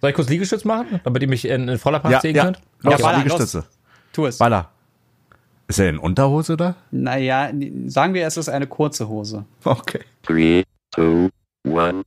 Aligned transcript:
Soll 0.00 0.10
ich 0.10 0.16
kurz 0.16 0.28
Liegestütz 0.28 0.64
machen, 0.64 1.00
damit 1.04 1.22
ihr 1.22 1.28
mich 1.28 1.44
in, 1.46 1.68
in 1.68 1.78
voller 1.78 1.98
Pracht 1.98 2.12
Ja, 2.12 2.20
sehen 2.20 2.36
ja. 2.36 2.44
könnt? 2.44 2.60
Ja, 2.82 2.96
baller, 2.96 3.18
Liegestütze. 3.18 3.64
Tu 4.12 4.26
es. 4.26 4.38
Baller. 4.38 4.70
Ist 5.66 5.78
er 5.80 5.90
in 5.90 5.98
Unterhose 5.98 6.56
da? 6.56 6.76
Naja, 6.90 7.50
sagen 7.86 8.14
wir, 8.14 8.26
es 8.26 8.36
ist 8.36 8.48
eine 8.48 8.66
kurze 8.66 9.08
Hose. 9.08 9.44
Okay. 9.64 10.00
Three, 10.22 10.64
two, 10.92 11.28
one. 11.66 12.02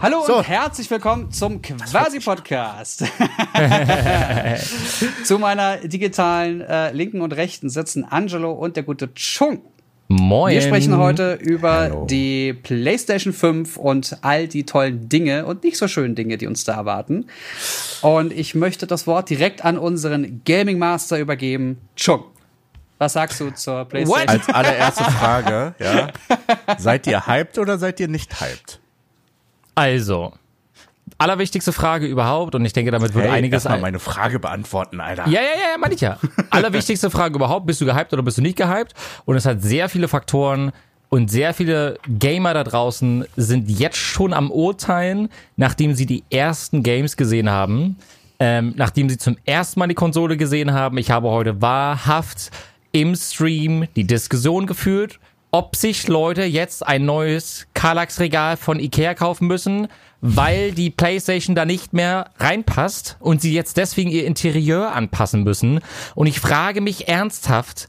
Hallo 0.00 0.22
So. 0.26 0.36
und 0.38 0.48
herzlich 0.48 0.90
willkommen 0.90 1.30
zum 1.32 1.60
Quasi-Podcast. 1.62 3.00
Zu 5.24 5.38
meiner 5.38 5.78
digitalen 5.78 6.60
äh, 6.60 6.92
linken 6.92 7.20
und 7.20 7.32
rechten 7.32 7.68
sitzen 7.70 8.04
Angelo 8.04 8.52
und 8.52 8.76
der 8.76 8.82
gute 8.84 9.12
Chung. 9.14 9.62
Moin. 10.08 10.54
Wir 10.54 10.62
sprechen 10.62 10.96
heute 10.96 11.34
über 11.34 11.72
Hallo. 11.72 12.06
die 12.06 12.54
PlayStation 12.54 13.32
5 13.32 13.76
und 13.76 14.18
all 14.22 14.48
die 14.48 14.64
tollen 14.64 15.08
Dinge 15.08 15.44
und 15.44 15.64
nicht 15.64 15.76
so 15.76 15.86
schönen 15.88 16.14
Dinge, 16.14 16.38
die 16.38 16.46
uns 16.46 16.64
da 16.64 16.74
erwarten. 16.74 17.26
Und 18.00 18.32
ich 18.32 18.54
möchte 18.54 18.86
das 18.86 19.06
Wort 19.06 19.28
direkt 19.28 19.64
an 19.64 19.76
unseren 19.78 20.42
Gaming 20.44 20.78
Master 20.78 21.18
übergeben. 21.18 21.78
Chung, 21.96 22.24
was 22.98 23.12
sagst 23.14 23.40
du 23.40 23.50
zur 23.50 23.84
PlayStation? 23.84 24.28
Als 24.28 24.48
allererste 24.48 25.04
Frage, 25.04 25.74
ja. 25.78 26.08
Seid 26.78 27.06
ihr 27.06 27.26
hyped 27.26 27.58
oder 27.58 27.76
seid 27.78 28.00
ihr 28.00 28.08
nicht 28.08 28.40
hyped? 28.40 28.80
Also, 29.78 30.32
allerwichtigste 31.18 31.72
Frage 31.72 32.06
überhaupt, 32.06 32.54
und 32.54 32.64
ich 32.64 32.72
denke, 32.72 32.90
damit 32.90 33.14
wird 33.14 33.26
einiges 33.26 33.64
erst 33.64 33.68
mal 33.68 33.74
ein. 33.76 33.80
meine 33.80 33.98
Frage 33.98 34.38
beantworten, 34.40 35.00
Alter. 35.00 35.28
Ja, 35.28 35.40
ja, 35.40 35.72
ja, 35.72 35.78
meine 35.78 35.94
ich 35.94 36.00
ja. 36.00 36.18
Allerwichtigste 36.50 37.10
Frage 37.10 37.36
überhaupt, 37.36 37.66
bist 37.66 37.80
du 37.80 37.86
gehypt 37.86 38.12
oder 38.12 38.22
bist 38.22 38.38
du 38.38 38.42
nicht 38.42 38.56
gehypt? 38.56 38.94
Und 39.24 39.36
es 39.36 39.46
hat 39.46 39.62
sehr 39.62 39.88
viele 39.88 40.08
Faktoren 40.08 40.72
und 41.10 41.30
sehr 41.30 41.54
viele 41.54 41.98
Gamer 42.08 42.54
da 42.54 42.64
draußen 42.64 43.24
sind 43.36 43.70
jetzt 43.70 43.96
schon 43.96 44.32
am 44.32 44.50
Urteilen, 44.50 45.28
nachdem 45.56 45.94
sie 45.94 46.06
die 46.06 46.24
ersten 46.30 46.82
Games 46.82 47.16
gesehen 47.16 47.48
haben, 47.48 47.96
ähm, 48.40 48.74
nachdem 48.76 49.08
sie 49.08 49.16
zum 49.16 49.36
ersten 49.44 49.80
Mal 49.80 49.86
die 49.86 49.94
Konsole 49.94 50.36
gesehen 50.36 50.72
haben. 50.72 50.98
Ich 50.98 51.10
habe 51.10 51.28
heute 51.28 51.62
wahrhaft 51.62 52.50
im 52.92 53.14
Stream 53.14 53.86
die 53.96 54.06
Diskussion 54.06 54.66
geführt, 54.66 55.18
ob 55.50 55.76
sich 55.76 56.08
Leute 56.08 56.44
jetzt 56.44 56.86
ein 56.86 57.04
neues 57.04 57.66
Kallax-Regal 57.74 58.56
von 58.56 58.78
Ikea 58.80 59.14
kaufen 59.14 59.46
müssen, 59.46 59.88
weil 60.20 60.72
die 60.72 60.90
PlayStation 60.90 61.54
da 61.56 61.64
nicht 61.64 61.92
mehr 61.92 62.30
reinpasst 62.38 63.16
und 63.20 63.40
sie 63.40 63.54
jetzt 63.54 63.76
deswegen 63.76 64.10
ihr 64.10 64.26
Interieur 64.26 64.92
anpassen 64.92 65.44
müssen. 65.44 65.80
Und 66.14 66.26
ich 66.26 66.40
frage 66.40 66.80
mich 66.80 67.08
ernsthaft, 67.08 67.86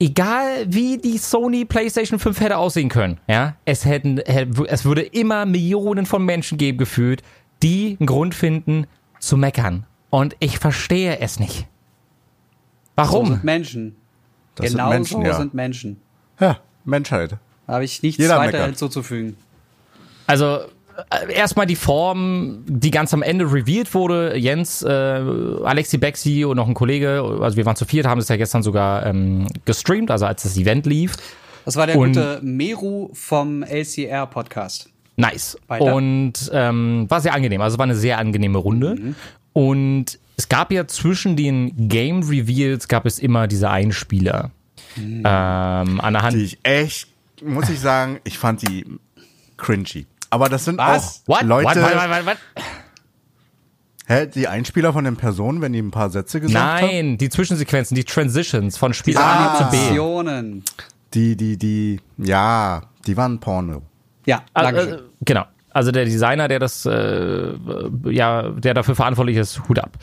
egal 0.00 0.64
wie 0.68 0.98
die 0.98 1.18
Sony 1.18 1.64
PlayStation 1.64 2.18
5 2.18 2.40
hätte 2.40 2.56
aussehen 2.56 2.88
können, 2.88 3.20
ja, 3.28 3.54
es 3.66 3.84
hätten, 3.84 4.18
hätte- 4.18 4.66
es 4.68 4.84
würde 4.84 5.02
immer 5.02 5.46
Millionen 5.46 6.06
von 6.06 6.24
Menschen 6.24 6.58
geben 6.58 6.78
gefühlt, 6.78 7.22
die 7.62 7.96
einen 8.00 8.06
Grund 8.06 8.34
finden 8.34 8.86
zu 9.20 9.36
meckern. 9.36 9.84
Und 10.08 10.34
ich 10.40 10.58
verstehe 10.58 11.18
es 11.20 11.38
nicht. 11.38 11.58
So 11.60 11.66
Warum? 12.96 13.26
sind 13.26 13.44
Menschen. 13.44 13.96
Das 14.56 14.72
genau 14.72 14.88
sind 14.88 14.98
Menschen, 14.98 15.20
so 15.22 15.26
ja. 15.28 15.36
sind 15.36 15.54
Menschen. 15.54 16.00
Ja, 16.40 16.58
Menschheit. 16.90 17.36
Habe 17.66 17.84
ich 17.84 18.02
nichts 18.02 18.18
Jeder 18.20 18.36
weiter 18.38 18.52
meckert. 18.52 18.66
hinzuzufügen. 18.66 19.36
Also 20.26 20.58
äh, 21.10 21.32
erstmal 21.32 21.66
die 21.66 21.76
Form, 21.76 22.62
die 22.66 22.90
ganz 22.90 23.14
am 23.14 23.22
Ende 23.22 23.44
revealed 23.46 23.94
wurde. 23.94 24.36
Jens, 24.36 24.82
äh, 24.82 24.88
Alexi 24.88 25.98
Bexi 25.98 26.44
und 26.44 26.56
noch 26.56 26.68
ein 26.68 26.74
Kollege, 26.74 27.22
also 27.40 27.56
wir 27.56 27.64
waren 27.66 27.76
zu 27.76 27.84
viert, 27.84 28.06
haben 28.06 28.20
es 28.20 28.28
ja 28.28 28.36
gestern 28.36 28.62
sogar 28.62 29.06
ähm, 29.06 29.46
gestreamt, 29.64 30.10
also 30.10 30.26
als 30.26 30.42
das 30.42 30.56
Event 30.58 30.86
lief. 30.86 31.14
Das 31.64 31.76
war 31.76 31.86
der 31.86 31.96
Und- 31.96 32.08
gute 32.14 32.40
Meru 32.42 33.10
vom 33.12 33.62
LCR 33.62 34.26
Podcast. 34.26 34.88
Nice. 35.16 35.58
Weiter. 35.68 35.94
Und 35.94 36.50
ähm, 36.52 37.04
war 37.08 37.20
sehr 37.20 37.34
angenehm. 37.34 37.60
Also 37.60 37.76
war 37.78 37.84
eine 37.84 37.94
sehr 37.96 38.16
angenehme 38.18 38.56
Runde. 38.58 39.14
Und 39.52 40.18
es 40.36 40.48
gab 40.48 40.72
ja 40.72 40.86
zwischen 40.86 41.36
den 41.36 41.88
Game 41.88 42.22
Reveals 42.22 42.88
gab 42.88 43.04
es 43.04 43.18
immer 43.18 43.46
diese 43.46 43.68
Einspieler. 43.68 44.50
Ähm, 45.00 46.00
an 46.00 46.12
der 46.12 46.22
Hand. 46.22 46.34
Die 46.34 46.42
ich 46.44 46.58
echt, 46.62 47.08
muss 47.42 47.68
ich 47.68 47.80
sagen, 47.80 48.20
ich 48.24 48.38
fand 48.38 48.62
die 48.62 48.84
cringy. 49.56 50.06
Aber 50.30 50.48
das 50.48 50.64
sind 50.64 50.78
Was? 50.78 51.22
auch 51.26 51.36
What? 51.36 51.42
Leute, 51.42 51.66
What? 51.66 51.76
What? 51.76 51.94
What? 51.94 52.10
What? 52.10 52.26
What? 52.26 52.64
hä, 54.10 54.26
die 54.26 54.48
Einspieler 54.48 54.92
von 54.92 55.04
den 55.04 55.16
Personen, 55.16 55.60
wenn 55.60 55.72
die 55.72 55.80
ein 55.80 55.90
paar 55.90 56.10
Sätze 56.10 56.40
gesagt 56.40 56.82
haben. 56.82 56.86
Nein, 56.86 57.18
die 57.18 57.28
Zwischensequenzen, 57.28 57.94
die 57.94 58.04
Transitions 58.04 58.76
von 58.76 58.92
Spiel 58.92 59.16
A 59.16 59.56
zu 59.56 59.70
B. 59.70 60.62
Die, 61.14 61.36
die, 61.36 61.56
die, 61.56 62.00
ja, 62.18 62.82
die 63.06 63.16
waren 63.16 63.40
Porno. 63.40 63.82
Ja, 64.26 64.42
danke 64.54 64.80
Also, 64.80 64.94
äh, 64.96 65.02
genau. 65.24 65.44
Also 65.72 65.92
der 65.92 66.04
Designer, 66.04 66.48
der 66.48 66.58
das, 66.58 66.84
äh, 66.84 67.52
ja, 68.06 68.50
der 68.50 68.74
dafür 68.74 68.96
verantwortlich 68.96 69.36
ist, 69.36 69.68
Hut 69.68 69.78
ab. 69.78 69.96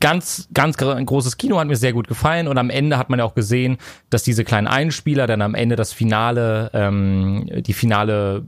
Ganz, 0.00 0.48
ganz 0.54 0.78
großes 0.78 1.36
Kino 1.36 1.58
hat 1.60 1.66
mir 1.68 1.76
sehr 1.76 1.92
gut 1.92 2.08
gefallen 2.08 2.48
und 2.48 2.56
am 2.56 2.70
Ende 2.70 2.96
hat 2.96 3.10
man 3.10 3.18
ja 3.18 3.24
auch 3.26 3.34
gesehen, 3.34 3.76
dass 4.08 4.22
diese 4.22 4.42
kleinen 4.42 4.66
Einspieler 4.66 5.26
dann 5.26 5.42
am 5.42 5.54
Ende 5.54 5.76
das 5.76 5.92
Finale, 5.92 6.70
ähm, 6.72 7.46
die 7.66 7.74
finale 7.74 8.44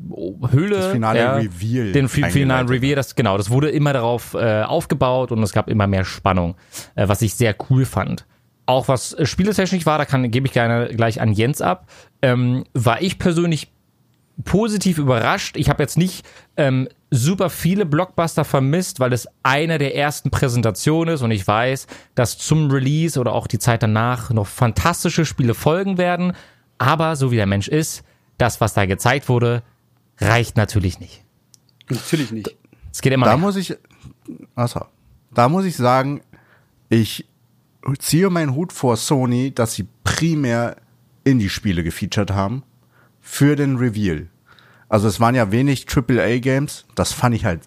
Höhle, 0.51 0.77
Das 0.77 0.87
finale 0.93 1.19
ja, 1.19 1.35
Reveal 1.37 1.93
den 1.93 2.09
fi- 2.09 2.25
finalen 2.31 2.69
Reveal, 2.69 2.97
das 2.97 3.15
genau, 3.15 3.37
das 3.37 3.51
wurde 3.51 3.69
immer 3.69 3.93
darauf 3.93 4.33
äh, 4.35 4.63
aufgebaut 4.63 5.33
und 5.33 5.43
es 5.43 5.53
gab 5.53 5.69
immer 5.69 5.87
mehr 5.87 6.05
Spannung, 6.05 6.55
äh, 6.95 7.09
was 7.09 7.21
ich 7.21 7.35
sehr 7.35 7.55
cool 7.69 7.85
fand. 7.85 8.25
Auch 8.67 8.89
was 8.89 9.13
äh, 9.13 9.27
spieltechnisch 9.27 9.85
war, 9.85 9.99
da 9.99 10.07
kann 10.07 10.31
gebe 10.31 10.47
ich 10.47 10.53
gerne 10.55 10.89
gleich 10.95 11.21
an 11.21 11.33
Jens 11.33 11.61
ab, 11.61 11.87
ähm, 12.23 12.65
war 12.73 13.03
ich 13.03 13.19
persönlich 13.19 13.71
positiv 14.43 14.99
überrascht. 14.99 15.57
Ich 15.57 15.69
habe 15.69 15.83
jetzt 15.83 15.97
nicht 15.97 16.27
ähm, 16.57 16.89
super 17.11 17.51
viele 17.51 17.87
Blockbuster 17.87 18.45
vermisst, 18.45 18.99
weil 18.99 19.13
es 19.13 19.29
eine 19.43 19.79
der 19.79 19.95
ersten 19.95 20.31
Präsentationen 20.31 21.15
ist 21.15 21.23
und 21.23 21.31
ich 21.31 21.47
weiß, 21.47 21.87
dass 22.15 22.39
zum 22.39 22.71
Release 22.71 23.19
oder 23.19 23.33
auch 23.33 23.47
die 23.47 23.59
Zeit 23.61 23.83
danach 23.83 24.31
noch 24.31 24.47
fantastische 24.47 25.25
Spiele 25.25 25.55
folgen 25.55 25.99
werden. 25.99 26.33
Aber 26.79 27.15
so 27.15 27.31
wie 27.31 27.37
der 27.37 27.47
Mensch 27.47 27.69
ist, 27.69 28.03
das, 28.39 28.61
was 28.61 28.75
da 28.75 28.87
gezeigt 28.87 29.29
wurde, 29.29 29.63
reicht 30.19 30.57
natürlich 30.57 30.99
nicht. 30.99 31.23
Natürlich 31.89 32.33
nicht. 32.33 32.55
Es 32.93 33.01
geht 33.01 33.13
immer 33.13 33.27
Da 33.27 33.37
mehr. 33.37 33.47
muss 33.47 33.57
ich, 33.57 33.77
achso, 34.57 34.87
da 35.33 35.49
muss 35.49 35.65
ich 35.65 35.77
sagen, 35.77 36.23
ich 36.89 37.27
ziehe 37.99 38.31
meinen 38.31 38.55
Hut 38.55 38.73
vor 38.73 38.97
Sony, 38.97 39.53
dass 39.55 39.75
sie 39.75 39.87
primär 40.03 40.77
Indie-Spiele 41.25 41.85
gefeatured 41.85 42.33
haben 42.33 42.65
für 43.27 43.57
den 43.57 43.77
Reveal. 43.77 44.29
Also 44.91 45.09
es 45.09 45.19
waren 45.19 45.35
ja 45.35 45.51
wenig 45.51 45.87
AAA-Games, 45.89 46.85
das 46.95 47.13
fand 47.13 47.35
ich 47.35 47.45
halt 47.47 47.63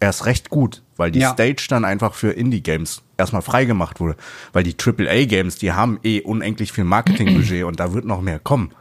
erst 0.00 0.26
recht 0.26 0.50
gut, 0.50 0.82
weil 0.96 1.10
die 1.10 1.20
Ja. 1.20 1.32
Stage 1.32 1.66
dann 1.68 1.84
einfach 1.84 2.14
für 2.14 2.30
Indie-Games 2.32 3.02
erstmal 3.16 3.42
freigemacht 3.42 4.00
wurde. 4.00 4.16
Weil 4.52 4.64
die 4.64 4.74
AAA-Games, 4.76 5.56
die 5.58 5.72
haben 5.72 5.98
eh 6.02 6.20
unendlich 6.22 6.72
viel 6.72 6.84
Marketingbudget 6.84 7.64
und 7.64 7.78
da 7.78 7.92
wird 7.94 8.04
noch 8.04 8.20
mehr 8.20 8.38
kommen. 8.38 8.72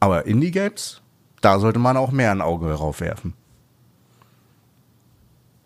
Aber 0.00 0.26
Indie-Games, 0.26 1.00
da 1.42 1.58
sollte 1.58 1.78
man 1.78 1.96
auch 1.96 2.10
mehr 2.12 2.30
ein 2.30 2.40
Auge 2.42 2.70
drauf 2.72 3.00
werfen. 3.00 3.34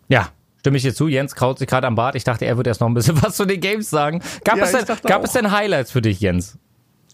Ja, 0.07 0.29
stimme 0.59 0.77
ich 0.77 0.83
dir 0.83 0.93
zu. 0.93 1.07
Jens 1.07 1.35
kraut 1.35 1.59
sich 1.59 1.67
gerade 1.67 1.87
am 1.87 1.95
Bart. 1.95 2.15
Ich 2.15 2.23
dachte, 2.23 2.45
er 2.45 2.55
wird 2.57 2.67
erst 2.67 2.81
noch 2.81 2.87
ein 2.87 2.93
bisschen 2.93 3.19
was 3.23 3.35
zu 3.35 3.45
den 3.45 3.59
Games 3.59 3.89
sagen. 3.89 4.21
Gab, 4.43 4.57
Ja, 4.57 4.63
es, 4.63 4.71
denn, 4.71 4.85
dachte 4.85 5.07
gab 5.07 5.21
auch. 5.21 5.25
es 5.25 5.31
denn 5.33 5.51
Highlights 5.51 5.91
für 5.91 6.01
dich, 6.01 6.19
Jens? 6.21 6.57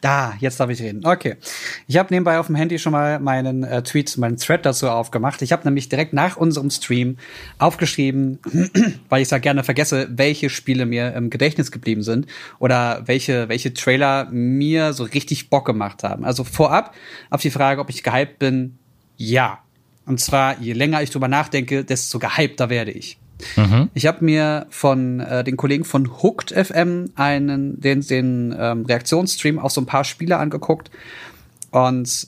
Da, 0.01 0.35
jetzt 0.39 0.59
darf 0.59 0.69
ich 0.69 0.81
reden. 0.81 1.05
Okay. 1.05 1.37
Ich 1.87 1.97
habe 1.97 2.13
nebenbei 2.13 2.37
auf 2.37 2.47
dem 2.47 2.55
Handy 2.55 2.77
schon 2.77 2.91
mal 2.91 3.19
meinen 3.19 3.63
äh, 3.63 3.81
Tweet, 3.81 4.15
meinen 4.17 4.37
Thread 4.37 4.65
dazu 4.65 4.89
aufgemacht. 4.89 5.41
Ich 5.41 5.51
habe 5.51 5.63
nämlich 5.63 5.89
direkt 5.89 6.13
nach 6.13 6.37
unserem 6.37 6.69
Stream 6.69 7.17
aufgeschrieben, 7.57 8.39
weil 9.09 9.23
ich 9.23 9.27
da 9.27 9.39
gerne 9.39 9.63
vergesse, 9.63 10.07
welche 10.11 10.49
Spiele 10.49 10.85
mir 10.85 11.13
im 11.13 11.31
Gedächtnis 11.31 11.71
geblieben 11.71 12.03
sind 12.03 12.27
oder 12.59 13.03
welche, 13.05 13.49
welche 13.49 13.73
Trailer 13.73 14.27
mir 14.29 14.93
so 14.93 15.03
richtig 15.03 15.49
Bock 15.49 15.65
gemacht 15.65 16.03
haben. 16.03 16.25
Also 16.25 16.43
vorab 16.43 16.93
auf 17.31 17.41
die 17.41 17.51
Frage, 17.51 17.81
ob 17.81 17.89
ich 17.89 18.03
gehypt 18.03 18.37
bin, 18.37 18.77
ja. 19.15 19.59
Und 20.05 20.21
zwar, 20.21 20.59
je 20.59 20.73
länger 20.73 21.01
ich 21.01 21.09
drüber 21.09 21.27
nachdenke, 21.27 21.83
desto 21.83 22.19
gehypter 22.19 22.69
werde 22.69 22.91
ich. 22.91 23.17
Ich 23.93 24.05
habe 24.07 24.23
mir 24.25 24.65
von 24.69 25.19
äh, 25.19 25.43
den 25.43 25.57
Kollegen 25.57 25.83
von 25.83 26.21
Hooked 26.21 26.51
FM 26.51 27.11
einen 27.15 27.79
den 27.79 28.01
den 28.01 28.55
ähm, 28.57 28.85
Reaktionsstream 28.85 29.59
auf 29.59 29.71
so 29.71 29.81
ein 29.81 29.85
paar 29.85 30.03
Spiele 30.03 30.37
angeguckt 30.37 30.89
und 31.71 32.27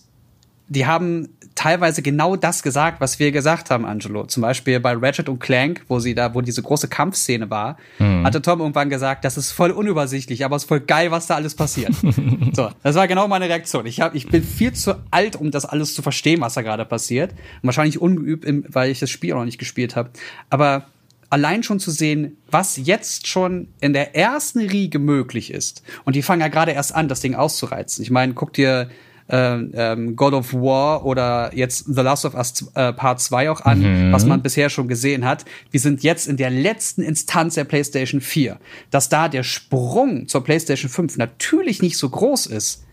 die 0.67 0.85
haben 0.85 1.29
teilweise 1.59 2.01
genau 2.01 2.37
das 2.37 2.63
gesagt, 2.63 3.01
was 3.01 3.19
wir 3.19 3.33
gesagt 3.33 3.69
haben, 3.69 3.85
Angelo. 3.85 4.25
Zum 4.25 4.41
Beispiel 4.41 4.79
bei 4.79 4.93
Ratchet 4.93 5.27
und 5.27 5.39
Clank, 5.39 5.83
wo 5.89 5.99
sie 5.99 6.15
da, 6.15 6.33
wo 6.33 6.39
diese 6.39 6.61
große 6.61 6.87
Kampfszene 6.87 7.49
war, 7.49 7.75
hatte 8.23 8.41
Tom 8.41 8.61
irgendwann 8.61 8.89
gesagt, 8.89 9.25
das 9.25 9.35
ist 9.35 9.51
voll 9.51 9.71
unübersichtlich, 9.71 10.45
aber 10.45 10.55
es 10.55 10.63
ist 10.63 10.69
voll 10.69 10.79
geil, 10.79 11.11
was 11.11 11.27
da 11.27 11.35
alles 11.35 11.55
passiert. 11.55 11.93
so, 12.53 12.69
das 12.81 12.95
war 12.95 13.09
genau 13.09 13.27
meine 13.27 13.49
Reaktion. 13.49 13.85
Ich 13.87 13.99
hab, 13.99 14.15
ich 14.15 14.29
bin 14.29 14.41
viel 14.41 14.71
zu 14.71 14.95
alt, 15.11 15.35
um 15.35 15.51
das 15.51 15.65
alles 15.65 15.93
zu 15.95 16.01
verstehen, 16.01 16.39
was 16.39 16.53
da 16.53 16.61
gerade 16.61 16.85
passiert. 16.85 17.31
Und 17.31 17.67
wahrscheinlich 17.67 17.99
ungeübt, 17.99 18.45
im, 18.45 18.63
weil 18.69 18.89
ich 18.89 18.99
das 18.99 19.09
Spiel 19.09 19.33
noch 19.33 19.43
nicht 19.43 19.57
gespielt 19.57 19.97
habe. 19.97 20.11
Aber 20.49 20.85
allein 21.29 21.63
schon 21.63 21.79
zu 21.79 21.91
sehen, 21.91 22.37
was 22.49 22.77
jetzt 22.77 23.27
schon 23.27 23.67
in 23.81 23.93
der 23.93 24.15
ersten 24.15 24.59
Riege 24.59 24.99
möglich 24.99 25.51
ist. 25.53 25.83
Und 26.05 26.15
die 26.15 26.21
fangen 26.23 26.41
ja 26.41 26.47
gerade 26.47 26.71
erst 26.71 26.93
an, 26.95 27.07
das 27.07 27.21
Ding 27.21 27.35
auszureizen. 27.35 28.01
Ich 28.03 28.09
meine, 28.11 28.33
guck 28.33 28.53
dir 28.53 28.89
ähm, 29.31 29.71
ähm, 29.75 30.15
God 30.15 30.33
of 30.33 30.53
War 30.55 31.05
oder 31.05 31.51
jetzt 31.53 31.85
The 31.85 32.01
Last 32.01 32.25
of 32.25 32.33
Us 32.33 32.65
äh, 32.73 32.93
Part 32.93 33.21
2 33.21 33.51
auch 33.51 33.61
an, 33.61 34.07
Mhm. 34.07 34.11
was 34.11 34.25
man 34.25 34.41
bisher 34.41 34.71
schon 34.71 34.87
gesehen 34.87 35.23
hat. 35.23 35.45
Wir 35.69 35.79
sind 35.79 36.01
jetzt 36.01 36.27
in 36.27 36.35
der 36.35 36.49
letzten 36.49 37.03
Instanz 37.03 37.53
der 37.53 37.65
PlayStation 37.65 38.21
4. 38.21 38.57
Dass 38.89 39.07
da 39.09 39.29
der 39.29 39.43
Sprung 39.43 40.27
zur 40.27 40.43
PlayStation 40.43 40.89
5 40.89 41.17
natürlich 41.17 41.79
nicht 41.83 41.97
so 41.97 42.09
groß 42.09 42.47
ist, 42.47 42.85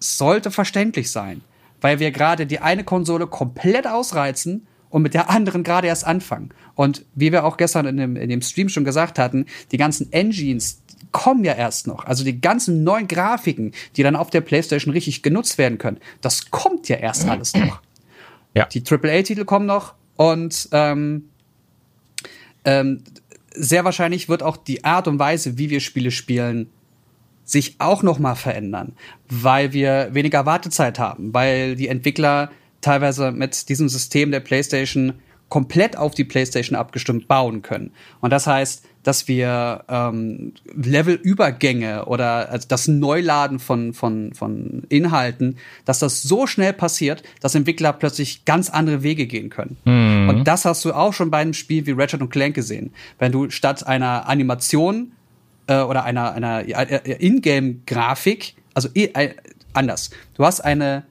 sollte 0.00 0.50
verständlich 0.50 1.10
sein, 1.10 1.42
weil 1.80 1.98
wir 2.00 2.10
gerade 2.10 2.46
die 2.46 2.58
eine 2.60 2.84
Konsole 2.84 3.26
komplett 3.26 3.86
ausreizen 3.86 4.66
und 4.90 5.02
mit 5.02 5.14
der 5.14 5.30
anderen 5.30 5.62
gerade 5.62 5.86
erst 5.86 6.06
anfangen. 6.06 6.50
Und 6.74 7.04
wie 7.14 7.32
wir 7.32 7.44
auch 7.44 7.56
gestern 7.56 7.86
in 7.86 7.96
dem, 7.96 8.16
in 8.16 8.28
dem 8.28 8.42
Stream 8.42 8.68
schon 8.68 8.84
gesagt 8.84 9.18
hatten, 9.18 9.46
die 9.72 9.76
ganzen 9.76 10.12
Engines 10.12 10.80
kommen 11.12 11.44
ja 11.44 11.54
erst 11.54 11.86
noch. 11.86 12.04
Also 12.04 12.24
die 12.24 12.40
ganzen 12.40 12.84
neuen 12.84 13.08
Grafiken, 13.08 13.72
die 13.96 14.02
dann 14.02 14.16
auf 14.16 14.30
der 14.30 14.40
PlayStation 14.40 14.92
richtig 14.92 15.22
genutzt 15.22 15.58
werden 15.58 15.78
können, 15.78 15.98
das 16.20 16.50
kommt 16.50 16.88
ja 16.88 16.96
erst 16.96 17.26
alles 17.28 17.54
noch. 17.54 17.80
Ja. 18.54 18.66
Die 18.66 18.82
AAA-Titel 18.82 19.44
kommen 19.44 19.66
noch 19.66 19.94
und 20.16 20.68
ähm, 20.72 21.28
ähm, 22.64 23.04
sehr 23.54 23.84
wahrscheinlich 23.84 24.28
wird 24.28 24.42
auch 24.42 24.56
die 24.56 24.84
Art 24.84 25.06
und 25.06 25.18
Weise, 25.18 25.58
wie 25.58 25.70
wir 25.70 25.80
Spiele 25.80 26.10
spielen, 26.10 26.70
sich 27.44 27.76
auch 27.78 28.02
noch 28.02 28.18
mal 28.18 28.34
verändern, 28.34 28.92
weil 29.28 29.72
wir 29.72 30.10
weniger 30.12 30.44
Wartezeit 30.44 30.98
haben, 30.98 31.32
weil 31.32 31.76
die 31.76 31.88
Entwickler 31.88 32.50
teilweise 32.80 33.32
mit 33.32 33.68
diesem 33.68 33.88
System 33.88 34.30
der 34.30 34.40
PlayStation 34.40 35.14
komplett 35.48 35.96
auf 35.96 36.14
die 36.14 36.24
PlayStation 36.24 36.76
abgestimmt 36.76 37.26
bauen 37.26 37.62
können. 37.62 37.92
Und 38.20 38.30
das 38.30 38.46
heißt, 38.46 38.84
dass 39.02 39.28
wir 39.28 39.84
ähm, 39.88 40.52
Levelübergänge 40.74 42.04
oder 42.04 42.50
also 42.50 42.68
das 42.68 42.88
Neuladen 42.88 43.58
von, 43.58 43.94
von, 43.94 44.34
von 44.34 44.82
Inhalten, 44.90 45.56
dass 45.86 46.00
das 46.00 46.22
so 46.22 46.46
schnell 46.46 46.74
passiert, 46.74 47.22
dass 47.40 47.54
Entwickler 47.54 47.94
plötzlich 47.94 48.44
ganz 48.44 48.68
andere 48.68 49.02
Wege 49.02 49.26
gehen 49.26 49.48
können. 49.48 49.78
Und 50.28 50.44
das 50.44 50.66
hast 50.66 50.84
du 50.84 50.92
auch 50.92 51.14
schon 51.14 51.30
bei 51.30 51.38
einem 51.38 51.54
Spiel 51.54 51.86
wie 51.86 51.92
Ratchet 51.92 52.20
und 52.20 52.28
Clank 52.28 52.54
gesehen. 52.54 52.92
Wenn 53.18 53.32
du 53.32 53.48
statt 53.48 53.86
einer 53.86 54.28
Animation 54.28 55.12
äh, 55.68 55.80
oder 55.80 56.04
einer, 56.04 56.32
einer 56.32 56.68
äh, 56.68 57.24
Ingame-Grafik, 57.24 58.54
also 58.74 58.90
äh, 58.94 59.30
anders. 59.72 60.10
Du 60.34 60.44
hast 60.44 60.60
eine, 60.60 61.04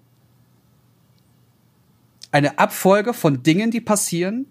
eine 2.38 2.60
Abfolge 2.60 3.14
von 3.16 3.42
Dingen, 3.42 3.72
die 3.72 3.82
passieren 3.82 4.46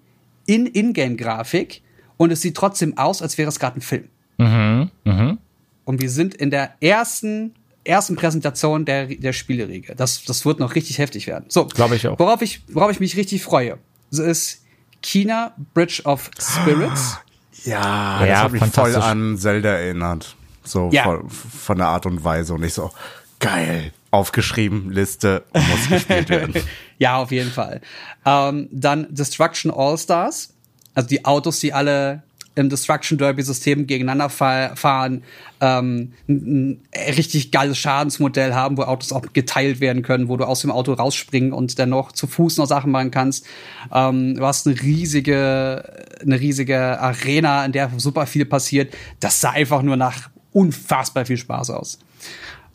in 0.46 0.66
Ingame-Grafik 0.66 1.82
und 2.16 2.32
es 2.32 2.40
sieht 2.42 2.56
trotzdem 2.56 2.98
aus, 2.98 3.22
als 3.22 3.38
wäre 3.38 3.48
es 3.48 3.60
gerade 3.60 3.78
ein 3.78 3.80
Film. 3.80 4.08
Mhm. 4.38 4.90
Mhm. 5.04 5.38
Und 5.84 6.00
wir 6.00 6.10
sind 6.10 6.34
in 6.34 6.50
der 6.50 6.74
ersten, 6.80 7.54
ersten 7.84 8.16
Präsentation 8.16 8.84
der, 8.84 9.06
der 9.06 9.32
Spieleriege. 9.32 9.94
Das, 9.94 10.24
das 10.24 10.44
wird 10.44 10.58
noch 10.58 10.74
richtig 10.74 10.98
heftig 10.98 11.28
werden. 11.28 11.44
So, 11.48 11.66
Glaube 11.66 11.94
ich 11.94 12.08
auch. 12.08 12.18
Worauf 12.18 12.42
ich, 12.42 12.62
worauf 12.68 12.90
ich 12.90 12.98
mich 12.98 13.16
richtig 13.16 13.42
freue, 13.44 13.78
das 14.10 14.18
ist 14.18 14.62
China 15.00 15.54
Bridge 15.72 16.02
of 16.04 16.28
Spirits. 16.40 17.18
Ja, 17.64 18.20
Ja, 18.26 18.26
das 18.26 18.38
hat 18.40 18.52
mich 18.52 18.64
voll 18.64 18.96
an 18.96 19.38
Zelda 19.38 19.68
erinnert. 19.68 20.34
So 20.64 20.90
Ja. 20.92 21.04
von, 21.04 21.30
von 21.30 21.78
der 21.78 21.86
Art 21.86 22.06
und 22.06 22.24
Weise. 22.24 22.54
Und 22.54 22.64
ich 22.64 22.74
so, 22.74 22.90
geil. 23.38 23.92
Aufgeschrieben, 24.16 24.90
Liste, 24.90 25.44
muss 25.52 25.88
gespielt 25.90 26.30
werden. 26.30 26.54
Ja, 26.98 27.18
auf 27.18 27.30
jeden 27.30 27.50
Fall. 27.50 27.82
Ähm, 28.24 28.70
dann 28.72 29.14
Destruction 29.14 29.70
All-Stars. 29.70 30.54
Also 30.94 31.10
die 31.10 31.26
Autos, 31.26 31.60
die 31.60 31.74
alle 31.74 32.22
im 32.54 32.70
Destruction 32.70 33.18
Derby-System 33.18 33.86
gegeneinander 33.86 34.30
fa 34.30 34.74
fahren, 34.74 35.22
ähm, 35.60 36.14
ein, 36.26 36.70
ein 36.70 36.82
richtig 37.16 37.52
geiles 37.52 37.76
Schadensmodell 37.76 38.54
haben, 38.54 38.78
wo 38.78 38.82
Autos 38.84 39.12
auch 39.12 39.26
geteilt 39.34 39.80
werden 39.80 40.02
können, 40.02 40.28
wo 40.28 40.38
du 40.38 40.44
aus 40.46 40.62
dem 40.62 40.70
Auto 40.70 40.94
rausspringen 40.94 41.52
und 41.52 41.78
dann 41.78 41.90
noch 41.90 42.12
zu 42.12 42.26
Fuß 42.26 42.56
noch 42.56 42.66
Sachen 42.66 42.90
machen 42.90 43.10
kannst. 43.10 43.46
Ähm, 43.92 44.36
du 44.36 44.46
hast 44.46 44.66
eine 44.66 44.80
riesige, 44.80 46.06
eine 46.22 46.40
riesige 46.40 46.98
Arena, 46.98 47.62
in 47.66 47.72
der 47.72 47.90
super 47.98 48.26
viel 48.26 48.46
passiert. 48.46 48.94
Das 49.20 49.42
sah 49.42 49.50
einfach 49.50 49.82
nur 49.82 49.96
nach 49.96 50.30
unfassbar 50.52 51.26
viel 51.26 51.36
Spaß 51.36 51.68
aus. 51.68 51.98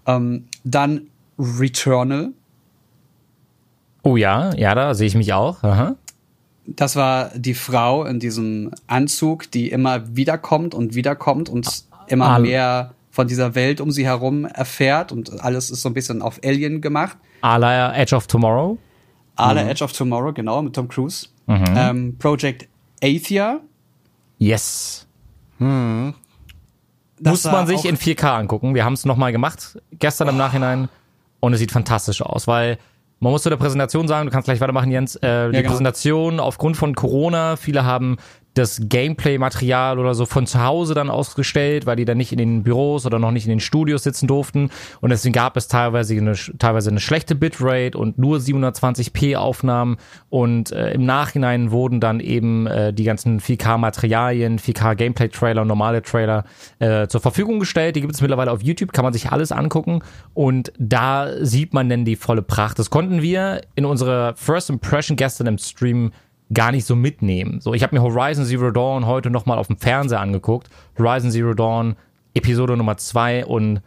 Ähm, 0.05 0.45
dann 0.63 1.07
Returnal. 1.59 2.29
Oh 4.03 4.15
ja, 4.17 4.53
ja, 4.55 4.73
da 4.75 4.93
sehe 4.93 5.07
ich 5.07 5.15
mich 5.15 5.33
auch. 5.33 5.63
Aha. 5.63 5.95
Das 6.67 6.95
war 6.95 7.31
die 7.35 7.53
Frau 7.53 8.05
in 8.05 8.19
diesem 8.19 8.71
Anzug, 8.87 9.49
die 9.51 9.69
immer 9.69 10.15
wiederkommt 10.15 10.73
und 10.75 10.95
wiederkommt 10.95 11.49
und 11.49 11.85
immer 12.07 12.29
Al- 12.29 12.41
mehr 12.41 12.93
von 13.09 13.27
dieser 13.27 13.55
Welt 13.55 13.81
um 13.81 13.91
sie 13.91 14.05
herum 14.05 14.45
erfährt 14.45 15.11
und 15.11 15.41
alles 15.43 15.69
ist 15.69 15.81
so 15.81 15.89
ein 15.89 15.93
bisschen 15.93 16.21
auf 16.21 16.39
Alien 16.45 16.79
gemacht. 16.81 17.17
A 17.41 17.57
la 17.57 17.93
Edge 17.95 18.15
of 18.15 18.27
Tomorrow. 18.27 18.77
Alle 19.35 19.61
Edge 19.69 19.83
of 19.83 19.91
Tomorrow, 19.91 20.31
genau, 20.33 20.61
mit 20.61 20.73
Tom 20.75 20.87
Cruise. 20.87 21.27
Ähm, 21.47 22.15
Project 22.19 22.67
Athia. 23.03 23.59
Yes. 24.37 25.07
Das 25.59 25.65
Muss 27.19 27.43
man 27.45 27.67
sich 27.67 27.85
in 27.85 27.97
4K 27.97 28.23
angucken. 28.39 28.73
Wir 28.75 28.85
haben 28.85 28.93
es 28.93 29.05
nochmal 29.05 29.31
gemacht, 29.31 29.79
gestern 29.99 30.29
im 30.29 30.37
Nachhinein. 30.37 30.89
Und 31.41 31.53
es 31.53 31.59
sieht 31.59 31.71
fantastisch 31.71 32.21
aus, 32.21 32.47
weil 32.47 32.77
man 33.19 33.31
muss 33.31 33.43
zu 33.43 33.49
der 33.49 33.57
Präsentation 33.57 34.07
sagen, 34.07 34.27
du 34.27 34.31
kannst 34.31 34.45
gleich 34.45 34.61
weitermachen, 34.61 34.89
Jens. 34.89 35.15
Äh, 35.17 35.49
die 35.51 35.57
genau. 35.57 35.69
Präsentation 35.69 36.39
aufgrund 36.39 36.77
von 36.77 36.95
Corona, 36.95 37.55
viele 37.55 37.83
haben 37.83 38.17
das 38.53 38.81
Gameplay-Material 38.83 39.97
oder 39.97 40.13
so 40.13 40.25
von 40.25 40.45
zu 40.45 40.61
Hause 40.61 40.93
dann 40.93 41.09
ausgestellt, 41.09 41.85
weil 41.85 41.95
die 41.95 42.05
dann 42.05 42.17
nicht 42.17 42.31
in 42.31 42.37
den 42.37 42.63
Büros 42.63 43.05
oder 43.05 43.17
noch 43.17 43.31
nicht 43.31 43.45
in 43.45 43.49
den 43.49 43.59
Studios 43.61 44.03
sitzen 44.03 44.27
durften. 44.27 44.69
Und 44.99 45.09
deswegen 45.09 45.33
gab 45.33 45.55
es 45.55 45.67
teilweise 45.67 46.15
eine, 46.15 46.33
teilweise 46.59 46.89
eine 46.89 46.99
schlechte 46.99 47.35
Bitrate 47.35 47.97
und 47.97 48.17
nur 48.17 48.39
720p 48.39 49.37
Aufnahmen. 49.37 49.97
Und 50.29 50.71
äh, 50.71 50.91
im 50.91 51.05
Nachhinein 51.05 51.71
wurden 51.71 52.01
dann 52.01 52.19
eben 52.19 52.67
äh, 52.67 52.93
die 52.93 53.05
ganzen 53.05 53.39
4K-Materialien, 53.39 54.59
4K-Gameplay-Trailer 54.59 55.61
und 55.61 55.69
normale 55.69 56.01
Trailer 56.01 56.43
äh, 56.79 57.07
zur 57.07 57.21
Verfügung 57.21 57.59
gestellt. 57.59 57.95
Die 57.95 58.01
gibt 58.01 58.13
es 58.13 58.21
mittlerweile 58.21 58.51
auf 58.51 58.61
YouTube, 58.61 58.91
kann 58.91 59.05
man 59.05 59.13
sich 59.13 59.31
alles 59.31 59.53
angucken. 59.53 60.03
Und 60.33 60.73
da 60.77 61.29
sieht 61.39 61.73
man 61.73 61.87
dann 61.87 62.03
die 62.03 62.17
volle 62.17 62.41
Pracht. 62.41 62.79
Das 62.79 62.89
konnten 62.89 63.21
wir 63.21 63.61
in 63.75 63.85
unserer 63.85 64.35
First 64.35 64.69
Impression 64.69 65.15
gestern 65.15 65.47
im 65.47 65.57
Stream 65.57 66.11
gar 66.53 66.71
nicht 66.71 66.85
so 66.85 66.95
mitnehmen. 66.95 67.61
So, 67.61 67.73
ich 67.73 67.83
habe 67.83 67.95
mir 67.95 68.01
Horizon 68.01 68.45
Zero 68.45 68.71
Dawn 68.71 69.05
heute 69.05 69.29
nochmal 69.29 69.57
auf 69.57 69.67
dem 69.67 69.77
Fernseher 69.77 70.19
angeguckt. 70.19 70.69
Horizon 70.97 71.31
Zero 71.31 71.53
Dawn, 71.53 71.95
Episode 72.33 72.77
Nummer 72.77 72.97
zwei 72.97 73.45
und 73.45 73.81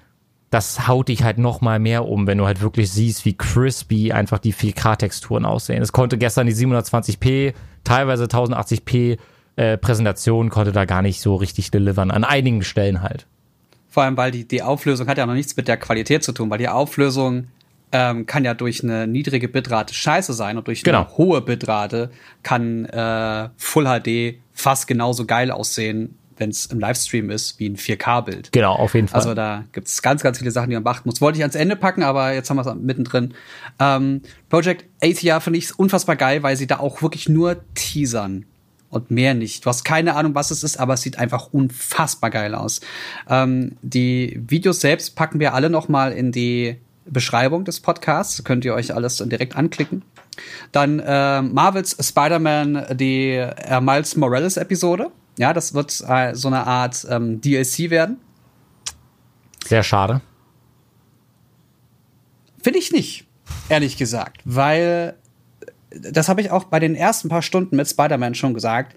das 0.50 0.87
haut 0.87 1.08
dich 1.08 1.25
halt 1.25 1.38
nochmal 1.38 1.81
mehr 1.81 2.06
um, 2.06 2.28
wenn 2.28 2.38
du 2.38 2.46
halt 2.46 2.61
wirklich 2.61 2.93
siehst, 2.93 3.25
wie 3.25 3.37
crispy 3.37 4.12
einfach 4.12 4.38
die 4.38 4.55
4K-Texturen 4.55 5.44
aussehen. 5.44 5.82
Es 5.82 5.91
konnte 5.91 6.17
gestern 6.17 6.46
die 6.46 6.55
720p, 6.55 7.55
teilweise 7.82 8.24
1080p 8.27 9.19
äh, 9.56 9.77
Präsentation 9.77 10.50
konnte 10.50 10.72
da 10.72 10.84
gar 10.84 11.03
nicht 11.03 11.20
so 11.20 11.34
richtig 11.34 11.70
delivern. 11.72 12.10
An 12.12 12.22
einigen 12.22 12.62
Stellen 12.62 13.03
halt. 13.03 13.27
Vor 13.89 14.03
allem, 14.05 14.17
weil 14.17 14.31
die, 14.31 14.46
die 14.46 14.62
Auflösung 14.62 15.08
hat 15.08 15.19
ja 15.19 15.27
noch 15.27 15.34
nichts 15.34 15.56
mit 15.56 15.69
der 15.69 15.77
Qualität 15.77 16.24
zu 16.24 16.32
tun, 16.32 16.50
weil 16.50 16.58
die 16.58 16.69
Auflösung 16.69 17.48
ähm, 17.94 18.27
kann 18.27 18.44
ja 18.44 18.55
durch 18.55 18.82
eine 18.82 19.06
niedrige 19.06 19.48
Bitrate 19.48 19.94
scheiße 19.94 20.32
sein 20.32 20.58
und 20.58 20.67
durch 20.67 20.82
Genau. 20.82 21.03
eine 21.06 21.17
hohe 21.17 21.41
Bitrate 21.41 22.10
kann 22.43 22.86
äh, 22.86 23.48
Full 23.56 23.84
HD 23.84 24.34
fast 24.53 24.89
genauso 24.89 25.24
geil 25.27 25.53
aussehen, 25.53 26.19
wenn 26.36 26.51
es 26.51 26.67
im 26.67 26.81
Livestream 26.81 27.31
ist, 27.31 27.60
wie 27.60 27.69
ein 27.69 27.77
4K-Bild. 27.77 28.51
Genau, 28.51 28.74
auf 28.74 28.94
jeden 28.94 29.06
Fall. 29.06 29.20
Also 29.20 29.34
da 29.34 29.63
gibt's 29.70 30.03
ganz, 30.03 30.24
ganz 30.24 30.39
viele 30.39 30.51
Sachen, 30.51 30.70
die 30.70 30.74
man 30.74 30.82
beachten 30.82 31.08
muss. 31.08 31.20
Wollte 31.20 31.39
ich 31.39 31.44
ans 31.44 31.55
Ende 31.55 31.77
packen, 31.77 32.03
aber 32.03 32.32
jetzt 32.34 32.51
haben 32.51 32.56
wir 32.56 32.67
es 32.67 32.74
mittendrin. 32.74 33.34
Ähm, 33.79 34.22
Project 34.48 34.84
Athia 35.01 35.39
finde 35.39 35.60
ich 35.60 35.79
unfassbar 35.79 36.17
geil, 36.17 36.43
weil 36.43 36.56
sie 36.56 36.67
da 36.67 36.81
auch 36.81 37.01
wirklich 37.01 37.29
nur 37.29 37.58
teasern 37.74 38.44
und 38.91 39.13
mehr 39.13 39.34
nicht. 39.34 39.65
Du 39.65 39.69
hast 39.69 39.84
keine 39.84 40.17
Ahnung, 40.17 40.34
was 40.34 40.51
es 40.51 40.65
ist, 40.65 40.81
aber 40.81 40.94
es 40.94 41.03
sieht 41.03 41.19
einfach 41.20 41.53
unfassbar 41.53 42.31
geil 42.31 42.56
aus. 42.56 42.81
Ähm, 43.31 43.77
die 43.82 44.41
Videos 44.48 44.81
selbst 44.81 45.15
packen 45.15 45.39
wir 45.39 45.55
alle 45.55 45.70
noch 45.70 45.89
mal 45.89 46.10
in 46.10 46.32
die 46.32 46.77
Beschreibung 47.06 47.65
des 47.65 47.81
Podcasts. 47.81 48.44
Könnt 48.44 48.65
ihr 48.65 48.75
euch 48.75 48.94
alles 48.94 49.17
dann 49.17 49.31
direkt 49.31 49.56
anklicken. 49.56 50.03
Dann 50.73 50.99
äh, 51.01 51.43
Marvels 51.43 51.96
Spider-Man, 52.01 52.96
die 52.96 53.32
äh, 53.32 53.81
Miles 53.81 54.17
Morales 54.17 54.56
Episode. 54.56 55.11
Ja, 55.39 55.53
das 55.53 55.75
wird 55.75 56.03
äh, 56.06 56.34
so 56.34 56.49
eine 56.49 56.67
Art 56.67 57.06
ähm, 57.08 57.41
DLC 57.41 57.91
werden. 57.91 58.19
Sehr 59.65 59.82
schade. 59.82 60.20
Finde 62.63 62.79
ich 62.79 62.93
nicht, 62.93 63.27
ehrlich 63.69 63.96
gesagt, 63.96 64.41
weil 64.44 65.17
das 65.91 66.29
habe 66.29 66.41
ich 66.41 66.51
auch 66.51 66.65
bei 66.65 66.81
den 66.81 66.94
ersten 66.94 67.29
paar 67.29 67.43
Stunden 67.43 67.77
mit 67.77 67.89
Spider-Man 67.89 68.34
schon 68.34 68.55
gesagt. 68.55 68.96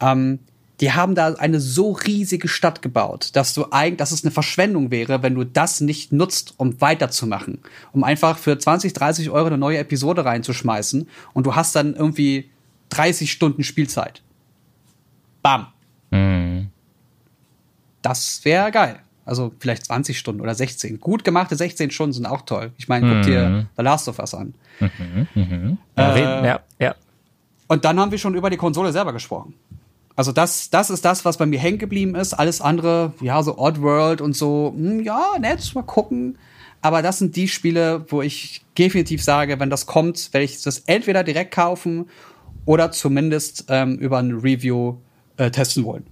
Ähm, 0.00 0.40
die 0.80 0.92
haben 0.92 1.14
da 1.14 1.34
eine 1.34 1.58
so 1.60 1.92
riesige 1.92 2.48
Stadt 2.48 2.82
gebaut, 2.82 3.30
dass 3.32 3.54
du 3.54 3.66
eigentlich, 3.70 3.96
dass 3.98 4.12
es 4.12 4.24
eine 4.24 4.30
Verschwendung 4.30 4.90
wäre, 4.90 5.22
wenn 5.22 5.34
du 5.34 5.44
das 5.44 5.80
nicht 5.80 6.12
nutzt, 6.12 6.54
um 6.58 6.80
weiterzumachen. 6.80 7.60
Um 7.92 8.04
einfach 8.04 8.36
für 8.36 8.58
20, 8.58 8.92
30 8.92 9.30
Euro 9.30 9.46
eine 9.46 9.58
neue 9.58 9.78
Episode 9.78 10.24
reinzuschmeißen 10.26 11.08
und 11.32 11.46
du 11.46 11.54
hast 11.54 11.74
dann 11.76 11.94
irgendwie 11.94 12.50
30 12.90 13.32
Stunden 13.32 13.64
Spielzeit. 13.64 14.22
Bam. 15.42 15.68
Mhm. 16.10 16.68
Das 18.02 18.44
wäre 18.44 18.70
geil. 18.70 19.00
Also 19.24 19.52
vielleicht 19.58 19.86
20 19.86 20.16
Stunden 20.18 20.40
oder 20.40 20.54
16. 20.54 21.00
Gut 21.00 21.24
gemachte 21.24 21.56
16 21.56 21.90
Stunden 21.90 22.12
sind 22.12 22.26
auch 22.26 22.42
toll. 22.42 22.70
Ich 22.76 22.86
meine, 22.86 23.08
guck 23.12 23.22
dir 23.24 23.66
The 23.76 23.82
Last 23.82 24.08
of 24.08 24.18
Us 24.20 24.34
an. 24.34 24.54
Ja, 24.78 24.86
Äh, 25.96 26.02
reden- 26.12 26.44
ja, 26.44 26.60
ja. 26.78 26.94
Und 27.66 27.84
dann 27.84 27.98
haben 27.98 28.10
wir 28.12 28.18
schon 28.18 28.34
über 28.36 28.50
die 28.50 28.56
Konsole 28.56 28.92
selber 28.92 29.12
gesprochen. 29.12 29.54
Also 30.16 30.32
das, 30.32 30.70
das 30.70 30.88
ist 30.90 31.04
das, 31.04 31.24
was 31.24 31.36
bei 31.36 31.46
mir 31.46 31.58
hängen 31.58 31.78
geblieben 31.78 32.14
ist. 32.14 32.32
Alles 32.34 32.60
andere, 32.62 33.12
ja, 33.20 33.42
so 33.42 33.58
Oddworld 33.58 34.20
und 34.22 34.34
so, 34.34 34.72
hm, 34.74 35.00
ja, 35.04 35.22
nett, 35.38 35.74
mal 35.74 35.82
gucken. 35.82 36.38
Aber 36.82 37.02
das 37.02 37.18
sind 37.18 37.36
die 37.36 37.48
Spiele, 37.48 38.04
wo 38.08 38.22
ich 38.22 38.62
definitiv 38.78 39.22
sage, 39.22 39.60
wenn 39.60 39.70
das 39.70 39.86
kommt, 39.86 40.32
werde 40.32 40.44
ich 40.44 40.62
das 40.62 40.80
entweder 40.86 41.22
direkt 41.24 41.52
kaufen 41.52 42.08
oder 42.64 42.90
zumindest 42.92 43.66
ähm, 43.68 43.96
über 43.98 44.18
ein 44.18 44.32
Review 44.32 44.96
äh, 45.36 45.50
testen 45.50 45.84
wollen. 45.84 46.04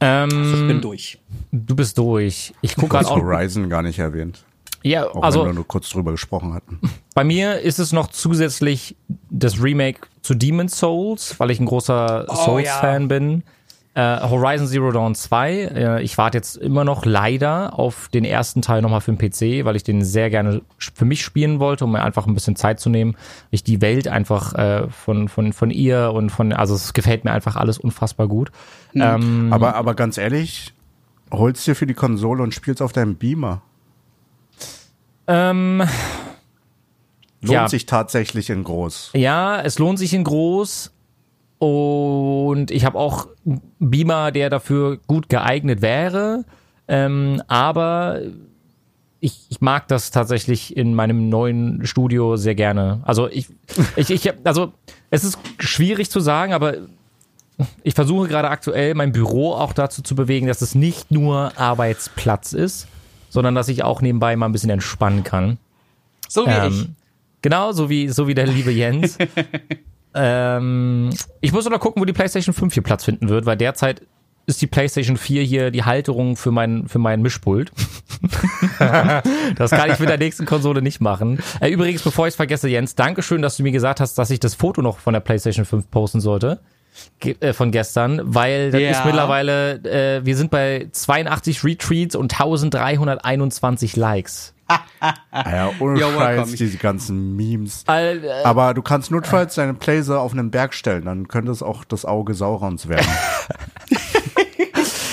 Ähm, 0.00 0.54
Ich 0.54 0.66
bin 0.66 0.80
durch. 0.80 1.18
du 1.52 1.76
bist 1.76 1.96
durch. 1.98 2.52
Ich 2.60 2.74
gucke 2.74 2.88
Du 2.88 2.96
hast 2.98 3.06
gerade 3.08 3.20
auch. 3.20 3.24
Horizon 3.24 3.68
gar 3.68 3.82
nicht 3.82 3.98
erwähnt. 3.98 4.44
Ja, 4.82 5.06
Auch 5.08 5.22
also 5.22 5.40
wenn 5.40 5.48
wir 5.50 5.54
nur 5.54 5.66
kurz 5.68 5.88
drüber 5.90 6.10
gesprochen 6.10 6.54
hatten. 6.54 6.80
Bei 7.14 7.22
mir 7.22 7.60
ist 7.60 7.78
es 7.78 7.92
noch 7.92 8.08
zusätzlich 8.08 8.96
das 9.30 9.62
Remake 9.62 10.08
zu 10.22 10.34
Demon's 10.34 10.78
Souls, 10.78 11.38
weil 11.38 11.50
ich 11.50 11.60
ein 11.60 11.66
großer 11.66 12.26
Oh, 12.28 12.34
Souls-Fan 12.34 13.08
bin. 13.08 13.42
Äh, 13.94 14.20
Horizon 14.22 14.66
Zero 14.66 14.90
Dawn 14.90 15.14
2. 15.14 15.52
Äh, 15.52 16.02
ich 16.02 16.16
warte 16.16 16.38
jetzt 16.38 16.56
immer 16.56 16.82
noch 16.82 17.04
leider 17.04 17.78
auf 17.78 18.08
den 18.08 18.24
ersten 18.24 18.62
Teil 18.62 18.80
nochmal 18.80 19.02
für 19.02 19.12
den 19.12 19.18
PC, 19.18 19.66
weil 19.66 19.76
ich 19.76 19.82
den 19.82 20.02
sehr 20.02 20.30
gerne 20.30 20.62
für 20.78 21.04
mich 21.04 21.22
spielen 21.22 21.60
wollte, 21.60 21.84
um 21.84 21.92
mir 21.92 22.02
einfach 22.02 22.26
ein 22.26 22.32
bisschen 22.32 22.56
Zeit 22.56 22.80
zu 22.80 22.88
nehmen. 22.88 23.16
Ich 23.50 23.64
die 23.64 23.82
Welt 23.82 24.08
einfach 24.08 24.54
äh, 24.54 24.88
von, 24.88 25.28
von, 25.28 25.52
von 25.52 25.70
ihr 25.70 26.12
und 26.14 26.30
von, 26.30 26.54
also 26.54 26.74
es 26.74 26.94
gefällt 26.94 27.24
mir 27.26 27.32
einfach 27.32 27.56
alles 27.56 27.76
unfassbar 27.76 28.28
gut. 28.28 28.50
Ähm, 28.94 29.52
Aber, 29.52 29.74
aber 29.74 29.92
ganz 29.94 30.16
ehrlich, 30.16 30.72
holst 31.30 31.66
dir 31.66 31.74
für 31.76 31.86
die 31.86 31.92
Konsole 31.92 32.42
und 32.42 32.54
spielst 32.54 32.80
auf 32.80 32.92
deinem 32.94 33.16
Beamer. 33.16 33.60
ähm, 35.26 35.82
Lohnt 37.42 37.52
Ja. 37.52 37.68
sich 37.68 37.86
tatsächlich 37.86 38.50
in 38.50 38.62
groß. 38.64 39.10
Ja, 39.14 39.60
es 39.60 39.78
lohnt 39.78 39.98
sich 39.98 40.14
in 40.14 40.24
groß. 40.24 40.92
Und 41.58 42.70
ich 42.70 42.84
habe 42.84 42.98
auch 42.98 43.28
einen 43.46 43.60
Beamer, 43.78 44.32
der 44.32 44.50
dafür 44.50 44.98
gut 45.06 45.28
geeignet 45.28 45.80
wäre. 45.82 46.44
Ähm, 46.88 47.42
aber 47.46 48.20
ich, 49.20 49.46
ich 49.48 49.60
mag 49.60 49.86
das 49.88 50.10
tatsächlich 50.10 50.76
in 50.76 50.94
meinem 50.94 51.28
neuen 51.28 51.86
Studio 51.86 52.36
sehr 52.36 52.56
gerne. 52.56 53.00
Also 53.04 53.28
ich, 53.28 53.48
ich, 53.96 54.10
ich 54.10 54.26
hab- 54.28 54.36
also 54.44 54.72
es 55.10 55.22
ist 55.24 55.38
schwierig 55.60 56.10
zu 56.10 56.18
sagen, 56.20 56.52
aber 56.52 56.74
ich 57.84 57.94
versuche 57.94 58.26
gerade 58.28 58.50
aktuell 58.50 58.94
mein 58.94 59.12
Büro 59.12 59.52
auch 59.52 59.72
dazu 59.72 60.02
zu 60.02 60.16
bewegen, 60.16 60.48
dass 60.48 60.62
es 60.62 60.74
nicht 60.74 61.12
nur 61.12 61.52
Arbeitsplatz 61.56 62.52
ist, 62.54 62.88
sondern 63.30 63.54
dass 63.54 63.68
ich 63.68 63.84
auch 63.84 64.00
nebenbei 64.00 64.34
mal 64.34 64.46
ein 64.46 64.52
bisschen 64.52 64.70
entspannen 64.70 65.22
kann. 65.22 65.58
So 66.28 66.46
wie 66.46 66.68
ich. 66.68 66.88
Genau, 67.42 67.72
so 67.72 67.90
wie, 67.90 68.08
so 68.08 68.28
wie 68.28 68.34
der 68.34 68.46
liebe 68.46 68.70
Jens. 68.70 69.18
ähm, 70.14 71.10
ich 71.40 71.52
muss 71.52 71.68
noch 71.68 71.80
gucken, 71.80 72.00
wo 72.00 72.06
die 72.06 72.12
PlayStation 72.12 72.54
5 72.54 72.74
hier 72.74 72.82
Platz 72.82 73.04
finden 73.04 73.28
wird, 73.28 73.46
weil 73.46 73.56
derzeit 73.56 74.02
ist 74.46 74.60
die 74.60 74.66
PlayStation 74.66 75.16
4 75.16 75.42
hier 75.42 75.70
die 75.70 75.84
Halterung 75.84 76.36
für 76.36 76.50
mein, 76.50 76.88
für 76.88 76.98
mein 76.98 77.22
Mischpult. 77.22 77.72
das 79.56 79.70
kann 79.70 79.90
ich 79.90 79.98
mit 79.98 80.08
der 80.08 80.18
nächsten 80.18 80.46
Konsole 80.46 80.82
nicht 80.82 81.00
machen. 81.00 81.40
Äh, 81.60 81.70
übrigens, 81.70 82.02
bevor 82.02 82.26
ich 82.26 82.32
es 82.32 82.36
vergesse, 82.36 82.68
Jens, 82.68 82.94
Dankeschön, 82.94 83.42
dass 83.42 83.56
du 83.56 83.62
mir 83.62 83.72
gesagt 83.72 84.00
hast, 84.00 84.18
dass 84.18 84.30
ich 84.30 84.40
das 84.40 84.54
Foto 84.54 84.82
noch 84.82 84.98
von 84.98 85.12
der 85.12 85.20
PlayStation 85.20 85.64
5 85.64 85.90
posten 85.90 86.20
sollte. 86.20 86.60
Äh, 87.40 87.52
von 87.52 87.70
gestern, 87.70 88.20
weil 88.22 88.70
das 88.70 88.80
Ja. 88.80 88.90
ist 88.90 89.04
mittlerweile, 89.04 89.74
äh, 90.18 90.24
wir 90.26 90.36
sind 90.36 90.50
bei 90.50 90.88
82 90.92 91.64
Retweets 91.64 92.14
und 92.16 92.32
1321 92.32 93.96
Likes. 93.96 94.54
Ah 94.68 95.50
ja, 95.50 95.70
ohne 95.80 95.96
welcome. 96.00 96.18
Scheiß, 96.46 96.52
diese 96.52 96.78
ganzen 96.78 97.36
Memes. 97.36 97.84
All, 97.86 98.24
äh, 98.24 98.42
Aber 98.44 98.72
du 98.74 98.80
kannst 98.82 99.10
notfalls 99.10 99.54
deine 99.54 99.74
Playse 99.74 100.18
auf 100.18 100.32
einen 100.32 100.50
Berg 100.50 100.72
stellen, 100.74 101.04
dann 101.04 101.28
könnte 101.28 101.50
es 101.52 101.62
auch 101.62 101.84
das 101.84 102.04
Auge 102.04 102.34
Saurons 102.34 102.88
werden. 102.88 103.06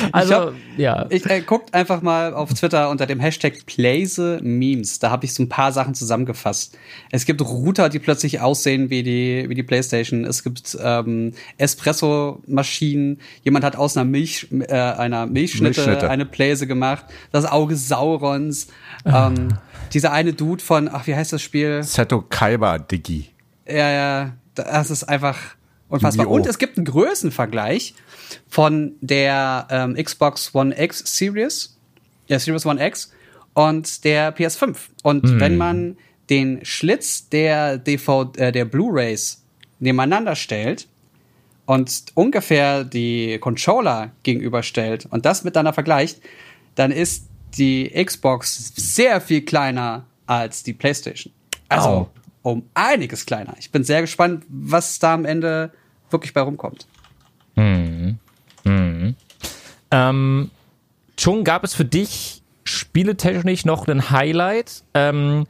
Also, 0.13 0.35
hab- 0.35 0.53
ja. 0.77 1.05
Ich 1.09 1.25
äh, 1.25 1.41
guckt 1.41 1.73
einfach 1.73 2.01
mal 2.01 2.33
auf 2.33 2.53
Twitter 2.53 2.89
unter 2.89 3.05
dem 3.05 3.19
Hashtag 3.19 3.65
Playse 3.65 4.39
Memes. 4.41 4.99
Da 4.99 5.11
habe 5.11 5.25
ich 5.25 5.33
so 5.33 5.43
ein 5.43 5.49
paar 5.49 5.71
Sachen 5.71 5.93
zusammengefasst. 5.93 6.77
Es 7.11 7.25
gibt 7.25 7.41
Router, 7.41 7.89
die 7.89 7.99
plötzlich 7.99 8.41
aussehen 8.41 8.89
wie 8.89 9.03
die 9.03 9.45
wie 9.47 9.55
die 9.55 9.63
PlayStation. 9.63 10.25
Es 10.25 10.43
gibt 10.43 10.77
ähm, 10.81 11.33
Espresso-Maschinen. 11.57 13.19
Jemand 13.43 13.65
hat 13.65 13.75
aus 13.75 13.97
einer 13.97 14.05
Milch 14.05 14.47
äh, 14.51 14.73
einer 14.73 15.25
Milchschnitte, 15.25 15.81
Milchschnitte. 15.81 16.09
eine 16.09 16.25
Playse 16.25 16.67
gemacht. 16.67 17.05
Das 17.31 17.45
Auge 17.45 17.75
Saurons. 17.75 18.67
Ähm, 19.05 19.49
dieser 19.93 20.11
eine 20.11 20.33
Dude 20.33 20.63
von 20.63 20.89
ach 20.91 21.07
wie 21.07 21.15
heißt 21.15 21.33
das 21.33 21.41
Spiel? 21.41 21.83
Seto 21.83 22.21
Kaiba, 22.21 22.79
Diggi. 22.79 23.29
Ja, 23.67 23.89
ja, 23.91 24.33
das 24.55 24.89
ist 24.89 25.03
einfach 25.03 25.37
unfassbar. 25.89 26.27
Und 26.27 26.47
es 26.47 26.57
gibt 26.57 26.77
einen 26.77 26.85
Größenvergleich 26.85 27.93
von 28.47 28.93
der 29.01 29.67
ähm, 29.69 29.95
Xbox 29.95 30.53
One 30.53 30.75
X 30.77 31.03
Series, 31.05 31.77
ja, 32.27 32.39
Series 32.39 32.65
One 32.65 32.85
X 32.85 33.11
und 33.53 34.03
der 34.03 34.35
PS5. 34.35 34.77
Und 35.03 35.39
wenn 35.39 35.57
man 35.57 35.97
den 36.29 36.63
Schlitz 36.63 37.27
der 37.29 37.77
DV, 37.77 38.33
äh, 38.37 38.51
der 38.51 38.65
Blu-rays 38.65 39.43
nebeneinander 39.79 40.35
stellt 40.35 40.87
und 41.65 42.05
ungefähr 42.13 42.83
die 42.83 43.37
Controller 43.39 44.11
gegenüberstellt 44.23 45.07
und 45.09 45.25
das 45.25 45.43
miteinander 45.43 45.73
vergleicht, 45.73 46.21
dann 46.75 46.91
ist 46.91 47.27
die 47.57 47.89
Xbox 47.89 48.73
sehr 48.75 49.21
viel 49.21 49.41
kleiner 49.41 50.05
als 50.27 50.63
die 50.63 50.73
PlayStation. 50.73 51.33
Also 51.67 51.89
Au. 51.89 52.09
um 52.43 52.63
einiges 52.73 53.25
kleiner. 53.25 53.55
Ich 53.59 53.71
bin 53.71 53.83
sehr 53.83 54.01
gespannt, 54.01 54.45
was 54.47 54.99
da 54.99 55.13
am 55.13 55.25
Ende 55.25 55.71
wirklich 56.11 56.33
bei 56.33 56.41
rumkommt. 56.41 56.87
Ähm, 59.91 60.51
Chung, 61.17 61.43
gab 61.43 61.63
es 61.63 61.73
für 61.73 61.85
dich 61.85 62.41
spieletechnisch 62.63 63.65
noch 63.65 63.87
ein 63.87 64.09
Highlight? 64.09 64.83
Ähm, 64.93 65.45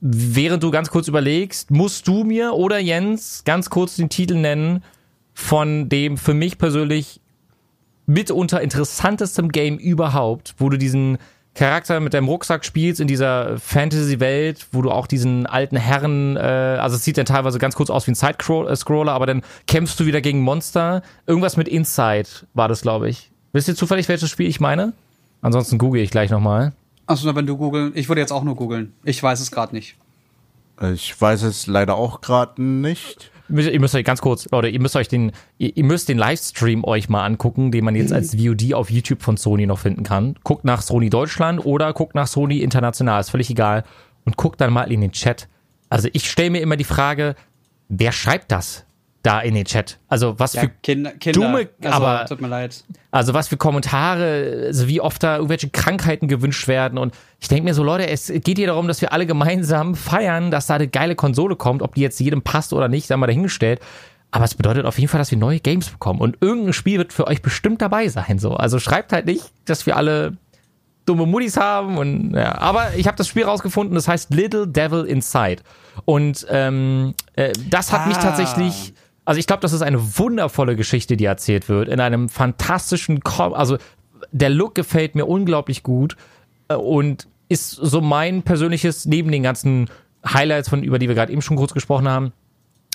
während 0.00 0.62
du 0.62 0.70
ganz 0.70 0.90
kurz 0.90 1.08
überlegst, 1.08 1.70
musst 1.70 2.08
du 2.08 2.24
mir 2.24 2.54
oder 2.54 2.78
Jens 2.78 3.42
ganz 3.44 3.70
kurz 3.70 3.96
den 3.96 4.08
Titel 4.08 4.36
nennen 4.36 4.82
von 5.34 5.88
dem 5.88 6.16
für 6.16 6.34
mich 6.34 6.58
persönlich 6.58 7.20
mitunter 8.06 8.60
interessantestem 8.60 9.50
Game 9.50 9.78
überhaupt, 9.78 10.54
wo 10.58 10.68
du 10.68 10.78
diesen 10.78 11.18
Charakter 11.54 12.00
mit 12.00 12.14
deinem 12.14 12.28
Rucksack 12.28 12.64
spielst 12.64 13.00
in 13.00 13.06
dieser 13.06 13.58
Fantasy-Welt, 13.58 14.66
wo 14.72 14.82
du 14.82 14.90
auch 14.90 15.06
diesen 15.06 15.46
alten 15.46 15.76
Herren, 15.76 16.36
äh, 16.36 16.40
also 16.40 16.96
es 16.96 17.04
sieht 17.04 17.16
dann 17.16 17.26
teilweise 17.26 17.58
ganz 17.58 17.76
kurz 17.76 17.90
aus 17.90 18.06
wie 18.06 18.12
ein 18.12 18.16
Side-Scroller, 18.16 19.12
aber 19.12 19.26
dann 19.26 19.42
kämpfst 19.66 19.98
du 20.00 20.06
wieder 20.06 20.20
gegen 20.20 20.40
Monster. 20.40 21.02
Irgendwas 21.26 21.56
mit 21.56 21.68
Inside 21.68 22.28
war 22.54 22.68
das, 22.68 22.82
glaube 22.82 23.08
ich. 23.08 23.30
Wisst 23.52 23.68
ihr 23.68 23.76
zufällig, 23.76 24.08
welches 24.08 24.30
Spiel 24.30 24.48
ich 24.48 24.58
meine? 24.58 24.94
Ansonsten 25.42 25.78
google 25.78 26.02
ich 26.02 26.10
gleich 26.10 26.30
nochmal. 26.30 26.72
Achso, 27.06 27.32
wenn 27.34 27.46
du 27.46 27.56
googeln, 27.56 27.92
ich 27.94 28.08
würde 28.08 28.20
jetzt 28.20 28.32
auch 28.32 28.42
nur 28.42 28.56
googeln. 28.56 28.92
Ich 29.04 29.22
weiß 29.22 29.40
es 29.40 29.50
gerade 29.50 29.74
nicht. 29.74 29.96
Ich 30.92 31.20
weiß 31.20 31.42
es 31.42 31.66
leider 31.68 31.94
auch 31.94 32.20
gerade 32.20 32.60
nicht. 32.60 33.30
Ihr 33.48 33.80
müsst 33.80 33.94
euch 33.94 34.04
ganz 34.04 34.20
kurz, 34.20 34.48
oder 34.52 34.68
ihr 34.68 34.80
müsst 34.80 34.96
euch 34.96 35.08
den, 35.08 35.32
ihr, 35.58 35.76
ihr 35.76 35.84
müsst 35.84 36.08
den 36.08 36.16
Livestream 36.16 36.82
euch 36.84 37.08
mal 37.08 37.24
angucken, 37.24 37.70
den 37.70 37.84
man 37.84 37.94
jetzt 37.94 38.12
als 38.12 38.36
VOD 38.38 38.74
auf 38.74 38.90
YouTube 38.90 39.22
von 39.22 39.36
Sony 39.36 39.66
noch 39.66 39.78
finden 39.78 40.02
kann. 40.02 40.36
Guckt 40.44 40.64
nach 40.64 40.82
Sony 40.82 41.10
Deutschland 41.10 41.64
oder 41.64 41.92
guckt 41.92 42.14
nach 42.14 42.26
Sony 42.26 42.58
International, 42.58 43.20
ist 43.20 43.30
völlig 43.30 43.50
egal. 43.50 43.84
Und 44.24 44.38
guckt 44.38 44.60
dann 44.60 44.72
mal 44.72 44.90
in 44.90 45.02
den 45.02 45.12
Chat. 45.12 45.48
Also 45.90 46.08
ich 46.12 46.30
stelle 46.30 46.50
mir 46.50 46.62
immer 46.62 46.76
die 46.76 46.84
Frage, 46.84 47.34
wer 47.88 48.10
schreibt 48.12 48.50
das 48.50 48.86
da 49.24 49.40
in 49.40 49.54
den 49.54 49.64
Chat? 49.64 49.98
Also 50.08 50.38
was 50.38 50.52
Ja, 50.52 50.60
für 50.62 50.68
Kinder, 50.82 51.10
Kinder. 51.12 51.40
dumme- 51.40 51.68
also, 51.82 51.96
aber- 51.96 52.26
tut 52.26 52.40
mir 52.40 52.46
leid. 52.48 52.84
also 53.10 53.34
was 53.34 53.48
für 53.48 53.56
Kommentare, 53.56 54.64
also 54.66 54.86
wie 54.86 55.00
oft 55.00 55.22
da 55.22 55.36
irgendwelche 55.36 55.70
Krankheiten 55.70 56.28
gewünscht 56.28 56.68
werden. 56.68 56.98
Und 56.98 57.14
ich 57.40 57.48
denke 57.48 57.64
mir 57.64 57.74
so, 57.74 57.82
Leute, 57.82 58.06
es 58.08 58.28
geht 58.28 58.58
hier 58.58 58.66
darum, 58.68 58.86
dass 58.86 59.00
wir 59.00 59.12
alle 59.12 59.26
gemeinsam 59.26 59.94
feiern, 59.94 60.50
dass 60.50 60.66
da 60.66 60.74
eine 60.74 60.88
geile 60.88 61.14
Konsole 61.16 61.56
kommt, 61.56 61.82
ob 61.82 61.94
die 61.94 62.02
jetzt 62.02 62.20
jedem 62.20 62.42
passt 62.42 62.72
oder 62.72 62.88
nicht, 62.88 63.06
sei 63.06 63.16
mal 63.16 63.26
dahingestellt. 63.26 63.80
Aber 64.30 64.44
es 64.44 64.54
bedeutet 64.54 64.84
auf 64.84 64.98
jeden 64.98 65.08
Fall, 65.08 65.18
dass 65.20 65.30
wir 65.30 65.38
neue 65.38 65.60
Games 65.60 65.88
bekommen. 65.88 66.20
Und 66.20 66.38
irgendein 66.40 66.72
Spiel 66.72 66.98
wird 66.98 67.12
für 67.12 67.26
euch 67.28 67.40
bestimmt 67.40 67.80
dabei 67.80 68.08
sein. 68.08 68.38
So. 68.38 68.54
Also 68.54 68.78
schreibt 68.80 69.12
halt 69.12 69.26
nicht, 69.26 69.44
dass 69.64 69.86
wir 69.86 69.96
alle 69.96 70.36
dumme 71.06 71.26
Muttis 71.26 71.56
haben 71.58 71.98
und 71.98 72.34
ja, 72.34 72.58
aber 72.58 72.94
ich 72.96 73.06
habe 73.06 73.16
das 73.18 73.28
Spiel 73.28 73.44
rausgefunden, 73.44 73.94
das 73.94 74.08
heißt 74.08 74.32
Little 74.32 74.66
Devil 74.66 75.04
Inside 75.04 75.62
und 76.06 76.46
ähm, 76.48 77.12
äh, 77.34 77.52
das 77.68 77.92
hat 77.92 78.06
mich 78.08 78.16
Ah. 78.16 78.20
tatsächlich, 78.22 78.94
also 79.24 79.38
ich 79.38 79.46
glaube, 79.46 79.60
das 79.60 79.72
ist 79.72 79.82
eine 79.82 80.18
wundervolle 80.18 80.76
Geschichte, 80.76 81.16
die 81.16 81.24
erzählt 81.24 81.68
wird 81.68 81.88
in 81.88 82.00
einem 82.00 82.28
fantastischen, 82.28 83.20
Ko 83.20 83.52
also 83.52 83.78
der 84.32 84.50
Look 84.50 84.74
gefällt 84.74 85.14
mir 85.14 85.26
unglaublich 85.26 85.82
gut 85.82 86.16
äh, 86.68 86.74
und 86.74 87.28
ist 87.48 87.70
so 87.70 88.00
mein 88.00 88.42
persönliches 88.42 89.04
neben 89.04 89.30
den 89.30 89.42
ganzen 89.42 89.90
Highlights 90.26 90.68
von 90.68 90.82
über 90.82 90.98
die 90.98 91.08
wir 91.08 91.14
gerade 91.14 91.32
eben 91.32 91.42
schon 91.42 91.56
kurz 91.56 91.74
gesprochen 91.74 92.08
haben 92.08 92.32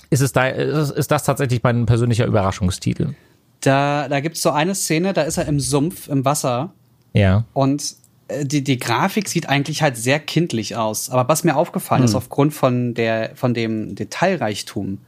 ist, 0.09 0.21
es 0.21 0.31
da, 0.31 0.47
ist, 0.47 1.07
das 1.07 1.23
tatsächlich 1.23 1.61
mein 1.63 1.85
persönlicher 1.85 2.25
Überraschungstitel. 2.25 3.13
Da, 3.61 4.07
da 4.07 4.19
gibt's 4.21 4.41
so 4.41 4.51
eine 4.51 4.73
Szene, 4.73 5.13
da 5.13 5.23
ist 5.23 5.37
er 5.37 5.47
im 5.47 5.59
Sumpf, 5.59 6.07
im 6.07 6.25
Wasser 6.25 6.73
Ja. 7.13 7.43
und 7.53 7.95
äh, 8.27 8.45
die, 8.45 8.63
die 8.63 8.79
Grafik 8.79 9.27
sieht 9.27 9.49
eigentlich 9.49 9.81
halt 9.81 9.97
sehr 9.97 10.19
kindlich 10.19 10.75
aus. 10.75 11.09
Aber 11.09 11.27
was 11.29 11.43
mir 11.43 11.55
aufgefallen 11.55 12.03
ist, 12.03 12.15
aufgrund 12.15 12.53
von, 12.53 12.93
der, 12.93 13.31
von 13.35 13.53
dem 13.53 13.95
Detailreichtum, 13.95 14.99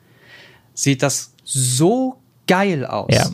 sieht 0.73 1.03
das 1.03 1.33
so 1.43 2.17
geil 2.47 2.85
aus, 2.85 3.13
Ja. 3.13 3.29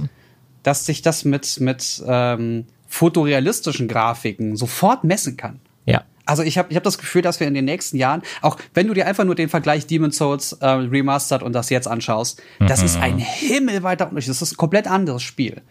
dass 0.64 0.86
sich 0.86 1.02
das 1.02 1.26
mit, 1.26 1.60
mit 1.60 2.04
ähm, 2.08 2.66
fotorealistischen 2.88 3.88
Grafiken 3.88 4.56
sofort 4.56 5.04
messen 5.04 5.38
kann. 5.38 5.60
Ja. 5.86 6.04
Also 6.26 6.44
ich 6.44 6.58
habe 6.58 6.70
ich 6.72 6.76
hab 6.76 6.84
das 6.84 6.98
Gefühl, 6.98 7.22
dass 7.22 7.40
wir 7.40 7.48
in 7.48 7.54
den 7.54 7.66
nächsten 7.66 7.98
Jahren, 7.98 8.22
auch 8.42 8.58
wenn 8.74 8.88
du 8.88 8.94
dir 8.94 9.08
einfach 9.08 9.24
nur 9.24 9.36
den 9.36 9.50
Vergleich 9.50 9.88
Demon's 9.88 10.18
Souls 10.18 10.54
äh, 10.54 10.68
Remastered 10.68 11.42
und 11.44 11.54
das 11.54 11.70
jetzt 11.70 11.88
anschaust, 11.88 12.42
das 12.60 12.84
ist 12.84 12.98
ein 12.98 13.18
himmelweiter 13.18 14.10
Unterschied. 14.10 14.32
Das 14.32 14.42
ist 14.42 14.54
ein 14.54 14.58
komplett 14.58 14.88
anderes 14.88 15.24
Spiel. 15.24 15.62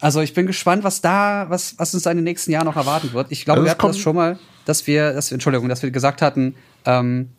Also 0.00 0.20
ich 0.20 0.34
bin 0.34 0.46
gespannt, 0.46 0.84
was 0.84 1.00
da, 1.00 1.46
was, 1.48 1.74
was 1.78 1.94
uns 1.94 2.02
da 2.02 2.10
in 2.10 2.18
den 2.18 2.24
nächsten 2.24 2.50
Jahren 2.50 2.66
noch 2.66 2.76
erwarten 2.76 3.12
wird. 3.12 3.28
Ich 3.30 3.44
glaube, 3.44 3.60
Also 3.60 3.66
wir 3.66 3.70
hatten 3.70 3.86
das 3.86 3.98
schon 3.98 4.16
mal, 4.16 4.38
dass 4.64 4.86
wir, 4.86 5.12
dass 5.12 5.30
wir, 5.30 5.36
Entschuldigung, 5.36 5.68
dass 5.68 5.82
wir 5.82 5.90
gesagt 5.90 6.20
hatten, 6.22 6.54
ähm, 6.84 7.30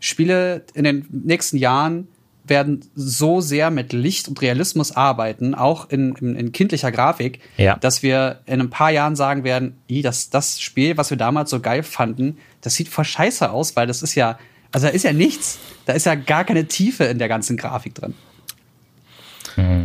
Spiele 0.00 0.64
in 0.74 0.84
den 0.84 1.06
nächsten 1.10 1.56
Jahren 1.58 2.08
werden 2.50 2.84
so 2.94 3.40
sehr 3.40 3.70
mit 3.70 3.92
Licht 3.92 4.28
und 4.28 4.40
Realismus 4.42 4.92
arbeiten, 4.92 5.54
auch 5.54 5.88
in, 5.90 6.14
in, 6.16 6.34
in 6.36 6.52
kindlicher 6.52 6.90
Grafik, 6.92 7.40
Ja. 7.56 7.76
dass 7.76 8.02
wir 8.02 8.40
in 8.46 8.60
ein 8.60 8.70
paar 8.70 8.90
Jahren 8.90 9.16
sagen 9.16 9.44
werden, 9.44 9.78
"Ih, 9.88 10.02
das, 10.02 10.30
das 10.30 10.60
Spiel, 10.60 10.96
was 10.96 11.10
wir 11.10 11.16
damals 11.16 11.50
so 11.50 11.60
geil 11.60 11.82
fanden, 11.82 12.38
das 12.60 12.74
sieht 12.74 12.88
voll 12.88 13.04
scheiße 13.04 13.50
aus, 13.50 13.76
weil 13.76 13.86
das 13.86 14.02
ist 14.02 14.14
ja, 14.14 14.38
also 14.72 14.86
da 14.86 14.92
ist 14.92 15.04
ja 15.04 15.12
nichts, 15.12 15.58
da 15.86 15.92
ist 15.94 16.06
ja 16.06 16.14
gar 16.14 16.44
keine 16.44 16.66
Tiefe 16.66 17.04
in 17.04 17.18
der 17.18 17.28
ganzen 17.28 17.56
Grafik 17.56 17.94
drin. 17.94 18.14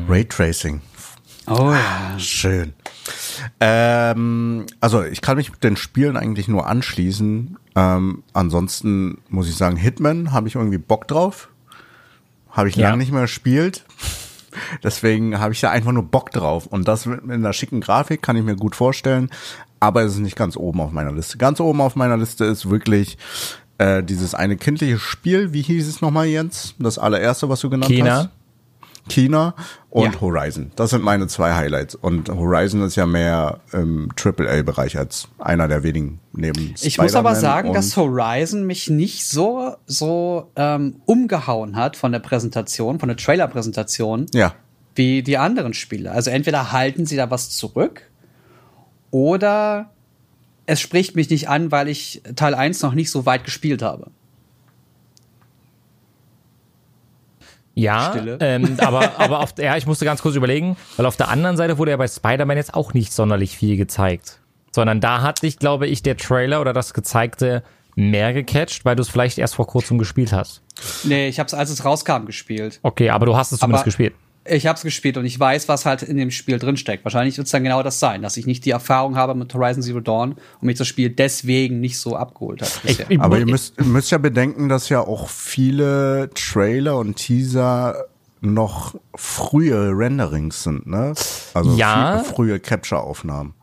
Raytracing. 0.08 0.82
Oh 1.48 1.72
ja. 1.72 2.18
Schön. 2.20 2.74
Ähm, 3.60 4.66
also 4.80 5.04
ich 5.04 5.22
kann 5.22 5.38
mich 5.38 5.52
mit 5.52 5.64
den 5.64 5.76
Spielen 5.76 6.16
eigentlich 6.16 6.48
nur 6.48 6.68
anschließen. 6.68 7.58
Ähm, 7.76 8.24
ansonsten 8.34 9.18
muss 9.30 9.50
ich 9.50 9.56
sagen, 9.56 9.76
Hitman 9.76 10.32
habe 10.32 10.48
ich 10.48 10.56
irgendwie 10.56 10.78
Bock 10.78 11.08
drauf. 11.08 11.50
Habe 12.54 12.70
ich 12.70 12.76
Ja. 12.78 12.88
lange 12.90 13.00
nicht 13.00 13.12
mehr 13.12 13.24
gespielt. 13.24 13.84
Deswegen 14.84 15.40
habe 15.40 15.54
ich 15.54 15.60
da 15.60 15.72
einfach 15.72 15.92
nur 15.92 16.04
Bock 16.04 16.32
drauf. 16.32 16.68
Und 16.68 16.88
das 16.88 17.06
mit 17.06 17.30
einer 17.30 17.54
schicken 17.54 17.82
Grafik 17.82 18.22
kann 18.22 18.36
ich 18.38 18.44
mir 18.44 18.56
gut 18.56 18.76
vorstellen. 18.76 19.30
Aber 19.80 20.04
es 20.04 20.14
ist 20.14 20.20
nicht 20.20 20.36
ganz 20.38 20.56
oben 20.56 20.80
auf 20.80 20.92
meiner 20.92 21.12
Liste. 21.12 21.38
Ganz 21.38 21.60
oben 21.60 21.82
auf 21.82 21.96
meiner 21.96 22.16
Liste 22.16 22.46
ist 22.46 22.70
wirklich 22.70 23.18
äh, 23.80 24.02
dieses 24.04 24.36
eine 24.36 24.56
kindliche 24.56 25.00
Spiel. 25.00 25.52
Wie 25.52 25.62
hieß 25.64 25.88
es 25.90 26.02
nochmal, 26.02 26.28
Jens? 26.28 26.76
Das 26.80 26.98
allererste, 27.00 27.50
was 27.50 27.60
du 27.62 27.70
genannt 27.70 27.92
China. 27.92 28.16
hast? 28.16 28.30
China 29.10 29.54
und 29.90 30.14
Ja. 30.14 30.22
Horizon. 30.22 30.72
Das 30.76 30.92
sind 30.92 31.04
meine 31.04 31.28
zwei 31.28 31.54
Highlights. 31.54 31.96
Und 31.96 32.30
Horizon 32.30 32.82
ist 32.82 32.96
ja 32.96 33.06
mehr 33.06 33.60
im 33.72 34.10
AAA-Bereich 34.16 34.98
als 34.98 35.28
einer 35.40 35.68
der 35.68 35.84
wenigen 35.84 36.20
neben 36.32 36.74
Ich 36.82 36.98
muss 36.98 37.16
aber 37.16 37.36
sagen, 37.36 37.74
dass 37.74 37.96
Horizon 37.98 38.66
mich 38.66 38.90
nicht 38.90 39.26
so, 39.28 39.76
so 39.86 40.52
ähm, 40.56 41.02
umgehauen 41.06 41.76
hat 41.76 41.98
von 41.98 42.12
der 42.12 42.20
Präsentation, 42.20 43.00
von 43.00 43.10
der 43.10 43.18
Trailer-Präsentation, 43.18 44.28
ja, 44.34 44.54
wie 44.96 45.24
die 45.24 45.38
anderen 45.38 45.74
Spiele. 45.74 46.12
Also 46.12 46.30
entweder 46.30 46.72
halten 46.72 47.06
sie 47.06 47.16
da 47.16 47.30
was 47.32 47.50
zurück 47.50 48.10
oder 49.12 49.90
es 50.66 50.80
spricht 50.80 51.16
mich 51.16 51.30
nicht 51.30 51.50
an, 51.50 51.72
weil 51.72 51.88
ich 51.88 52.22
Teil 52.36 52.56
1 52.56 52.82
noch 52.82 52.94
nicht 52.94 53.12
so 53.12 53.26
weit 53.26 53.44
gespielt 53.44 53.82
habe. 53.82 54.12
Ja, 57.76 58.14
ähm, 58.40 58.76
aber, 58.80 59.20
aber 59.20 59.40
auf, 59.40 59.54
ja, 59.58 59.76
ich 59.78 59.88
musste 59.88 60.06
ganz 60.06 60.22
kurz 60.22 60.36
überlegen, 60.36 60.78
weil 60.98 61.06
auf 61.08 61.18
der 61.18 61.30
anderen 61.30 61.58
Seite 61.58 61.78
wurde 61.80 61.92
ja 61.92 61.98
bei 61.98 62.08
Spider-Man 62.08 62.56
jetzt 62.58 62.74
auch 62.76 62.94
nicht 62.94 63.12
sonderlich 63.14 63.58
viel 63.58 63.78
gezeigt. 63.78 64.40
Sondern 64.72 65.02
da 65.02 65.22
hat 65.22 65.42
dich, 65.44 65.58
glaube 65.60 65.88
ich, 65.88 66.04
der 66.04 66.18
Trailer 66.18 66.62
oder 66.62 66.74
das 66.74 66.94
Gezeigte 66.94 67.64
mehr 67.96 68.34
gecatcht, 68.34 68.86
weil 68.86 68.96
du 68.96 69.02
es 69.02 69.10
vielleicht 69.10 69.38
erst 69.38 69.56
vor 69.56 69.68
kurzem 69.68 69.98
gespielt 69.98 70.34
hast. 70.34 70.62
Nee, 71.04 71.28
ich 71.28 71.40
habe 71.40 71.48
es, 71.48 71.54
als 71.54 71.70
es 71.70 71.86
rauskam, 71.86 72.26
gespielt. 72.26 72.80
Okay, 72.82 73.10
aber 73.10 73.26
du 73.26 73.36
hast 73.36 73.52
es 73.52 73.60
zumindest 73.60 73.82
Aber- 73.82 73.86
gespielt. 73.86 74.14
Ich 74.46 74.68
habe 74.68 74.76
es 74.76 74.84
gespielt 74.84 75.16
und 75.18 75.24
ich 75.26 75.40
weiß, 75.40 75.70
was 75.70 75.86
halt 75.86 76.04
in 76.04 76.18
dem 76.18 76.30
Spiel 76.30 76.60
drinsteckt. 76.60 77.06
Wahrscheinlich 77.06 77.38
wird 77.38 77.46
es 77.46 77.52
dann 77.52 77.64
genau 77.64 77.82
das 77.82 78.00
sein, 78.00 78.22
dass 78.22 78.36
ich 78.36 78.46
nicht 78.46 78.66
die 78.66 78.72
Erfahrung 78.72 79.16
habe 79.16 79.36
mit 79.36 79.54
Horizon 79.54 79.82
Zero 79.82 80.02
Dawn 80.02 80.32
und 80.34 80.64
mich 80.64 80.78
das 80.78 80.88
Spiel 80.88 81.10
deswegen 81.10 81.80
nicht 81.80 81.98
so 81.98 82.16
abgeholt 82.18 82.62
hat 82.62 82.70
Ich, 82.84 82.98
bisher. 82.98 83.06
ich, 83.10 83.20
aber 83.22 83.38
ihr 83.38 83.46
ich- 83.46 83.52
müsst, 83.52 83.76
ihr 83.80 83.86
müsst 83.86 84.12
ja 84.12 84.18
bedenken, 84.18 84.68
dass 84.68 84.90
ja 84.90 85.00
auch 85.00 85.30
viele 85.30 86.30
Trailer 86.36 86.98
und 86.98 87.16
Teaser 87.16 88.06
noch 88.42 88.96
frühe 89.16 89.92
Renderings 89.98 90.64
sind, 90.64 90.88
ne? 90.88 91.14
Also 91.54 91.76
Ja. 91.78 92.18
frü- 92.18 92.24
frühe 92.26 92.60
Capture-Aufnahmen. 92.60 93.54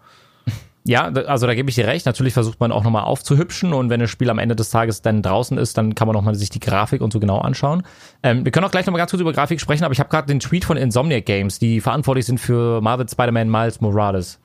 Ja, 0.84 1.04
also 1.04 1.46
da 1.46 1.54
gebe 1.54 1.68
ich 1.68 1.74
dir 1.74 1.86
recht. 1.86 2.06
Natürlich 2.06 2.32
versucht 2.32 2.58
man 2.58 2.72
auch 2.72 2.84
nochmal 2.84 3.04
aufzuhübschen 3.04 3.74
und 3.74 3.90
wenn 3.90 4.00
das 4.00 4.08
Spiel 4.08 4.30
am 4.30 4.38
Ende 4.38 4.56
des 4.56 4.70
Tages 4.70 5.02
dann 5.02 5.22
draußen 5.22 5.58
ist, 5.58 5.76
dann 5.76 5.94
kann 5.94 6.08
man 6.08 6.14
nochmal 6.14 6.34
sich 6.34 6.48
die 6.48 6.60
Grafik 6.60 7.02
und 7.02 7.12
so 7.12 7.20
genau 7.20 7.38
anschauen. 7.38 7.82
Ähm, 8.22 8.44
wir 8.44 8.52
können 8.52 8.64
auch 8.64 8.70
gleich 8.70 8.86
nochmal 8.86 8.98
ganz 8.98 9.10
kurz 9.10 9.20
über 9.20 9.32
Grafik 9.32 9.60
sprechen, 9.60 9.84
aber 9.84 9.92
ich 9.92 10.00
habe 10.00 10.08
gerade 10.08 10.26
den 10.26 10.40
Tweet 10.40 10.64
von 10.64 10.76
Insomniac 10.78 11.26
Games, 11.26 11.58
die 11.58 11.80
verantwortlich 11.80 12.24
sind 12.24 12.38
für 12.38 12.80
Marvel 12.80 13.08
Spider-Man 13.08 13.50
Miles 13.50 13.80
Morales. 13.80 14.38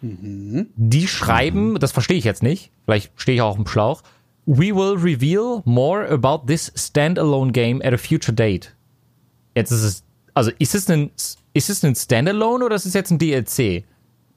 Die 0.00 1.06
schreiben, 1.06 1.78
das 1.78 1.92
verstehe 1.92 2.16
ich 2.16 2.24
jetzt 2.24 2.42
nicht, 2.42 2.72
vielleicht 2.84 3.12
stehe 3.14 3.36
ich 3.36 3.42
auch 3.42 3.54
dem 3.54 3.66
Schlauch, 3.66 4.02
We 4.44 4.74
will 4.74 4.96
reveal 4.96 5.62
more 5.64 6.04
about 6.10 6.46
this 6.46 6.72
standalone 6.74 7.52
game 7.52 7.80
at 7.82 7.94
a 7.94 7.96
future 7.96 8.34
date. 8.34 8.74
Jetzt 9.54 9.70
ist 9.70 9.84
es, 9.84 10.04
also 10.34 10.50
ist 10.58 10.74
es 10.74 10.90
ein, 10.90 11.12
ist 11.54 11.70
es 11.70 11.84
ein 11.84 11.94
Standalone 11.94 12.64
oder 12.64 12.74
ist 12.74 12.86
es 12.86 12.94
jetzt 12.94 13.12
ein 13.12 13.18
DLC? 13.18 13.84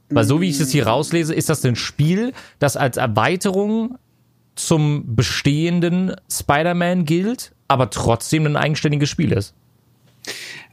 Weil 0.10 0.24
so 0.24 0.39
wie 0.41 0.50
ich 0.50 0.60
es 0.60 0.72
hier 0.72 0.86
rauslese, 0.88 1.34
ist 1.34 1.50
das 1.50 1.65
ein 1.65 1.76
Spiel, 1.76 2.32
das 2.60 2.78
als 2.78 2.98
Erweiterung 2.98 3.98
zum 4.56 5.15
bestehenden 5.15 6.15
Spider-Man 6.32 7.06
gilt, 7.06 7.54
aber 7.68 7.89
trotzdem 7.89 8.46
ein 8.46 8.56
eigenständiges 8.56 9.10
Spiel 9.10 9.32
ist. 9.32 9.54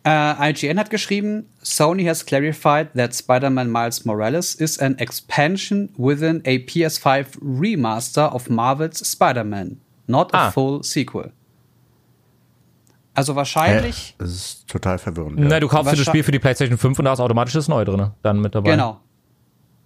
Äh, 0.04 0.50
IGN 0.50 0.78
hat 0.78 0.90
geschrieben, 0.90 1.46
Sony 1.62 2.04
has 2.04 2.26
clarified 2.26 2.92
that 2.94 3.14
Spider-Man 3.14 3.70
Miles 3.70 4.04
Morales 4.04 4.54
is 4.54 4.78
an 4.78 4.98
expansion 4.98 5.88
within 5.96 6.42
a 6.46 6.56
PS5 6.58 7.26
remaster 7.40 8.34
of 8.34 8.48
Marvel's 8.50 8.98
Spider-Man, 9.10 9.80
not 10.06 10.34
a 10.34 10.48
Ah. 10.48 10.50
full 10.50 10.82
sequel. 10.82 11.32
Also 13.14 13.36
wahrscheinlich, 13.36 14.14
Das 14.18 14.30
ist 14.30 14.68
total 14.68 14.98
verwirrend. 14.98 15.38
ja. 15.38 15.44
Na, 15.46 15.60
du 15.60 15.68
kaufst 15.68 15.92
dir 15.92 15.96
das 15.96 16.06
Spiel 16.06 16.22
für 16.22 16.32
die 16.32 16.38
PlayStation 16.38 16.78
5 16.78 16.98
und 16.98 17.04
da 17.04 17.12
ist 17.12 17.20
automatisch 17.20 17.52
das 17.54 17.68
Neue 17.68 17.84
drin, 17.84 18.10
dann 18.22 18.40
mit 18.40 18.54
dabei. 18.54 18.70
genau. 18.72 19.00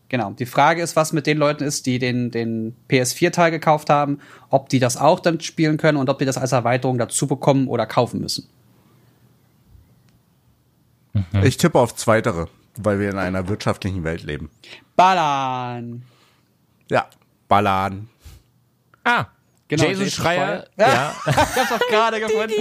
Genau. 0.08 0.30
Die 0.32 0.46
Frage 0.46 0.82
ist, 0.82 0.94
was 0.94 1.12
mit 1.12 1.26
den 1.26 1.38
Leuten 1.38 1.64
ist, 1.64 1.86
die 1.86 1.98
den, 1.98 2.30
den 2.30 2.76
PS4-Teil 2.88 3.50
gekauft 3.50 3.90
haben, 3.90 4.20
ob 4.50 4.68
die 4.68 4.78
das 4.78 4.96
auch 4.96 5.20
dann 5.20 5.40
spielen 5.40 5.78
können 5.78 5.98
und 5.98 6.08
ob 6.08 6.18
die 6.18 6.24
das 6.24 6.38
als 6.38 6.52
Erweiterung 6.52 6.98
dazu 6.98 7.26
bekommen 7.26 7.66
oder 7.66 7.86
kaufen 7.86 8.20
müssen. 8.20 8.48
Ich 11.42 11.56
tippe 11.56 11.78
auf 11.78 11.94
Zweitere, 11.96 12.48
weil 12.76 13.00
wir 13.00 13.10
in 13.10 13.18
einer 13.18 13.48
wirtschaftlichen 13.48 14.04
Welt 14.04 14.22
leben. 14.22 14.50
Ballern! 14.96 16.02
Ja, 16.90 17.06
ballern. 17.48 18.08
Ah, 19.02 19.26
Genau, 19.68 19.82
Jason, 19.82 20.04
Jason 20.04 20.22
Schreier. 20.22 20.66
Schreier. 20.76 20.88
Ja, 20.88 21.14
Ich 21.26 21.36
hab's 21.36 21.68
doch 21.70 21.88
gerade 21.88 22.20
gefunden. 22.20 22.52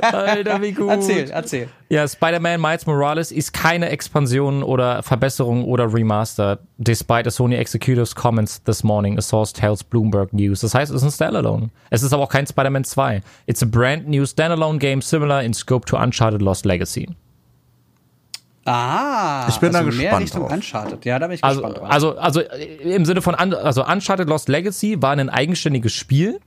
Alter, 0.00 0.62
wie 0.62 0.72
gut. 0.72 0.88
Erzähl, 0.88 1.30
erzähl. 1.30 1.68
Ja, 1.90 2.08
Spider-Man 2.08 2.60
Miles 2.60 2.86
Morales 2.86 3.30
ist 3.30 3.52
keine 3.52 3.90
Expansion 3.90 4.62
oder 4.62 5.02
Verbesserung 5.02 5.64
oder 5.64 5.92
Remaster, 5.92 6.60
despite 6.78 7.26
a 7.26 7.30
Sony 7.30 7.56
Executive's 7.56 8.14
comments 8.14 8.62
this 8.64 8.82
morning, 8.82 9.18
a 9.18 9.20
source 9.22 9.52
tells 9.52 9.84
Bloomberg 9.84 10.32
News. 10.32 10.60
Das 10.60 10.74
heißt, 10.74 10.90
es 10.90 10.96
ist 10.96 11.02
ein 11.02 11.10
Standalone. 11.10 11.68
Es 11.90 12.02
ist 12.02 12.12
aber 12.12 12.22
auch 12.22 12.30
kein 12.30 12.46
Spider-Man 12.46 12.84
2. 12.84 13.20
It's 13.46 13.62
a 13.62 13.66
brand 13.66 14.08
new 14.08 14.24
standalone 14.24 14.78
game 14.78 15.02
similar 15.02 15.42
in 15.42 15.52
scope 15.52 15.84
to 15.86 15.96
Uncharted 15.98 16.40
Lost 16.40 16.64
Legacy. 16.64 17.08
Ah, 18.64 19.46
Ich 19.48 19.56
bin 19.58 19.72
da 19.72 19.78
also 19.80 19.90
mehr 19.90 20.10
gespannt 20.10 20.22
Richtung 20.22 20.40
drauf. 20.42 20.52
Uncharted. 20.52 21.04
Ja, 21.04 21.18
da 21.18 21.26
bin 21.28 21.34
ich 21.36 21.44
Also, 21.44 21.60
gespannt 21.62 21.78
drauf. 21.78 21.90
also, 21.90 22.16
also 22.18 22.40
äh, 22.40 22.94
im 22.94 23.04
Sinne 23.04 23.22
von, 23.22 23.34
Un 23.34 23.54
also 23.54 23.84
Uncharted 23.86 24.28
Lost 24.28 24.48
Legacy 24.48 25.00
war 25.00 25.12
ein 25.12 25.28
eigenständiges 25.30 25.92
Spiel, 25.92 26.40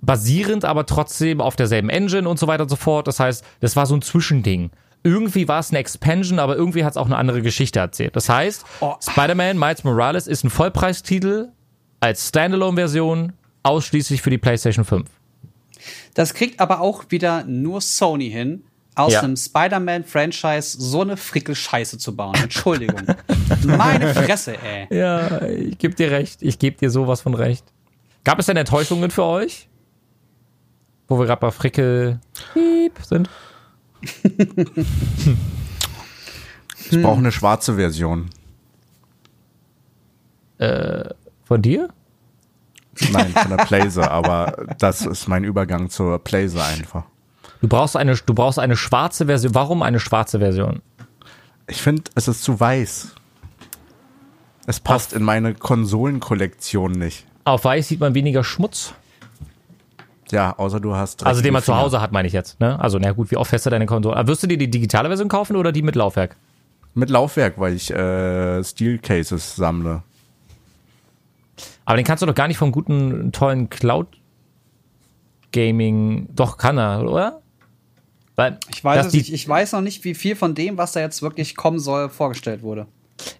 basierend 0.00 0.64
aber 0.64 0.86
trotzdem 0.86 1.40
auf 1.40 1.56
derselben 1.56 1.88
Engine 1.88 2.28
und 2.28 2.38
so 2.38 2.46
weiter 2.46 2.64
und 2.64 2.68
so 2.68 2.76
fort. 2.76 3.06
Das 3.08 3.20
heißt, 3.20 3.44
das 3.60 3.74
war 3.76 3.86
so 3.86 3.94
ein 3.94 4.02
Zwischending. 4.02 4.70
Irgendwie 5.02 5.48
war 5.48 5.60
es 5.60 5.70
eine 5.70 5.78
Expansion, 5.78 6.38
aber 6.38 6.56
irgendwie 6.56 6.84
hat 6.84 6.92
es 6.92 6.96
auch 6.96 7.06
eine 7.06 7.16
andere 7.16 7.42
Geschichte 7.42 7.78
erzählt. 7.78 8.16
Das 8.16 8.28
heißt, 8.28 8.64
Oh. 8.80 8.94
Spider-Man 9.00 9.58
Miles 9.58 9.84
Morales 9.84 10.26
ist 10.26 10.44
ein 10.44 10.50
Vollpreistitel 10.50 11.48
als 12.00 12.28
Standalone-Version 12.28 13.32
ausschließlich 13.62 14.20
für 14.22 14.30
die 14.30 14.38
PlayStation 14.38 14.84
5. 14.84 15.08
Das 16.14 16.34
kriegt 16.34 16.60
aber 16.60 16.80
auch 16.80 17.04
wieder 17.10 17.44
nur 17.44 17.80
Sony 17.80 18.30
hin, 18.30 18.64
aus 18.94 19.12
Ja. 19.12 19.20
einem 19.22 19.36
Spider-Man-Franchise 19.36 20.76
so 20.80 21.00
eine 21.02 21.16
Frickelscheiße 21.16 21.98
zu 21.98 22.14
bauen. 22.14 22.34
Entschuldigung. 22.34 23.02
Meine 23.64 24.14
Fresse, 24.14 24.56
ey. 24.62 24.86
Ja, 24.96 25.42
ich 25.42 25.78
gebe 25.78 25.94
dir 25.94 26.10
recht. 26.10 26.42
Ich 26.42 26.58
gebe 26.58 26.76
dir 26.76 26.90
sowas 26.90 27.20
von 27.20 27.34
recht. 27.34 27.64
Gab 28.24 28.38
es 28.38 28.46
denn 28.46 28.56
Enttäuschungen 28.56 29.10
für 29.10 29.24
euch? 29.24 29.68
wo 31.06 31.18
wir 31.18 31.26
gerade 31.26 31.40
bei 31.40 31.50
Frickel 31.50 32.18
Piep 32.54 32.98
sind. 33.06 33.28
Ich 36.90 37.00
brauche 37.02 37.18
eine 37.18 37.32
schwarze 37.32 37.74
Version. 37.76 38.28
Von 40.58 41.62
dir? 41.62 41.88
Nein, 43.10 43.32
von 43.32 43.56
der 43.56 43.64
Blazer, 43.64 44.10
aber 44.10 44.66
das 44.78 45.04
ist 45.04 45.26
mein 45.28 45.44
Übergang 45.44 45.90
zur 45.90 46.18
Blazer 46.18 46.64
einfach. 46.64 47.04
Du 47.64 47.68
brauchst 47.68 47.96
eine, 47.96 48.14
du 48.14 48.34
brauchst 48.34 48.58
eine 48.58 48.76
schwarze 48.76 49.24
Version. 49.24 49.54
Warum 49.54 49.82
eine 49.82 49.98
schwarze 49.98 50.38
Version? 50.38 50.82
Ich 51.66 51.80
finde, 51.80 52.02
es 52.14 52.28
ist 52.28 52.42
zu 52.42 52.60
weiß. 52.60 53.14
Es 54.66 54.80
passt 54.80 55.14
in 55.14 55.22
meine 55.22 55.54
Konsolenkollektion 55.54 56.92
nicht. 56.92 57.24
Auf 57.44 57.64
weiß 57.64 57.88
sieht 57.88 58.00
man 58.00 58.14
weniger 58.14 58.44
Schmutz. 58.44 58.92
Ja, 60.30 60.58
außer 60.58 60.78
du 60.78 60.94
hast. 60.94 61.24
Also 61.24 61.40
den 61.40 61.54
man 61.54 61.62
zu. 61.62 61.74
Hause 61.74 62.02
hat, 62.02 62.12
meine 62.12 62.28
ich 62.28 62.34
jetzt. 62.34 62.60
Ne? 62.60 62.78
Also 62.78 62.98
na 62.98 63.12
gut, 63.12 63.30
wie 63.30 63.38
oft 63.38 63.48
fährst 63.48 63.64
du 63.64 63.70
deine 63.70 63.86
Konsole? 63.86 64.14
Aber 64.14 64.28
wirst 64.28 64.42
du 64.42 64.46
dir 64.46 64.58
die 64.58 64.70
digitale 64.70 65.08
Version 65.08 65.30
kaufen 65.30 65.56
oder 65.56 65.72
die 65.72 65.80
mit 65.80 65.94
Laufwerk? 65.94 66.36
Mit 66.92 67.08
Laufwerk, 67.08 67.58
weil 67.58 67.72
ich 67.72 67.90
äh, 67.90 68.62
Steel 68.62 68.98
Cases 68.98 69.56
sammle. 69.56 70.02
Aber 71.86 71.96
den 71.96 72.04
kannst 72.04 72.20
du 72.20 72.26
doch 72.26 72.34
gar 72.34 72.48
nicht 72.48 72.58
vom 72.58 72.72
guten, 72.72 73.32
tollen 73.32 73.70
Cloud 73.70 74.08
Gaming. 75.50 76.28
Doch, 76.34 76.58
kann 76.58 76.76
er, 76.76 77.10
oder? 77.10 77.40
Weil, 78.36 78.58
Ich 78.70 78.82
weiß 78.82 79.06
es 79.06 79.12
nicht. 79.12 79.32
Ich 79.32 79.48
weiß 79.48 79.72
noch 79.72 79.80
nicht, 79.80 80.04
wie 80.04 80.14
viel 80.14 80.34
von 80.36 80.54
dem, 80.54 80.76
was 80.76 80.92
da 80.92 81.00
jetzt 81.00 81.22
wirklich 81.22 81.56
kommen 81.56 81.78
soll, 81.78 82.08
vorgestellt 82.08 82.62
wurde. 82.62 82.86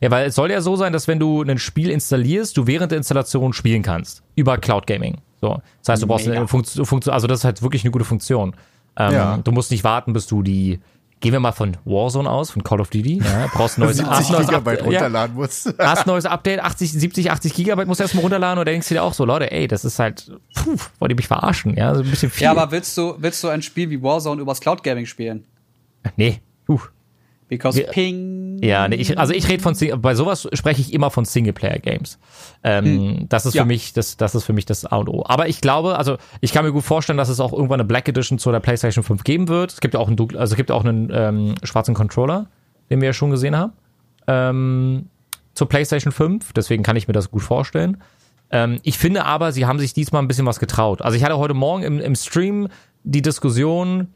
Ja, 0.00 0.10
weil 0.10 0.26
es 0.28 0.36
soll 0.36 0.50
ja 0.50 0.60
so 0.60 0.76
sein, 0.76 0.92
dass 0.92 1.08
wenn 1.08 1.18
du 1.18 1.42
ein 1.42 1.58
Spiel 1.58 1.90
installierst, 1.90 2.56
du 2.56 2.66
während 2.66 2.92
der 2.92 2.98
Installation 2.98 3.52
spielen 3.52 3.82
kannst. 3.82 4.22
Über 4.36 4.56
Cloud 4.58 4.86
Gaming. 4.86 5.16
So. 5.40 5.60
Das 5.80 5.88
heißt, 5.90 6.02
du 6.02 6.06
brauchst 6.06 6.26
Mega. 6.26 6.38
eine 6.38 6.48
Funktion, 6.48 6.86
Funktion, 6.86 7.12
also 7.12 7.26
das 7.26 7.40
ist 7.40 7.44
halt 7.44 7.60
wirklich 7.62 7.82
eine 7.84 7.90
gute 7.90 8.04
Funktion. 8.04 8.54
Ähm, 8.96 9.12
Ja. 9.12 9.36
Du 9.42 9.50
musst 9.50 9.72
nicht 9.72 9.82
warten, 9.82 10.12
bis 10.12 10.26
du 10.28 10.42
die, 10.42 10.78
gehen 11.24 11.32
wir 11.32 11.40
mal 11.40 11.52
von 11.52 11.76
Warzone 11.86 12.30
aus, 12.30 12.50
von 12.50 12.62
Call 12.62 12.80
of 12.82 12.90
Duty, 12.90 13.18
ja, 13.24 13.48
brauchst 13.54 13.78
ein 13.78 13.80
neues, 13.80 13.96
70 13.96 14.14
hast 14.14 14.26
ein 14.28 14.32
neues 14.34 14.46
Gigabyte 14.46 14.78
Update- 14.80 14.92
ja, 14.92 14.98
runterladen 15.00 15.34
muss. 15.36 15.74
hast 15.78 15.98
ein 16.00 16.08
neues 16.08 16.26
Update, 16.26 16.60
80, 16.60 16.92
70, 16.92 17.30
80 17.30 17.54
Gigabyte 17.54 17.88
musst 17.88 18.00
du 18.00 18.04
erstmal 18.04 18.22
runterladen 18.22 18.58
und 18.58 18.68
denkst 18.68 18.86
du 18.88 18.94
dir 18.94 19.02
auch 19.02 19.14
so, 19.14 19.24
Leute, 19.24 19.50
ey, 19.50 19.66
das 19.66 19.84
ist 19.86 19.98
halt, 19.98 20.30
puh, 20.54 20.76
wollt 20.98 21.10
ihr 21.12 21.16
mich 21.16 21.26
verarschen, 21.26 21.76
ja, 21.76 21.94
so 21.94 22.02
ein 22.02 22.10
bisschen 22.10 22.30
viel. 22.30 22.44
Ja, 22.44 22.50
aber 22.50 22.70
willst 22.70 22.96
du, 22.98 23.14
willst 23.18 23.42
du 23.42 23.48
ein 23.48 23.62
Spiel 23.62 23.88
wie 23.88 24.02
Warzone 24.02 24.40
übers 24.42 24.60
Cloud 24.60 24.82
Gaming 24.82 25.06
spielen? 25.06 25.44
nee, 26.16 26.40
puh. 26.66 26.78
Because 27.54 27.78
Wir- 27.78 27.86
Ping. 27.88 28.58
Ja, 28.62 28.88
nee, 28.88 28.96
ich, 28.96 29.18
also 29.18 29.32
ich 29.34 29.48
rede 29.48 29.62
von 29.62 29.76
bei 30.00 30.14
sowas 30.14 30.48
spreche 30.54 30.80
ich 30.80 30.92
immer 30.92 31.10
von 31.10 31.24
Singleplayer-Games. 31.24 32.18
Ähm, 32.62 33.26
Das 33.28 33.44
ist 33.46 33.54
Ja. 33.54 33.62
für 33.62 33.66
mich 33.66 33.92
das, 33.92 34.16
das 34.16 34.34
ist 34.34 34.44
für 34.44 34.52
mich 34.52 34.64
das 34.64 34.86
A 34.86 34.96
und 34.96 35.08
O. 35.08 35.22
Aber 35.26 35.48
ich 35.48 35.60
glaube, 35.60 35.98
also 35.98 36.16
ich 36.40 36.52
kann 36.52 36.64
mir 36.64 36.72
gut 36.72 36.84
vorstellen, 36.84 37.18
dass 37.18 37.28
es 37.28 37.40
auch 37.40 37.52
irgendwann 37.52 37.80
eine 37.80 37.86
Black 37.86 38.08
Edition 38.08 38.38
zu 38.38 38.50
der 38.52 38.60
PlayStation 38.60 39.04
5 39.04 39.22
geben 39.24 39.48
wird. 39.48 39.72
Es 39.72 39.80
gibt 39.80 39.94
ja 39.94 40.00
auch 40.00 40.08
einen, 40.08 40.18
also 40.36 40.52
es 40.52 40.56
gibt 40.56 40.70
auch 40.70 40.84
einen 40.84 41.10
ähm, 41.12 41.54
schwarzen 41.62 41.94
Controller, 41.94 42.46
den 42.90 43.00
wir 43.00 43.06
ja 43.06 43.12
schon 43.12 43.30
gesehen 43.30 43.56
haben, 43.56 43.72
ähm, 44.26 45.06
zur 45.54 45.68
PlayStation 45.68 46.12
5. 46.12 46.52
Deswegen 46.54 46.82
kann 46.82 46.96
ich 46.96 47.06
mir 47.06 47.12
das 47.14 47.30
gut 47.30 47.42
vorstellen. 47.42 47.98
Ähm, 48.50 48.78
ich 48.82 48.98
finde 48.98 49.24
aber, 49.24 49.52
sie 49.52 49.66
haben 49.66 49.78
sich 49.78 49.92
diesmal 49.94 50.22
ein 50.22 50.28
bisschen 50.28 50.46
was 50.46 50.58
getraut. 50.60 51.02
Also 51.02 51.16
ich 51.16 51.24
hatte 51.24 51.38
heute 51.38 51.54
Morgen 51.54 51.82
im, 51.82 52.00
im 52.00 52.14
Stream 52.14 52.68
die 53.02 53.22
Diskussion, 53.22 54.08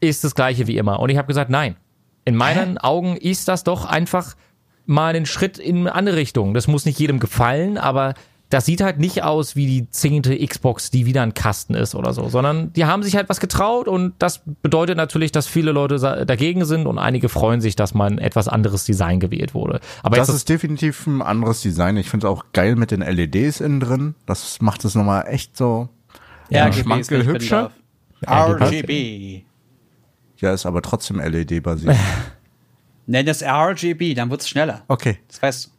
ist 0.00 0.24
das 0.24 0.34
gleiche 0.34 0.66
wie 0.66 0.76
immer. 0.78 1.00
Und 1.00 1.10
ich 1.10 1.18
habe 1.18 1.26
gesagt, 1.28 1.50
nein. 1.50 1.76
In 2.24 2.36
meinen 2.36 2.78
Augen 2.78 3.16
ist 3.16 3.48
das 3.48 3.64
doch 3.64 3.84
einfach 3.84 4.36
mal 4.86 5.14
ein 5.14 5.26
Schritt 5.26 5.58
in 5.58 5.78
eine 5.78 5.94
andere 5.94 6.16
Richtung. 6.16 6.54
Das 6.54 6.66
muss 6.68 6.84
nicht 6.84 6.98
jedem 6.98 7.20
gefallen, 7.20 7.78
aber 7.78 8.14
das 8.50 8.66
sieht 8.66 8.80
halt 8.80 8.98
nicht 8.98 9.22
aus 9.22 9.54
wie 9.54 9.66
die 9.66 9.88
zehnte 9.90 10.36
Xbox, 10.44 10.90
die 10.90 11.06
wieder 11.06 11.22
ein 11.22 11.34
Kasten 11.34 11.74
ist 11.74 11.94
oder 11.94 12.12
so, 12.12 12.28
sondern 12.28 12.72
die 12.72 12.84
haben 12.84 13.04
sich 13.04 13.14
halt 13.14 13.28
was 13.28 13.38
getraut 13.38 13.86
und 13.86 14.14
das 14.18 14.42
bedeutet 14.62 14.96
natürlich, 14.96 15.30
dass 15.30 15.46
viele 15.46 15.70
Leute 15.70 16.26
dagegen 16.26 16.64
sind 16.64 16.88
und 16.88 16.98
einige 16.98 17.28
freuen 17.28 17.60
sich, 17.60 17.76
dass 17.76 17.94
mal 17.94 18.10
ein 18.10 18.18
etwas 18.18 18.48
anderes 18.48 18.84
Design 18.84 19.20
gewählt 19.20 19.54
wurde. 19.54 19.78
Aber 20.02 20.16
Das 20.16 20.28
ist 20.28 20.48
definitiv 20.48 21.06
ein 21.06 21.22
anderes 21.22 21.60
Design. 21.60 21.96
Ich 21.96 22.10
finde 22.10 22.26
es 22.26 22.32
auch 22.32 22.46
geil 22.52 22.74
mit 22.74 22.90
den 22.90 23.02
LEDs 23.02 23.60
innen 23.60 23.78
drin. 23.78 24.14
Das 24.26 24.60
macht 24.60 24.84
es 24.84 24.96
nochmal 24.96 25.26
echt 25.28 25.56
so 25.56 25.88
Ja, 26.48 26.66
ja, 26.66 26.72
schmankel 26.72 27.24
hübscher. 27.24 27.70
RGB. 28.28 29.44
Ja, 30.40 30.52
ist 30.52 30.66
aber 30.66 30.82
trotzdem 30.82 31.18
LED-basiert. 31.20 31.96
Nenn 33.06 33.26
es 33.28 33.42
RGB, 33.42 34.14
dann 34.14 34.30
wird's 34.30 34.48
schneller. 34.48 34.82
Okay. 34.88 35.18
Das 35.28 35.42
weißt 35.42 35.70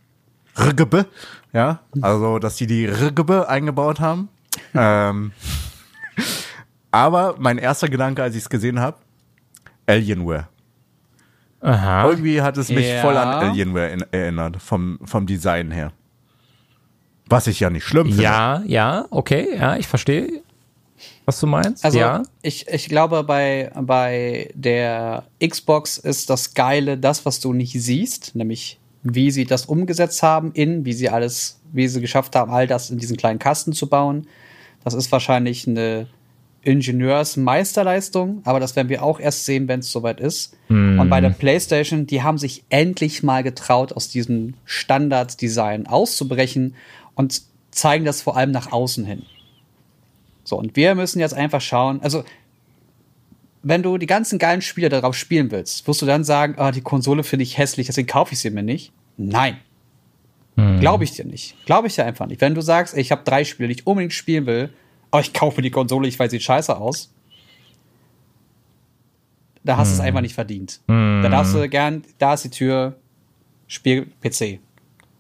du. 0.58 0.62
RGB, 0.64 1.06
ja, 1.54 1.80
also 2.02 2.38
dass 2.38 2.58
die 2.58 2.68
die 2.68 2.86
RGB 2.86 3.46
eingebaut 3.48 4.00
haben. 4.02 4.28
ähm, 4.74 5.32
aber 6.92 7.36
mein 7.40 7.58
erster 7.58 7.88
Gedanke, 7.88 8.22
als 8.22 8.36
ich 8.36 8.44
es 8.44 8.50
gesehen 8.50 8.80
habe, 8.80 8.98
Alienware. 9.88 10.50
aha. 11.62 12.10
Irgendwie 12.10 12.42
hat 12.42 12.58
es 12.58 12.70
mich 12.70 12.86
Ja. 12.88 13.02
voll 13.02 13.16
an 13.18 13.28
Alienware 13.30 13.90
in, 13.92 14.06
erinnert, 14.12 14.62
vom, 14.62 15.00
vom 15.06 15.26
Design 15.26 15.72
her. 15.72 15.94
Was 17.28 17.48
ich 17.48 17.62
ja 17.62 17.70
nicht 17.70 17.86
schlimm 17.86 18.08
finde. 18.08 18.24
Ja, 18.24 18.62
ja, 18.66 19.06
okay, 19.10 19.56
ja, 19.58 19.78
ich 19.78 19.88
verstehe, 19.88 20.44
was 21.26 21.40
du 21.40 21.48
meinst. 21.48 21.86
Also 21.86 22.00
ja. 22.00 22.24
ich, 22.42 22.68
ich 22.68 22.90
glaube, 22.90 23.24
bei, 23.24 23.72
bei 23.80 24.50
der 24.54 25.26
Xbox 25.46 25.98
ist 25.98 26.30
das 26.30 26.54
Geile 26.54 26.98
das, 26.98 27.26
was 27.26 27.40
du 27.40 27.54
nicht 27.54 27.74
siehst, 27.74 28.36
nämlich 28.36 28.80
wie 29.04 29.32
sie 29.32 29.46
das 29.46 29.66
umgesetzt 29.66 30.22
haben 30.24 30.52
in, 30.54 30.86
wie 30.86 30.94
sie 30.94 31.10
alles, 31.10 31.60
wie 31.72 31.88
sie 31.88 32.02
geschafft 32.02 32.36
haben, 32.36 32.52
all 32.52 32.68
das 32.68 32.90
in 32.90 32.98
diesen 32.98 33.18
kleinen 33.18 33.40
Kasten 33.40 33.74
zu 33.74 33.88
bauen. 33.88 34.28
Das 34.84 34.94
ist 34.94 35.12
wahrscheinlich 35.12 35.68
eine 35.68 36.08
Ingenieursmeisterleistung, 36.64 38.42
aber 38.44 38.60
das 38.60 38.76
werden 38.76 38.90
wir 38.90 39.04
auch 39.04 39.20
erst 39.20 39.46
sehen, 39.46 39.68
wenn 39.68 39.80
es 39.80 39.92
soweit 39.92 40.20
ist. 40.20 40.56
Und 41.00 41.10
bei 41.10 41.20
der 41.20 41.30
PlayStation, 41.30 42.06
die 42.06 42.22
haben 42.22 42.38
sich 42.38 42.64
endlich 42.70 43.24
mal 43.24 43.42
getraut, 43.42 43.94
aus 43.94 44.10
diesem 44.10 44.54
Standarddesign 44.66 45.88
auszubrechen 45.88 46.76
und 47.16 47.42
zeigen 47.72 48.06
das 48.06 48.22
vor 48.22 48.38
allem 48.38 48.52
nach 48.52 48.72
außen 48.72 49.06
hin. 49.06 49.24
So, 50.52 50.58
und 50.58 50.76
wir 50.76 50.96
müssen 50.96 51.22
jetzt 51.22 51.34
einfach 51.34 51.62
schauen, 51.62 52.02
also 52.02 52.26
wenn 53.64 53.84
du 53.84 53.98
die 53.98 54.06
ganzen 54.06 54.38
geilen 54.38 54.62
Spiele 54.62 54.90
darauf 54.90 55.16
spielen 55.16 55.50
willst, 55.50 55.88
wirst 55.88 56.02
du 56.02 56.06
dann 56.06 56.26
sagen, 56.26 56.56
ah, 56.58 56.74
die 56.74 56.82
Konsole 56.82 57.24
finde 57.24 57.44
ich 57.44 57.58
hässlich, 57.58 57.88
deswegen 57.88 58.10
kaufe 58.10 58.34
ich 58.34 58.42
sie 58.42 58.50
mir 58.50 58.62
nicht? 58.62 58.92
Nein. 59.16 59.60
Glaube 60.58 61.06
ich 61.06 61.14
dir 61.14 61.24
nicht. 61.24 61.56
Glaube 61.66 61.88
ich 61.88 61.96
dir 61.96 62.04
einfach 62.04 62.28
nicht. 62.28 62.42
Wenn 62.42 62.54
du 62.54 62.60
sagst, 62.60 62.98
ich 62.98 63.14
habe 63.14 63.24
drei 63.24 63.46
Spiele, 63.46 63.70
die 63.70 63.76
ich 63.76 63.88
unbedingt 63.88 64.12
spielen 64.12 64.46
will, 64.46 64.74
aber 65.10 65.22
ich 65.22 65.32
kaufe 65.32 65.62
die 65.62 65.72
Konsole, 65.72 66.06
ich 66.10 66.20
weiß, 66.20 66.30
sie 66.32 66.36
sieht 66.36 66.44
scheiße 66.44 66.76
aus, 66.76 67.14
da 69.64 69.78
hast 69.78 69.92
du 69.92 69.94
es 69.94 70.00
einfach 70.02 70.20
nicht 70.20 70.36
verdient. 70.36 70.82
Da 70.88 71.30
darfst 71.30 71.56
du 71.56 71.70
gern, 71.70 72.04
da 72.18 72.34
ist 72.34 72.44
die 72.44 72.50
Tür, 72.50 72.98
Spiel 73.68 74.08
PC. 74.22 74.60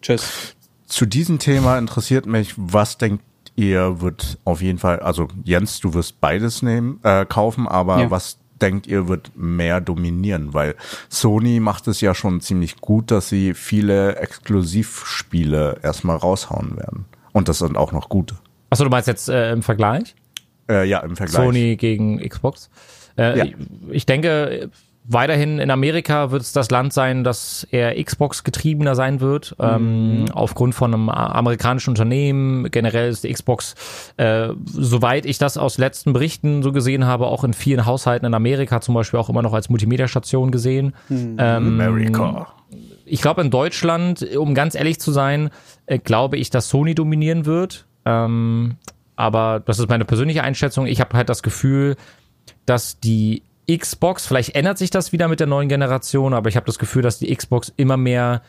Tschüss. 0.01 0.57
Zu 0.87 1.05
diesem 1.05 1.39
Thema 1.39 1.77
interessiert 1.77 2.25
mich, 2.25 2.53
was 2.57 2.97
denkt 2.97 3.23
ihr 3.61 4.01
wird 4.01 4.39
auf 4.43 4.61
jeden 4.61 4.79
Fall, 4.79 4.99
also 4.99 5.27
Jens, 5.43 5.79
du 5.79 5.93
wirst 5.93 6.19
beides 6.19 6.61
nehmen, 6.63 6.99
äh, 7.03 7.25
kaufen, 7.25 7.67
aber 7.67 7.99
Ja. 8.01 8.11
was 8.11 8.37
denkt 8.61 8.87
ihr 8.87 9.07
wird 9.07 9.31
mehr 9.35 9.81
dominieren? 9.81 10.53
Weil 10.53 10.75
Sony 11.09 11.59
macht 11.59 11.87
es 11.87 12.01
ja 12.01 12.13
schon 12.15 12.41
ziemlich 12.41 12.77
gut, 12.77 13.11
dass 13.11 13.29
sie 13.29 13.53
viele 13.53 14.15
Exklusivspiele 14.17 15.79
erstmal 15.83 16.17
raushauen 16.17 16.77
werden. 16.77 17.05
Und 17.33 17.47
das 17.47 17.59
sind 17.59 17.77
auch 17.77 17.91
noch 17.91 18.09
gute. 18.09 18.35
Achso, 18.69 18.83
du 18.83 18.89
meinst 18.89 19.07
jetzt 19.07 19.29
äh, 19.29 19.51
im 19.51 19.61
Vergleich? 19.63 20.15
Äh, 20.69 20.87
ja, 20.87 20.99
im 20.99 21.15
Vergleich. 21.15 21.43
Sony 21.43 21.75
gegen 21.75 22.19
Xbox. 22.27 22.69
Äh, 23.17 23.37
Ja. 23.37 23.45
ich, 23.45 23.55
ich 23.89 24.05
denke, 24.05 24.69
weiterhin 25.03 25.59
in 25.59 25.71
Amerika 25.71 26.31
wird 26.31 26.43
es 26.43 26.53
das 26.53 26.69
Land 26.69 26.93
sein, 26.93 27.23
das 27.23 27.67
eher 27.71 28.01
Xbox 28.03 28.43
getriebener 28.43 28.95
sein 28.95 29.19
wird. 29.19 29.55
Ähm, 29.59 30.25
aufgrund 30.33 30.75
von 30.75 30.93
einem 30.93 31.09
amerikanischen 31.09 31.91
Unternehmen. 31.91 32.69
Generell 32.69 33.09
ist 33.09 33.23
die 33.23 33.33
Xbox, 33.33 33.75
äh, 34.17 34.49
soweit 34.65 35.25
ich 35.25 35.37
das 35.37 35.57
aus 35.57 35.77
letzten 35.77 36.13
Berichten 36.13 36.61
so 36.61 36.71
gesehen 36.71 37.05
habe, 37.05 37.27
auch 37.27 37.43
in 37.43 37.53
vielen 37.53 37.85
Haushalten 37.85 38.25
in 38.25 38.33
Amerika 38.33 38.81
zum 38.81 38.95
Beispiel 38.95 39.19
auch 39.19 39.29
immer 39.29 39.41
noch 39.41 39.53
als 39.53 39.69
Multimedia-Station 39.69 40.51
gesehen. 40.51 40.93
Ähm, 41.09 41.37
America. 41.37 42.47
ich 43.05 43.21
glaube, 43.21 43.41
in 43.41 43.49
Deutschland, 43.49 44.23
um 44.37 44.53
ganz 44.53 44.75
ehrlich 44.75 44.99
zu 44.99 45.11
sein, 45.11 45.49
äh, 45.87 45.97
glaube 45.97 46.37
ich, 46.37 46.49
dass 46.49 46.69
Sony 46.69 46.95
dominieren 46.95 47.45
wird. 47.45 47.85
Ähm, 48.05 48.75
aber 49.15 49.59
das 49.59 49.79
ist 49.79 49.89
meine 49.89 50.05
persönliche 50.05 50.43
Einschätzung. 50.43 50.85
Ich 50.85 50.99
habe 50.99 51.15
halt 51.17 51.29
das 51.29 51.43
Gefühl, 51.43 51.95
dass 52.65 52.99
die 52.99 53.43
Xbox, 53.77 54.25
vielleicht 54.25 54.55
ändert 54.55 54.77
sich 54.77 54.89
das 54.89 55.11
wieder 55.11 55.27
mit 55.27 55.39
der 55.39 55.47
neuen 55.47 55.69
Generation, 55.69 56.33
aber 56.33 56.49
ich 56.49 56.55
habe 56.55 56.65
das 56.65 56.79
Gefühl, 56.79 57.01
dass 57.01 57.19
die 57.19 57.35
Xbox 57.35 57.71
immer 57.77 57.97
mehr 57.97 58.41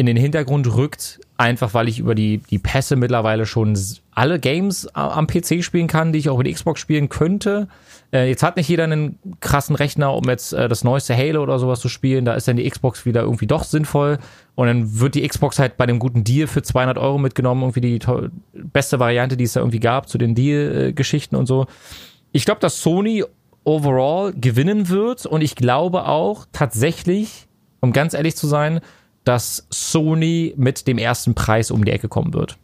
in 0.00 0.06
den 0.06 0.16
Hintergrund 0.16 0.74
rückt, 0.76 1.20
einfach 1.36 1.74
weil 1.74 1.86
ich 1.86 1.98
über 1.98 2.14
die, 2.14 2.38
die 2.38 2.58
Pässe 2.58 2.96
mittlerweile 2.96 3.44
schon 3.44 3.78
alle 4.12 4.38
Games 4.38 4.88
am 4.94 5.26
PC 5.26 5.62
spielen 5.62 5.88
kann, 5.88 6.14
die 6.14 6.18
ich 6.18 6.30
auch 6.30 6.38
mit 6.38 6.50
Xbox 6.50 6.80
spielen 6.80 7.10
könnte. 7.10 7.68
Äh, 8.10 8.28
jetzt 8.28 8.42
hat 8.42 8.56
nicht 8.56 8.68
jeder 8.68 8.84
einen 8.84 9.18
krassen 9.40 9.76
Rechner, 9.76 10.14
um 10.14 10.24
jetzt 10.24 10.54
äh, 10.54 10.70
das 10.70 10.84
neueste 10.84 11.14
Halo 11.14 11.42
oder 11.42 11.58
sowas 11.58 11.80
zu 11.80 11.90
spielen. 11.90 12.24
Da 12.24 12.32
ist 12.32 12.48
dann 12.48 12.56
die 12.56 12.68
Xbox 12.68 13.04
wieder 13.04 13.20
irgendwie 13.20 13.46
doch 13.46 13.62
sinnvoll. 13.62 14.18
Und 14.54 14.68
dann 14.68 15.00
wird 15.00 15.16
die 15.16 15.28
Xbox 15.28 15.58
halt 15.58 15.76
bei 15.76 15.84
dem 15.84 15.98
guten 15.98 16.24
Deal 16.24 16.46
für 16.46 16.62
200 16.62 16.96
Euro 16.96 17.18
mitgenommen, 17.18 17.62
irgendwie 17.62 17.80
die 17.82 17.98
beste 18.52 19.00
Variante, 19.00 19.36
die 19.36 19.44
es 19.44 19.52
da 19.52 19.60
irgendwie 19.60 19.80
gab 19.80 20.08
zu 20.08 20.16
den 20.16 20.34
Deal-Geschichten 20.34 21.36
und 21.36 21.44
so. 21.44 21.66
Ich 22.32 22.46
glaube, 22.46 22.60
dass 22.60 22.80
Sony 22.80 23.24
overall 23.70 24.32
gewinnen 24.32 24.88
wird 24.88 25.26
und 25.26 25.42
ich 25.42 25.54
glaube 25.54 26.06
auch 26.06 26.46
tatsächlich, 26.52 27.46
um 27.80 27.92
ganz 27.92 28.14
ehrlich 28.14 28.36
zu 28.36 28.46
sein, 28.48 28.80
dass 29.24 29.66
Sony 29.70 30.54
mit 30.56 30.88
dem 30.88 30.98
ersten 30.98 31.34
Preis 31.34 31.70
um 31.70 31.84
die 31.84 31.92
Ecke 31.92 32.08
kommen 32.08 32.34
wird. 32.34 32.56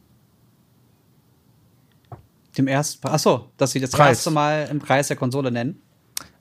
Dem 2.59 2.66
ersten, 2.66 3.07
ach 3.09 3.19
so, 3.19 3.51
dass 3.57 3.71
sie 3.73 3.81
das 3.81 3.90
Preis. 3.90 4.19
erste 4.19 4.31
Mal 4.31 4.69
im 4.71 4.79
Preis 4.81 5.09
der 5.09 5.16
Konsole 5.16 5.51
nennen. 5.51 5.81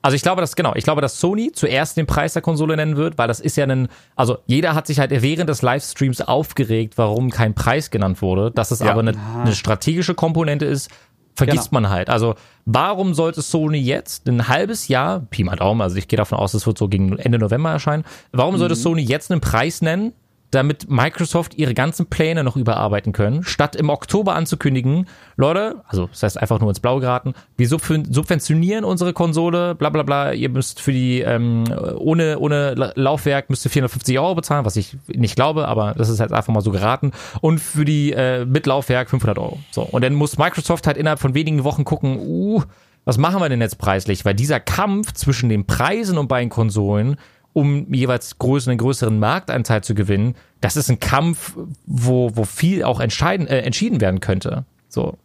Also 0.02 0.16
ich 0.16 0.22
glaube, 0.22 0.40
dass 0.40 0.56
genau, 0.56 0.74
ich 0.76 0.84
glaube, 0.84 1.02
dass 1.02 1.20
Sony 1.20 1.52
zuerst 1.52 1.98
den 1.98 2.06
Preis 2.06 2.34
der 2.34 2.42
Konsole 2.42 2.76
nennen 2.76 2.96
wird, 2.96 3.18
weil 3.18 3.28
das 3.28 3.40
ist 3.40 3.58
ja 3.58 3.66
ein, 3.66 3.88
also 4.16 4.38
jeder 4.46 4.76
hat 4.76 4.88
sich 4.88 5.00
halt 5.00 5.12
während 5.12 5.50
des 5.50 5.62
Livestreams 5.62 6.22
aufgeregt, 6.22 6.94
warum 6.98 7.32
kein 7.32 7.54
Preis 7.56 7.90
genannt 7.92 8.22
wurde. 8.22 8.52
Dass 8.52 8.72
es 8.72 8.80
Ja. 8.80 8.92
aber 8.92 9.02
eine, 9.02 9.14
eine 9.44 9.54
strategische 9.56 10.14
Komponente 10.16 10.66
ist, 10.66 10.90
vergisst 11.36 11.70
Genau. 11.70 11.82
man 11.82 11.90
halt. 11.90 12.10
Also 12.10 12.36
warum 12.66 13.14
sollte 13.14 13.42
Sony 13.42 13.78
jetzt 13.78 14.28
ein 14.28 14.48
halbes 14.48 14.88
Jahr, 14.88 15.20
Pi 15.30 15.44
mal 15.44 15.56
Daumen, 15.56 15.82
also 15.82 15.96
ich 15.98 16.08
gehe 16.08 16.18
davon 16.18 16.38
aus, 16.38 16.54
es 16.54 16.66
wird 16.66 16.78
so 16.78 16.88
gegen 16.88 17.18
Ende 17.18 17.38
November 17.40 17.72
erscheinen, 17.72 18.04
warum 18.32 18.58
sollte 18.58 18.76
Sony 18.76 19.02
jetzt 19.02 19.32
einen 19.32 19.42
Preis 19.42 19.82
nennen, 19.82 20.14
damit 20.56 20.90
Microsoft 20.90 21.56
ihre 21.56 21.74
ganzen 21.74 22.08
Pläne 22.08 22.44
noch 22.44 22.56
überarbeiten 22.56 23.12
können, 23.14 23.44
statt 23.44 23.76
im 23.76 23.90
Oktober 23.90 24.36
anzukündigen, 24.36 25.08
Leute, 25.36 25.82
also 25.88 26.08
das 26.08 26.24
heißt 26.24 26.42
einfach 26.42 26.60
nur 26.60 26.70
ins 26.70 26.80
Blaue 26.80 27.02
geraten, 27.02 27.34
wir 27.58 27.68
subven- 27.68 28.12
subventionieren 28.14 28.84
unsere 28.86 29.14
Konsole, 29.14 29.76
bla 29.76 29.90
bla 29.90 30.04
bla, 30.04 30.32
ihr 30.32 30.50
müsst 30.50 30.82
für 30.82 30.92
die, 30.94 31.20
ähm, 31.22 31.66
ohne, 31.98 32.40
ohne 32.40 32.74
La- 32.74 32.94
Laufwerk 32.96 33.50
müsst 33.50 33.66
ihr 33.66 33.72
450 33.72 34.18
Euro 34.18 34.36
bezahlen, 34.36 34.66
was 34.66 34.76
ich 34.78 34.98
nicht 35.08 35.36
glaube, 35.36 35.68
aber 35.68 35.94
das 35.98 36.10
ist 36.10 36.20
halt 36.20 36.32
einfach 36.32 36.54
mal 36.54 36.62
so 36.62 36.72
geraten 36.72 37.12
und 37.42 37.60
für 37.60 37.86
die 37.86 38.14
äh, 38.14 38.46
mit 38.46 38.66
Laufwerk 38.66 39.10
500 39.10 39.38
Euro. 39.38 39.60
So, 39.72 39.82
und 39.84 40.04
dann 40.04 40.14
muss 40.16 40.38
Microsoft 40.38 40.88
halt 40.88 40.98
innerhalb 40.98 41.20
von 41.20 41.34
wenigen 41.34 41.64
Wochen 41.64 41.84
gucken, 41.86 42.18
uh, 42.20 42.64
was 43.04 43.18
machen 43.20 43.40
wir 43.40 43.50
denn 43.50 43.62
jetzt 43.62 43.78
preislich? 43.78 44.26
Weil 44.26 44.34
dieser 44.34 44.60
Kampf 44.60 45.14
zwischen 45.14 45.48
den 45.48 45.68
Preisen 45.68 46.18
und 46.18 46.28
beiden 46.28 46.50
Konsolen 46.50 47.18
um 47.56 47.94
jeweils 47.94 48.38
größeren, 48.38 48.72
einen 48.72 48.80
größeren 48.80 49.18
Marktanteil 49.18 49.82
zu 49.82 49.96
gewinnen, 49.96 50.36
das 50.60 50.76
ist 50.76 50.90
ein 50.90 51.00
Kampf, 51.00 51.56
wo, 51.86 52.36
wo 52.36 52.44
viel 52.44 52.84
auch 52.84 53.00
entscheiden, 53.00 53.48
äh, 53.48 53.60
entschieden 53.60 54.02
werden 54.02 54.20
könnte. 54.20 54.66
So. 54.90 55.18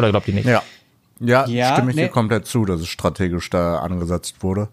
Oder 0.00 0.10
glaubt 0.10 0.26
ihr 0.26 0.34
nicht? 0.34 0.46
Ja. 0.46 0.64
Ja, 1.20 1.46
Ja, 1.46 1.74
stimme 1.74 1.90
ich 1.90 1.96
nee. 1.96 2.02
dir 2.02 2.08
komplett 2.08 2.46
zu, 2.46 2.64
dass 2.64 2.80
es 2.80 2.88
strategisch 2.88 3.48
da 3.50 3.78
angesetzt 3.78 4.42
wurde. 4.42 4.68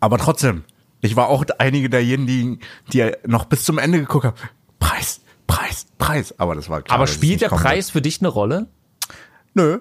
Aber 0.00 0.18
trotzdem, 0.18 0.64
ich 1.00 1.14
war 1.14 1.28
auch 1.28 1.44
einige 1.58 1.88
derjenigen, 1.88 2.58
die 2.92 3.12
noch 3.24 3.44
bis 3.44 3.62
zum 3.62 3.78
Ende 3.78 4.00
geguckt 4.00 4.24
haben. 4.24 4.36
Preis, 4.80 5.20
Preis, 5.46 5.86
Preis. 5.98 6.34
Aber 6.38 6.56
das 6.56 6.68
war 6.68 6.82
klar. 6.82 6.96
Aber 6.96 7.06
spielt 7.06 7.40
der 7.40 7.50
Preis 7.50 7.90
für 7.90 8.02
dich 8.02 8.20
eine 8.20 8.28
Rolle? 8.28 8.66
Nö. 9.54 9.78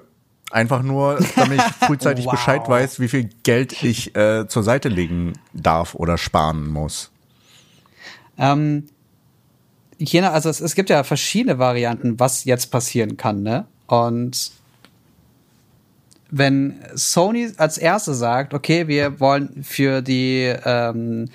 Einfach 0.52 0.82
nur, 0.82 1.20
damit 1.36 1.60
ich 1.60 1.64
frühzeitig 1.86 2.26
Wow. 2.26 2.32
Bescheid 2.32 2.68
weiß, 2.68 3.00
wie 3.00 3.10
viel 3.10 3.30
Geld 3.44 3.84
ich 3.84 4.16
äh, 4.16 4.48
zur 4.48 4.64
Seite 4.64 4.90
legen 4.90 5.34
darf 5.54 5.94
oder 5.94 6.18
sparen 6.18 6.68
muss. 6.68 7.12
Ähm, 8.38 8.86
je 9.98 10.22
nach, 10.22 10.34
also 10.34 10.50
es, 10.50 10.62
es 10.62 10.76
gibt 10.76 10.90
ja 10.90 11.04
verschiedene 11.04 11.60
Varianten, 11.60 12.20
was 12.20 12.46
jetzt 12.46 12.68
passieren 12.68 13.18
kann, 13.18 13.44
ne? 13.44 13.66
Und 13.88 14.52
wenn 16.30 16.76
Sony 16.94 17.52
als 17.58 17.78
erste 17.78 18.14
sagt, 18.14 18.54
okay, 18.54 18.88
wir 18.88 19.20
wollen 19.20 19.64
für 19.64 20.02
die 20.02 20.54
ähm, 20.66 21.30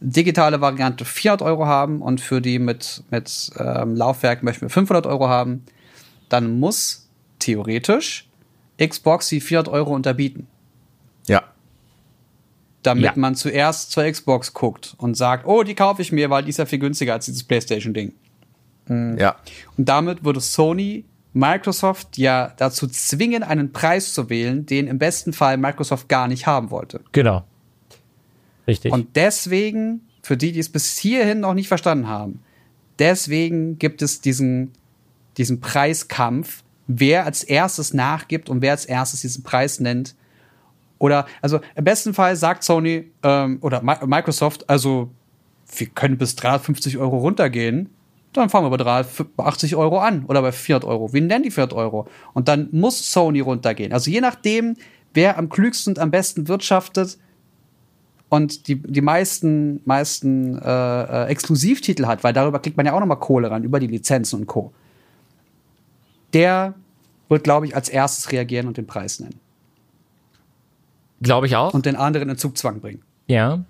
digitale 0.00 0.60
Variante 0.60 1.04
400 1.04 1.42
Euro 1.42 1.66
haben 1.66 2.00
und 2.00 2.20
für 2.20 2.40
die 2.40 2.58
mit, 2.58 3.02
mit 3.10 3.50
ähm, 3.58 3.96
Laufwerk 3.96 4.42
möchten 4.42 4.62
wir 4.62 4.70
500 4.70 5.06
Euro 5.06 5.28
haben, 5.28 5.64
dann 6.28 6.58
muss 6.58 7.08
theoretisch 7.38 8.25
Xbox 8.78 9.28
die 9.28 9.40
400 9.40 9.72
Euro 9.72 9.94
unterbieten 9.94 10.46
Ja. 11.26 11.42
damit 12.82 13.04
Ja. 13.04 13.12
man 13.16 13.34
zuerst 13.34 13.90
zur 13.90 14.10
Xbox 14.10 14.52
guckt 14.52 14.94
und 14.98 15.16
sagt, 15.16 15.46
oh, 15.46 15.62
die 15.62 15.74
kaufe 15.74 16.02
ich 16.02 16.12
mir, 16.12 16.30
weil 16.30 16.44
die 16.44 16.50
ist 16.50 16.58
ja 16.58 16.66
viel 16.66 16.78
günstiger 16.78 17.14
als 17.14 17.26
dieses 17.26 17.42
PlayStation-Ding. 17.44 18.12
Ja. 18.88 19.36
Und 19.76 19.88
damit 19.88 20.24
würde 20.24 20.40
Sony 20.40 21.04
Microsoft 21.32 22.16
ja 22.16 22.52
dazu 22.56 22.86
zwingen, 22.86 23.42
einen 23.42 23.72
Preis 23.72 24.14
zu 24.14 24.30
wählen, 24.30 24.64
den 24.64 24.86
im 24.86 24.98
besten 24.98 25.32
Fall 25.32 25.56
Microsoft 25.56 26.08
gar 26.08 26.28
nicht 26.28 26.46
haben 26.46 26.70
wollte. 26.70 27.00
Genau. 27.12 27.44
Richtig. 28.66 28.92
Und 28.92 29.16
deswegen, 29.16 30.02
für 30.22 30.36
die, 30.36 30.52
die 30.52 30.60
es 30.60 30.68
bis 30.70 30.96
hierhin 30.96 31.40
noch 31.40 31.54
nicht 31.54 31.68
verstanden 31.68 32.08
haben, 32.08 32.40
deswegen 33.00 33.78
gibt 33.78 34.00
es 34.02 34.20
diesen, 34.20 34.72
diesen 35.36 35.60
Preiskampf, 35.60 36.62
wer 36.86 37.24
als 37.24 37.42
erstes 37.44 37.94
nachgibt 37.94 38.48
und 38.48 38.62
wer 38.62 38.72
als 38.72 38.84
erstes 38.84 39.20
diesen 39.20 39.42
Preis 39.42 39.80
nennt. 39.80 40.14
Oder, 40.98 41.26
also 41.42 41.60
im 41.74 41.84
besten 41.84 42.14
Fall 42.14 42.36
sagt 42.36 42.62
Sony 42.62 43.10
ähm, 43.22 43.58
oder 43.60 43.82
Mi 43.82 43.94
Microsoft, 44.06 44.68
also 44.68 45.10
wir 45.76 45.88
können 45.88 46.16
bis 46.16 46.36
350 46.36 46.98
Euro 46.98 47.18
runtergehen. 47.18 47.90
Dann 48.32 48.50
fangen 48.50 48.66
wir 48.66 48.76
bei 48.76 48.82
380 48.82 49.76
Euro 49.76 49.98
an 49.98 50.24
oder 50.26 50.42
bei 50.42 50.52
400 50.52 50.88
Euro. 50.88 51.12
Wir 51.12 51.22
nennen 51.22 51.42
die 51.42 51.50
400 51.50 51.76
Euro. 51.76 52.06
Und 52.34 52.48
dann 52.48 52.68
muss 52.70 53.10
Sony 53.10 53.40
runtergehen. 53.40 53.92
Also 53.92 54.10
je 54.10 54.20
nachdem, 54.20 54.76
wer 55.14 55.38
am 55.38 55.48
klügsten 55.48 55.92
und 55.92 55.98
am 55.98 56.10
besten 56.10 56.46
wirtschaftet, 56.46 57.18
und 58.28 58.66
die, 58.68 58.76
die 58.82 59.00
meisten, 59.00 59.80
meisten 59.84 60.58
äh, 60.58 61.24
äh, 61.24 61.26
Exklusivtitel 61.26 62.06
hat, 62.06 62.24
weil 62.24 62.32
darüber 62.32 62.58
kriegt 62.58 62.76
man 62.76 62.86
ja 62.86 62.92
auch 62.92 63.00
nochmal 63.00 63.18
Kohle 63.18 63.50
ran, 63.50 63.62
über 63.62 63.78
die 63.78 63.86
Lizenzen 63.86 64.40
und 64.40 64.46
Co. 64.46 64.72
Der 66.36 66.74
wird, 67.28 67.42
glaube 67.44 67.66
ich, 67.66 67.74
als 67.74 67.88
erstes 67.88 68.30
reagieren 68.30 68.66
und 68.68 68.76
den 68.76 68.86
Preis 68.86 69.18
nennen. 69.20 69.40
Glaube 71.22 71.46
ich 71.46 71.56
auch. 71.56 71.72
Und 71.74 71.86
den 71.86 71.96
anderen 71.96 72.28
in 72.28 72.36
Zugzwang 72.36 72.80
bringen. 72.80 73.02
Ja. 73.26 73.64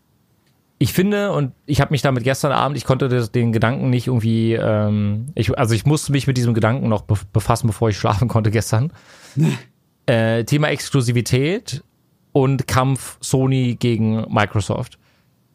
Ich 0.79 0.92
finde, 0.92 1.33
und 1.33 1.52
ich 1.64 1.81
habe 1.81 1.92
mich 1.92 2.02
damit 2.02 2.24
gestern 2.24 2.52
Abend, 2.52 2.76
ich 2.76 2.85
konnte 2.85 3.09
das, 3.09 3.33
den 3.33 3.50
Gedanken 3.52 3.88
nicht 3.88 4.09
irgendwie, 4.09 4.52
ähm, 4.52 5.29
ich, 5.35 5.57
also 5.59 5.74
ich 5.74 5.87
musste 5.87 6.12
mich 6.12 6.26
mit 6.26 6.37
diesem 6.37 6.52
Gedanken 6.52 6.88
noch 6.88 7.07
bef- 7.07 7.24
befassen, 7.33 7.66
bevor 7.68 7.88
ich 7.88 7.96
schlafen 7.96 8.29
konnte 8.35 8.50
gestern. 8.50 8.92
äh, 10.07 10.44
Thema 10.44 10.68
Exklusivität 10.68 11.83
und 12.33 12.66
Kampf 12.66 13.16
Sony 13.22 13.76
gegen 13.79 14.26
Microsoft. 14.31 14.98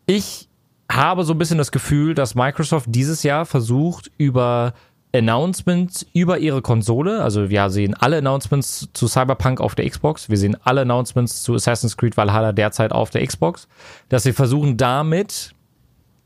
Ich 0.08 0.48
habe 0.92 1.24
so 1.24 1.34
ein 1.34 1.38
bisschen 1.38 1.60
das 1.60 1.72
Gefühl, 1.72 2.16
dass 2.16 2.34
Microsoft 2.34 2.88
dieses 2.90 3.22
Jahr 3.22 3.46
versucht, 3.46 4.12
über 4.18 4.74
Announcements 5.14 6.06
über 6.14 6.40
ihre 6.40 6.62
Konsole, 6.62 7.22
also 7.22 7.50
wir 7.50 7.70
sehen 7.70 7.94
alle 7.96 8.20
Announcements 8.20 8.90
zu 8.94 9.08
Cyberpunk 9.08 9.60
auf 9.60 9.76
der 9.76 9.90
Xbox, 9.90 10.30
wir 10.30 10.38
sehen 10.38 10.56
alle 10.64 10.82
Announcements 10.82 11.44
zu 11.44 11.54
Assassin's 11.54 11.98
Creed 11.98 12.16
Valhalla 12.16 12.54
derzeit 12.54 12.92
auf 12.92 13.10
der 13.10 13.26
Xbox, 13.26 13.68
dass 14.10 14.24
sie 14.24 14.34
versuchen 14.34 14.78
damit 14.78 15.54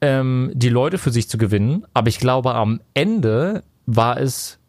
ähm, 0.02 0.52
die 0.54 0.70
Leute 0.70 0.98
für 0.98 1.12
sich 1.12 1.28
zu 1.30 1.38
gewinnen. 1.38 1.86
Aber 1.94 2.10
ich 2.10 2.20
glaube, 2.20 2.54
am 2.54 2.82
Ende 2.94 3.64
war 3.86 4.20
es 4.20 4.60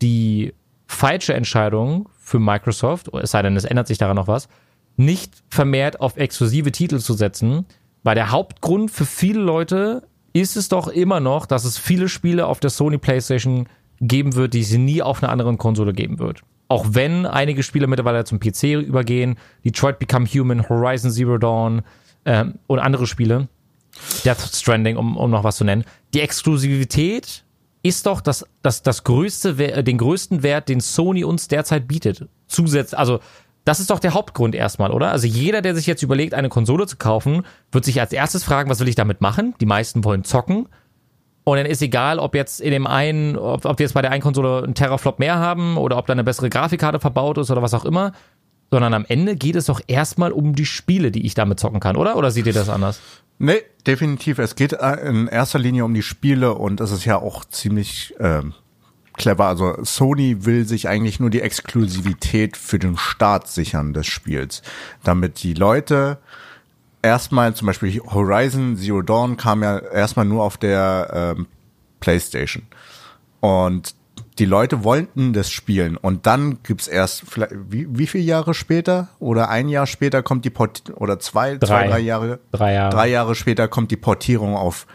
die 0.00 0.54
falsche 0.86 1.34
Entscheidung 1.34 2.08
für 2.18 2.38
Microsoft, 2.38 3.08
es 3.14 3.32
sei 3.32 3.42
denn, 3.42 3.56
es 3.56 3.64
ändert 3.64 3.86
sich 3.86 3.98
daran 3.98 4.16
noch 4.16 4.28
was, 4.28 4.48
nicht 4.96 5.32
vermehrt 5.50 6.00
auf 6.00 6.16
exklusive 6.16 6.72
Titel 6.72 6.98
zu 6.98 7.12
setzen, 7.12 7.66
weil 8.02 8.14
der 8.14 8.30
Hauptgrund 8.30 8.90
für 8.90 9.04
viele 9.04 9.40
Leute 9.40 10.02
ist 10.40 10.56
es 10.56 10.68
doch 10.68 10.88
immer 10.88 11.20
noch, 11.20 11.46
dass 11.46 11.64
es 11.64 11.78
viele 11.78 12.08
Spiele 12.08 12.46
auf 12.46 12.60
der 12.60 12.70
Sony 12.70 12.98
PlayStation 12.98 13.68
geben 14.00 14.34
wird, 14.34 14.54
die 14.54 14.60
es 14.60 14.72
nie 14.72 15.02
auf 15.02 15.22
einer 15.22 15.32
anderen 15.32 15.58
Konsole 15.58 15.92
geben 15.92 16.18
wird. 16.18 16.42
Auch 16.68 16.86
wenn 16.90 17.24
einige 17.24 17.62
Spiele 17.62 17.86
mittlerweile 17.86 18.24
zum 18.24 18.40
PC 18.40 18.84
übergehen, 18.86 19.38
Detroit 19.64 19.98
Become 19.98 20.26
Human, 20.26 20.68
Horizon 20.68 21.10
Zero 21.10 21.38
Dawn 21.38 21.82
ähm, 22.24 22.54
und 22.66 22.78
andere 22.78 23.06
Spiele, 23.06 23.48
Death 24.24 24.54
Stranding, 24.54 24.96
um, 24.96 25.16
um 25.16 25.30
noch 25.30 25.44
was 25.44 25.56
zu 25.56 25.64
nennen. 25.64 25.84
Die 26.14 26.20
Exklusivität 26.20 27.44
ist 27.82 28.06
doch 28.06 28.20
das, 28.20 28.46
das, 28.62 28.82
das 28.82 29.04
größte, 29.04 29.82
den 29.82 29.98
größten 29.98 30.42
Wert, 30.42 30.68
den 30.68 30.80
Sony 30.80 31.24
uns 31.24 31.48
derzeit 31.48 31.88
bietet. 31.88 32.28
Zusätzlich, 32.46 32.98
also 32.98 33.20
das 33.68 33.80
ist 33.80 33.90
doch 33.90 33.98
der 33.98 34.14
Hauptgrund 34.14 34.54
erstmal, 34.54 34.90
oder? 34.90 35.10
Also 35.12 35.26
jeder, 35.26 35.60
der 35.60 35.74
sich 35.74 35.86
jetzt 35.86 36.02
überlegt, 36.02 36.32
eine 36.32 36.48
Konsole 36.48 36.86
zu 36.86 36.96
kaufen, 36.96 37.42
wird 37.70 37.84
sich 37.84 38.00
als 38.00 38.14
erstes 38.14 38.42
fragen, 38.42 38.70
was 38.70 38.80
will 38.80 38.88
ich 38.88 38.94
damit 38.94 39.20
machen? 39.20 39.54
Die 39.60 39.66
meisten 39.66 40.04
wollen 40.04 40.24
zocken. 40.24 40.68
Und 41.44 41.58
dann 41.58 41.66
ist 41.66 41.82
egal, 41.82 42.18
ob 42.18 42.34
jetzt 42.34 42.62
in 42.62 42.70
dem 42.70 42.86
einen, 42.86 43.36
ob, 43.36 43.66
ob 43.66 43.78
wir 43.78 43.84
jetzt 43.84 43.92
bei 43.92 44.00
der 44.00 44.10
einen 44.10 44.22
Konsole 44.22 44.64
einen 44.64 44.74
Terraflop 44.74 45.18
mehr 45.18 45.38
haben 45.38 45.76
oder 45.76 45.98
ob 45.98 46.06
da 46.06 46.14
eine 46.14 46.24
bessere 46.24 46.48
Grafikkarte 46.48 46.98
verbaut 46.98 47.36
ist 47.36 47.50
oder 47.50 47.60
was 47.60 47.74
auch 47.74 47.84
immer. 47.84 48.12
Sondern 48.70 48.94
am 48.94 49.04
Ende 49.06 49.36
geht 49.36 49.54
es 49.54 49.66
doch 49.66 49.82
erstmal 49.86 50.32
um 50.32 50.54
die 50.54 50.66
Spiele, 50.66 51.10
die 51.10 51.26
ich 51.26 51.34
damit 51.34 51.60
zocken 51.60 51.80
kann, 51.80 51.96
oder? 51.96 52.16
Oder 52.16 52.30
seht 52.30 52.46
ihr 52.46 52.54
das 52.54 52.70
anders? 52.70 53.02
Nee, 53.38 53.60
definitiv. 53.86 54.38
Es 54.38 54.56
geht 54.56 54.72
äh, 54.72 54.94
in 55.06 55.28
erster 55.28 55.58
Linie 55.58 55.84
um 55.84 55.92
die 55.92 56.02
Spiele 56.02 56.54
und 56.54 56.80
es 56.80 56.90
ist 56.90 57.04
ja 57.04 57.18
auch 57.18 57.44
ziemlich 57.44 58.14
ähm, 58.18 58.54
clever. 59.18 59.46
Also 59.46 59.76
Sony 59.84 60.44
will 60.46 60.64
sich 60.64 60.88
eigentlich 60.88 61.20
nur 61.20 61.30
die 61.30 61.42
Exklusivität 61.42 62.56
für 62.56 62.78
den 62.78 62.96
Start 62.96 63.48
sichern 63.48 63.92
des 63.92 64.06
Spiels, 64.06 64.62
damit 65.04 65.42
die 65.42 65.54
Leute 65.54 66.18
erstmal 67.02 67.54
zum 67.54 67.66
Beispiel 67.66 68.00
Horizon 68.00 68.76
Zero 68.76 69.02
Dawn 69.02 69.36
kam 69.36 69.62
ja 69.62 69.78
erstmal 69.78 70.24
nur 70.26 70.42
auf 70.42 70.56
der 70.56 71.34
ähm, 71.36 71.46
PlayStation 72.00 72.64
und 73.40 73.94
die 74.38 74.44
Leute 74.44 74.84
wollten 74.84 75.32
das 75.32 75.50
spielen 75.50 75.96
und 75.96 76.26
dann 76.26 76.58
gibt's 76.62 76.86
erst 76.86 77.22
vielleicht, 77.28 77.52
wie, 77.70 77.86
wie 77.90 78.06
viele 78.06 78.24
Jahre 78.24 78.54
später 78.54 79.08
oder 79.18 79.48
ein 79.48 79.68
Jahr 79.68 79.86
später 79.86 80.22
kommt 80.22 80.44
die 80.44 80.50
Port 80.50 80.84
oder 80.94 81.18
zwei, 81.18 81.56
Drei. 81.56 81.66
zwei, 81.66 81.88
drei 81.88 81.98
Jahre, 82.00 82.38
Drei 82.52 82.74
Jahre. 82.74 82.90
drei 82.90 83.08
Jahre 83.08 83.34
später 83.34 83.68
kommt 83.68 83.90
die 83.90 83.96
Portierung 83.96 84.56
auf 84.56 84.86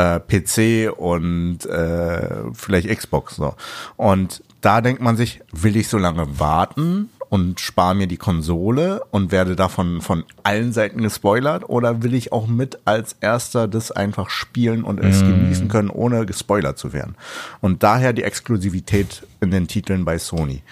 äh, 0.00 0.20
PC 0.20 0.92
und 0.96 1.66
äh, 1.66 2.52
vielleicht 2.54 2.88
Xbox 2.88 3.36
so. 3.36 3.54
Und 3.96 4.42
da 4.60 4.80
denkt 4.80 5.02
man 5.02 5.16
sich, 5.16 5.40
will 5.52 5.76
ich 5.76 5.88
so 5.88 5.98
lange 5.98 6.38
warten 6.38 7.10
und 7.28 7.60
spare 7.60 7.94
mir 7.94 8.06
die 8.06 8.16
Konsole 8.16 9.02
und 9.10 9.30
werde 9.30 9.56
davon 9.56 10.00
von 10.00 10.24
allen 10.42 10.72
Seiten 10.72 11.02
gespoilert 11.02 11.68
oder 11.68 12.02
will 12.02 12.14
ich 12.14 12.32
auch 12.32 12.46
mit 12.46 12.78
als 12.84 13.16
erster 13.20 13.68
das 13.68 13.92
einfach 13.92 14.30
spielen 14.30 14.82
und 14.82 14.98
es 14.98 15.20
genießen 15.20 15.68
können, 15.68 15.90
ohne 15.90 16.26
gespoilert 16.26 16.78
zu 16.78 16.92
werden? 16.92 17.14
Und 17.60 17.82
daher 17.82 18.12
die 18.12 18.24
Exklusivität 18.24 19.22
in 19.40 19.50
den 19.50 19.68
Titeln 19.68 20.04
bei 20.04 20.18
Sony 20.18 20.62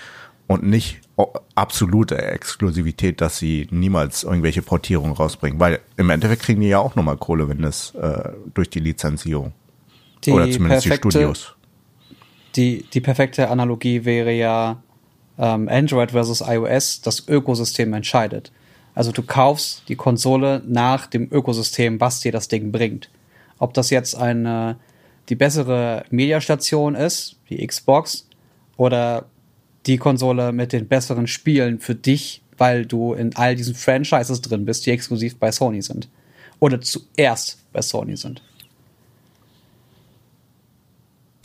und 0.49 0.65
nicht 0.65 1.01
o- 1.17 1.33
absolute 1.55 2.19
Exklusivität, 2.19 3.21
dass 3.21 3.39
sie 3.39 3.69
niemals 3.71 4.25
irgendwelche 4.25 4.63
Portierungen 4.63 5.13
rausbringen, 5.15 5.61
weil 5.61 5.79
im 5.97 6.11
Endeffekt 6.11 6.43
kriegen 6.43 6.61
die 6.61 6.69
ja 6.69 6.81
auch 6.81 6.97
nochmal 6.97 7.17
Kohle, 7.17 7.49
wenn 7.49 7.63
das 7.63 7.95
äh, 7.95 8.31
durch 8.55 8.69
die 8.71 8.81
Lizenzierung 8.81 9.53
Die 10.25 10.33
oder 10.33 10.51
zumindest 10.51 10.85
die 10.87 10.89
perfekte- 10.89 11.11
Studios. 11.11 11.55
Die, 12.57 12.85
die 12.93 13.01
perfekte 13.01 13.51
Analogie 13.51 14.05
wäre 14.05 14.33
ja 14.33 14.83
ähm, 15.39 15.69
Android 15.69 16.11
versus 16.11 16.41
iOS, 16.45 17.03
das 17.03 17.29
Ökosystem 17.29 17.93
entscheidet. 17.93 18.51
Also 18.95 19.13
du 19.13 19.23
kaufst 19.23 19.85
die 19.89 19.95
Konsole 19.95 20.63
nach 20.67 21.07
dem 21.07 21.29
Ökosystem, 21.31 22.01
was 22.01 22.19
dir 22.21 22.33
das 22.33 22.49
Ding 22.49 22.73
bringt. 22.73 23.11
Ob 23.59 23.75
das 23.75 23.91
jetzt 23.91 24.17
eine 24.17 24.77
die 25.29 25.37
bessere 25.37 26.05
Mediastation 26.11 26.95
ist, 26.95 27.37
die 27.51 27.65
Xbox, 27.65 28.27
oder 28.79 29.27
die 29.87 29.99
Konsole 29.99 30.53
mit 30.53 30.73
den 30.73 30.89
besseren 30.89 31.27
Spielen 31.27 31.79
für 31.79 31.95
dich, 31.95 32.43
weil 32.57 32.87
du 32.87 33.15
in 33.15 33.35
all 33.37 33.55
diesen 33.55 33.75
Franchises 33.75 34.41
drin 34.41 34.65
bist, 34.65 34.87
die 34.87 34.91
exklusiv 34.91 35.37
bei 35.37 35.53
Sony 35.53 35.83
sind. 35.83 36.09
Oder 36.61 36.81
zuerst 36.81 37.59
bei 37.73 37.83
Sony 37.83 38.17
sind. 38.17 38.43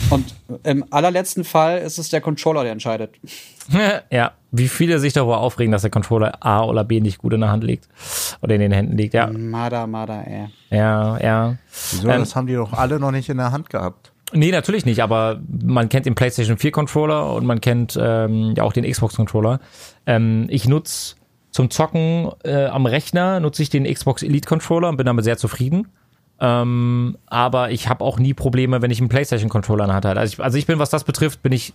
Und 0.10 0.36
im 0.64 0.86
allerletzten 0.92 1.44
Fall 1.44 1.80
ist 1.80 1.98
es 1.98 2.10
der 2.10 2.22
Controller, 2.22 2.64
der 2.64 2.74
entscheidet. 2.74 3.16
ja, 4.12 4.34
wie 4.52 4.68
viele 4.68 5.00
sich 5.00 5.14
darüber 5.14 5.40
aufregen, 5.40 5.72
dass 5.72 5.82
der 5.82 5.92
Controller 5.92 6.44
A 6.46 6.64
oder 6.64 6.84
B 6.84 7.00
nicht 7.00 7.18
gut 7.20 7.34
in 7.34 7.42
der 7.42 7.50
Hand 7.50 7.64
liegt 7.64 7.88
oder 8.42 8.56
in 8.56 8.62
den 8.62 8.72
Händen 8.72 8.98
liegt. 8.98 9.14
Ja, 9.14 9.28
Mada, 9.28 9.88
Mada, 9.88 10.22
ey. 10.22 10.50
ja, 10.70 11.18
ja. 11.20 11.58
Wieso? 11.92 12.10
Ähm, 12.10 12.20
das 12.20 12.36
haben 12.36 12.48
die 12.48 12.54
doch 12.54 12.74
alle 12.74 13.00
noch 13.00 13.12
nicht 13.12 13.30
in 13.30 13.38
der 13.38 13.52
Hand 13.52 13.70
gehabt. 13.70 14.13
Nee, 14.34 14.52
natürlich 14.52 14.86
nicht, 14.86 15.02
aber 15.02 15.42
man 15.64 15.90
kennt 15.90 16.06
den 16.06 16.16
PlayStation 16.16 16.58
4 16.58 16.72
Controller 16.72 17.34
und 17.34 17.46
man 17.46 17.62
kennt 17.62 17.98
ähm, 18.02 18.54
ja 18.58 18.64
auch 18.64 18.74
den 18.74 18.90
Xbox 18.90 19.16
Controller. 19.16 19.60
Ähm, 20.06 20.48
ich 20.50 20.68
nutze 20.68 21.16
zum 21.52 21.70
Zocken 21.70 22.32
äh, 22.44 22.66
am 22.66 22.88
Rechner 22.88 23.40
nutze 23.40 23.62
ich 23.62 23.70
den 23.70 23.86
Xbox 23.86 24.24
Elite 24.24 24.48
Controller 24.48 24.90
und 24.90 24.98
bin 24.98 25.06
damit 25.06 25.24
sehr 25.24 25.38
zufrieden. 25.38 25.88
Ähm, 26.40 27.16
aber 27.28 27.70
ich 27.72 27.88
habe 27.88 28.04
auch 28.04 28.18
nie 28.18 28.34
Probleme, 28.34 28.82
wenn 28.82 28.90
ich 28.90 29.00
einen 29.00 29.10
PlayStation 29.10 29.50
Controller 29.50 29.88
habe. 29.94 30.10
Also 30.20 30.34
ich, 30.34 30.44
also 30.44 30.58
ich 30.58 30.66
bin, 30.66 30.80
was 30.80 30.90
das 30.90 31.04
betrifft, 31.04 31.44
bin 31.44 31.52
ich 31.52 31.74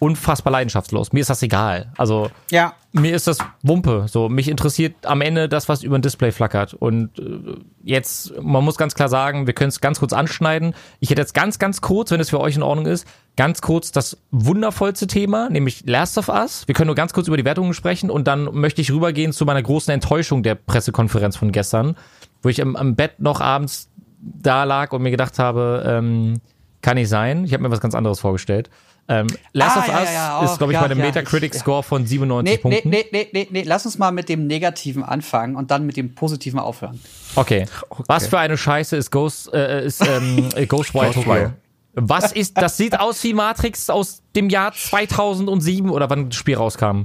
unfassbar 0.00 0.52
leidenschaftslos. 0.52 1.12
Mir 1.12 1.20
ist 1.20 1.30
das 1.30 1.42
egal. 1.42 1.92
Also 1.96 2.30
Ja. 2.50 2.74
mir 2.92 3.14
ist 3.14 3.26
das 3.26 3.38
Wumpe. 3.62 4.06
So, 4.08 4.28
mich 4.28 4.48
interessiert 4.48 5.06
am 5.06 5.20
Ende 5.20 5.48
das, 5.48 5.68
was 5.68 5.82
über 5.82 5.96
ein 5.96 6.02
Display 6.02 6.32
flackert. 6.32 6.74
Und 6.74 7.18
äh, 7.18 7.54
jetzt, 7.84 8.34
man 8.42 8.64
muss 8.64 8.76
ganz 8.76 8.94
klar 8.94 9.08
sagen, 9.08 9.46
wir 9.46 9.54
können 9.54 9.68
es 9.68 9.80
ganz 9.80 10.00
kurz 10.00 10.12
anschneiden. 10.12 10.74
Ich 11.00 11.10
hätte 11.10 11.20
jetzt 11.22 11.34
ganz, 11.34 11.58
ganz 11.58 11.80
kurz, 11.80 12.10
wenn 12.10 12.20
es 12.20 12.30
für 12.30 12.40
euch 12.40 12.56
in 12.56 12.62
Ordnung 12.62 12.86
ist, 12.86 13.06
ganz 13.36 13.60
kurz 13.62 13.92
das 13.92 14.18
wundervollste 14.30 15.06
Thema, 15.06 15.48
nämlich 15.50 15.84
Last 15.86 16.18
of 16.18 16.28
Us. 16.28 16.66
Wir 16.66 16.74
können 16.74 16.88
nur 16.88 16.96
ganz 16.96 17.12
kurz 17.12 17.28
über 17.28 17.36
die 17.36 17.44
Wertungen 17.44 17.72
sprechen 17.74 18.10
und 18.10 18.26
dann 18.26 18.44
möchte 18.52 18.80
ich 18.80 18.90
rübergehen 18.92 19.32
zu 19.32 19.44
meiner 19.44 19.62
großen 19.62 19.92
Enttäuschung 19.92 20.42
der 20.42 20.54
Pressekonferenz 20.56 21.36
von 21.36 21.52
gestern, 21.52 21.96
wo 22.42 22.48
ich 22.48 22.60
am, 22.60 22.76
am 22.76 22.96
Bett 22.96 23.20
noch 23.20 23.40
abends 23.40 23.88
da 24.20 24.64
lag 24.64 24.92
und 24.92 25.02
mir 25.02 25.10
gedacht 25.10 25.38
habe, 25.38 25.84
ähm, 25.86 26.40
kann 26.80 26.96
nicht 26.96 27.08
sein. 27.08 27.44
Ich 27.44 27.52
habe 27.52 27.62
mir 27.62 27.70
was 27.70 27.80
ganz 27.80 27.94
anderes 27.94 28.20
vorgestellt. 28.20 28.68
Ähm, 29.08 29.26
Last 29.52 29.76
Ah, 29.76 29.80
of 29.80 29.88
ja, 29.88 30.00
Us 30.00 30.08
ja, 30.12 30.38
auch, 30.38 30.44
ist, 30.44 30.58
glaube 30.58 30.72
ich, 30.72 30.74
ja, 30.74 30.80
bei 30.80 30.86
einem 30.86 30.98
ja, 31.00 31.06
Metacritic-Score 31.06 31.82
von 31.82 32.06
97 32.06 32.44
Nee, 32.44 32.50
nee, 32.56 32.58
Punkten. 32.80 32.88
nee, 32.90 33.06
nee, 33.12 33.28
nee, 33.32 33.48
nee, 33.50 33.62
lass 33.66 33.84
uns 33.84 33.98
mal 33.98 34.12
mit 34.12 34.28
dem 34.28 34.46
Negativen 34.46 35.02
anfangen 35.02 35.56
und 35.56 35.70
dann 35.70 35.84
mit 35.84 35.96
dem 35.96 36.14
Positiven 36.14 36.58
aufhören. 36.60 37.00
Okay. 37.34 37.66
Was 38.06 38.28
für 38.28 38.38
eine 38.38 38.56
Scheiße 38.56 38.96
ist 38.96 39.10
Ghost, 39.10 39.52
äh, 39.52 39.84
ist, 39.84 40.06
ähm, 40.06 40.48
äh, 40.54 40.66
Ghostwire 40.66 41.10
Tokyo? 41.12 41.50
Was 41.94 42.32
ist, 42.32 42.56
das 42.56 42.76
sieht 42.78 42.98
aus 42.98 43.22
wie 43.24 43.34
Matrix 43.34 43.90
aus 43.90 44.22
dem 44.34 44.48
Jahr 44.48 44.72
2007 44.72 45.90
oder 45.90 46.08
wann 46.08 46.30
das 46.30 46.36
Spiel 46.36 46.56
rauskam. 46.56 47.02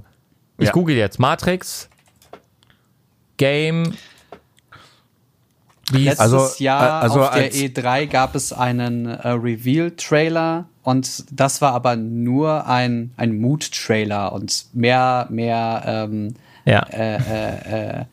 Ich 0.60 0.67
Ja. 0.67 0.71
google 0.71 0.95
jetzt. 0.95 1.19
Matrix, 1.19 1.89
Game, 3.38 3.93
wie 5.91 6.05
Letztes 6.05 6.19
Also, 6.33 6.63
Jahr 6.63 7.01
äh, 7.01 7.03
also 7.03 7.21
auf 7.23 7.31
der 7.31 7.43
als- 7.43 7.55
E3 7.55 8.07
gab 8.07 8.36
es 8.36 8.51
einen 8.53 9.05
äh, 9.07 9.27
Reveal-Trailer 9.29 10.65
und 10.88 11.26
das 11.38 11.62
war 11.62 11.73
aber 11.73 11.97
nur 11.97 12.65
ein, 12.65 13.12
ein 13.17 13.41
Mood-Trailer 13.41 14.32
und 14.32 14.67
mehr, 14.71 15.28
mehr 15.30 15.84
ähm, 15.86 16.34
ja. 16.63 18.06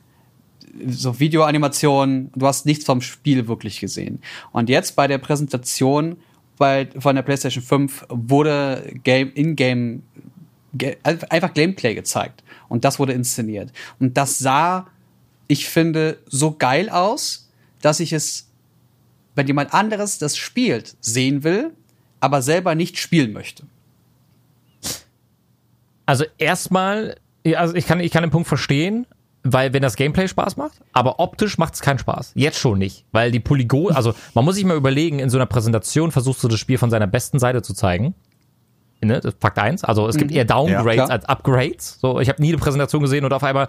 so 0.88 1.20
Videoanimationen, 1.20 2.32
du 2.34 2.48
hast 2.48 2.66
nichts 2.66 2.84
vom 2.84 3.00
Spiel 3.00 3.46
wirklich 3.46 3.78
gesehen. 3.78 4.20
Und 4.50 4.68
jetzt 4.68 4.96
bei 4.96 5.06
der 5.06 5.18
Präsentation 5.18 6.16
bei, 6.58 6.88
von 6.98 7.14
der 7.14 7.22
PlayStation 7.22 7.62
5 7.62 8.06
wurde 8.08 8.92
Game, 9.04 9.30
in-game, 9.34 10.02
einfach 11.02 11.54
Gameplay 11.54 11.94
gezeigt. 11.94 12.42
Und 12.68 12.84
das 12.84 12.98
wurde 12.98 13.12
inszeniert. 13.12 13.72
Und 14.00 14.16
das 14.16 14.40
sah, 14.40 14.88
ich 15.46 15.68
finde, 15.68 16.18
so 16.26 16.56
geil 16.58 16.88
aus, 16.88 17.48
dass 17.82 18.00
ich 18.00 18.12
es, 18.12 18.48
wenn 19.37 19.46
jemand 19.46 19.72
anderes 19.72 20.18
das 20.18 20.37
spielt, 20.37 20.96
sehen 21.00 21.44
will, 21.44 21.72
aber 22.24 22.40
selber 22.40 22.74
nicht 22.74 22.98
spielen 22.98 23.34
möchte. 23.34 23.64
Also 26.06 26.24
erstmal, 26.38 27.16
also 27.54 27.74
ich 27.74 27.87
kann, 27.87 28.00
ich 28.00 28.10
kann 28.12 28.22
den 28.22 28.30
Punkt 28.30 28.48
verstehen, 28.48 29.06
weil 29.42 29.74
wenn 29.74 29.82
das 29.82 29.94
Gameplay 29.94 30.26
Spaß 30.26 30.56
macht, 30.56 30.80
aber 30.94 31.20
optisch 31.20 31.58
macht 31.58 31.74
es 31.74 31.82
keinen 31.82 31.98
Spaß. 31.98 32.32
Jetzt 32.34 32.58
schon 32.58 32.78
nicht, 32.78 33.04
weil 33.12 33.30
die 33.30 33.40
Polygon, 33.40 33.94
also 33.94 34.14
man 34.32 34.46
muss 34.46 34.54
sich 34.54 34.64
mal 34.64 34.74
überlegen, 34.74 35.18
in 35.18 35.28
so 35.28 35.37
einer 35.37 35.44
Präsentation 35.44 36.12
versuchst 36.12 36.42
du 36.42 36.48
das 36.48 36.58
Spiel 36.58 36.78
von 36.78 36.88
seiner 36.88 37.06
besten 37.06 37.38
Seite 37.38 37.60
zu 37.60 37.74
zeigen. 37.74 38.14
Ne, 39.00 39.20
das 39.20 39.35
ist 39.35 39.40
Fakt 39.40 39.59
eins. 39.59 39.85
Also 39.85 40.09
es 40.09 40.16
gibt 40.16 40.33
eher 40.33 40.44
Downgrades 40.44 40.94
klar. 40.94 41.11
als 41.11 41.24
Upgrades. 41.26 41.98
So, 42.00 42.20
ich 42.20 42.28
habe 42.28 42.40
nie 42.40 42.48
eine 42.48 42.59
Präsentation 42.59 43.02
gesehen 43.02 43.24
und 43.24 43.33
auf 43.33 43.44
einmal 43.44 43.68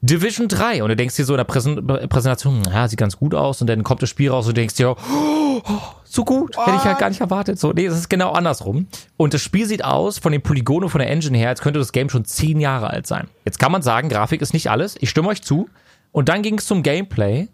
Division 0.00 0.48
3 0.48 0.82
und 0.82 0.90
du 0.90 0.96
denkst 0.96 1.16
dir 1.16 1.24
so 1.24 1.34
in 1.34 1.38
der 1.38 1.44
Präsen 1.44 1.84
Präsentation, 1.86 2.62
ja, 2.72 2.86
sieht 2.86 2.98
ganz 2.98 3.16
gut 3.16 3.34
aus 3.34 3.60
und 3.60 3.66
dann 3.66 3.82
kommt 3.82 4.02
das 4.02 4.10
Spiel 4.10 4.30
raus 4.30 4.46
und 4.46 4.56
du 4.56 4.60
denkst 4.60 4.76
dir, 4.76 4.90
oh, 4.90 5.62
so 6.04 6.24
gut, 6.24 6.56
hätte 6.56 6.76
ich 6.76 6.84
halt 6.84 6.98
gar 6.98 7.08
nicht 7.08 7.20
erwartet. 7.20 7.58
So, 7.58 7.72
nee, 7.72 7.86
das 7.86 7.98
ist 7.98 8.08
genau 8.08 8.32
andersrum. 8.32 8.86
Und 9.16 9.34
das 9.34 9.42
Spiel 9.42 9.66
sieht 9.66 9.84
aus, 9.84 10.18
von 10.18 10.32
den 10.32 10.42
Polygonen, 10.42 10.88
von 10.88 11.00
der 11.00 11.10
Engine 11.10 11.36
her, 11.36 11.48
als 11.48 11.60
könnte 11.60 11.78
das 11.78 11.92
Game 11.92 12.08
schon 12.08 12.24
zehn 12.24 12.60
Jahre 12.60 12.90
alt 12.90 13.06
sein. 13.06 13.28
Jetzt 13.44 13.58
kann 13.58 13.72
man 13.72 13.82
sagen, 13.82 14.08
Grafik 14.08 14.40
ist 14.40 14.52
nicht 14.52 14.70
alles. 14.70 14.96
Ich 15.00 15.10
stimme 15.10 15.28
euch 15.28 15.42
zu. 15.42 15.68
Und 16.12 16.28
dann 16.28 16.42
ging 16.42 16.58
es 16.58 16.66
zum 16.66 16.82
Gameplay. 16.82 17.48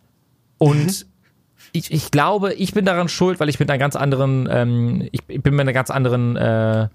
Und 0.59 1.07
ich, 1.73 1.91
ich 1.91 2.11
glaube, 2.11 2.53
ich 2.55 2.75
bin 2.75 2.85
daran 2.85 3.09
schuld, 3.09 3.41
weil 3.41 3.49
ich 3.49 3.59
mit 3.59 3.71
einer 3.71 3.79
ganz 3.79 3.97
anderen, 3.97 4.49
ähm, 4.51 5.09
ich, 5.11 5.21
ich 5.27 5.43
bin 5.43 5.55
mit 5.55 5.63
einer 5.63 5.73
ganz 5.73 5.91
anderen 5.91 6.37
äh, 6.37 6.89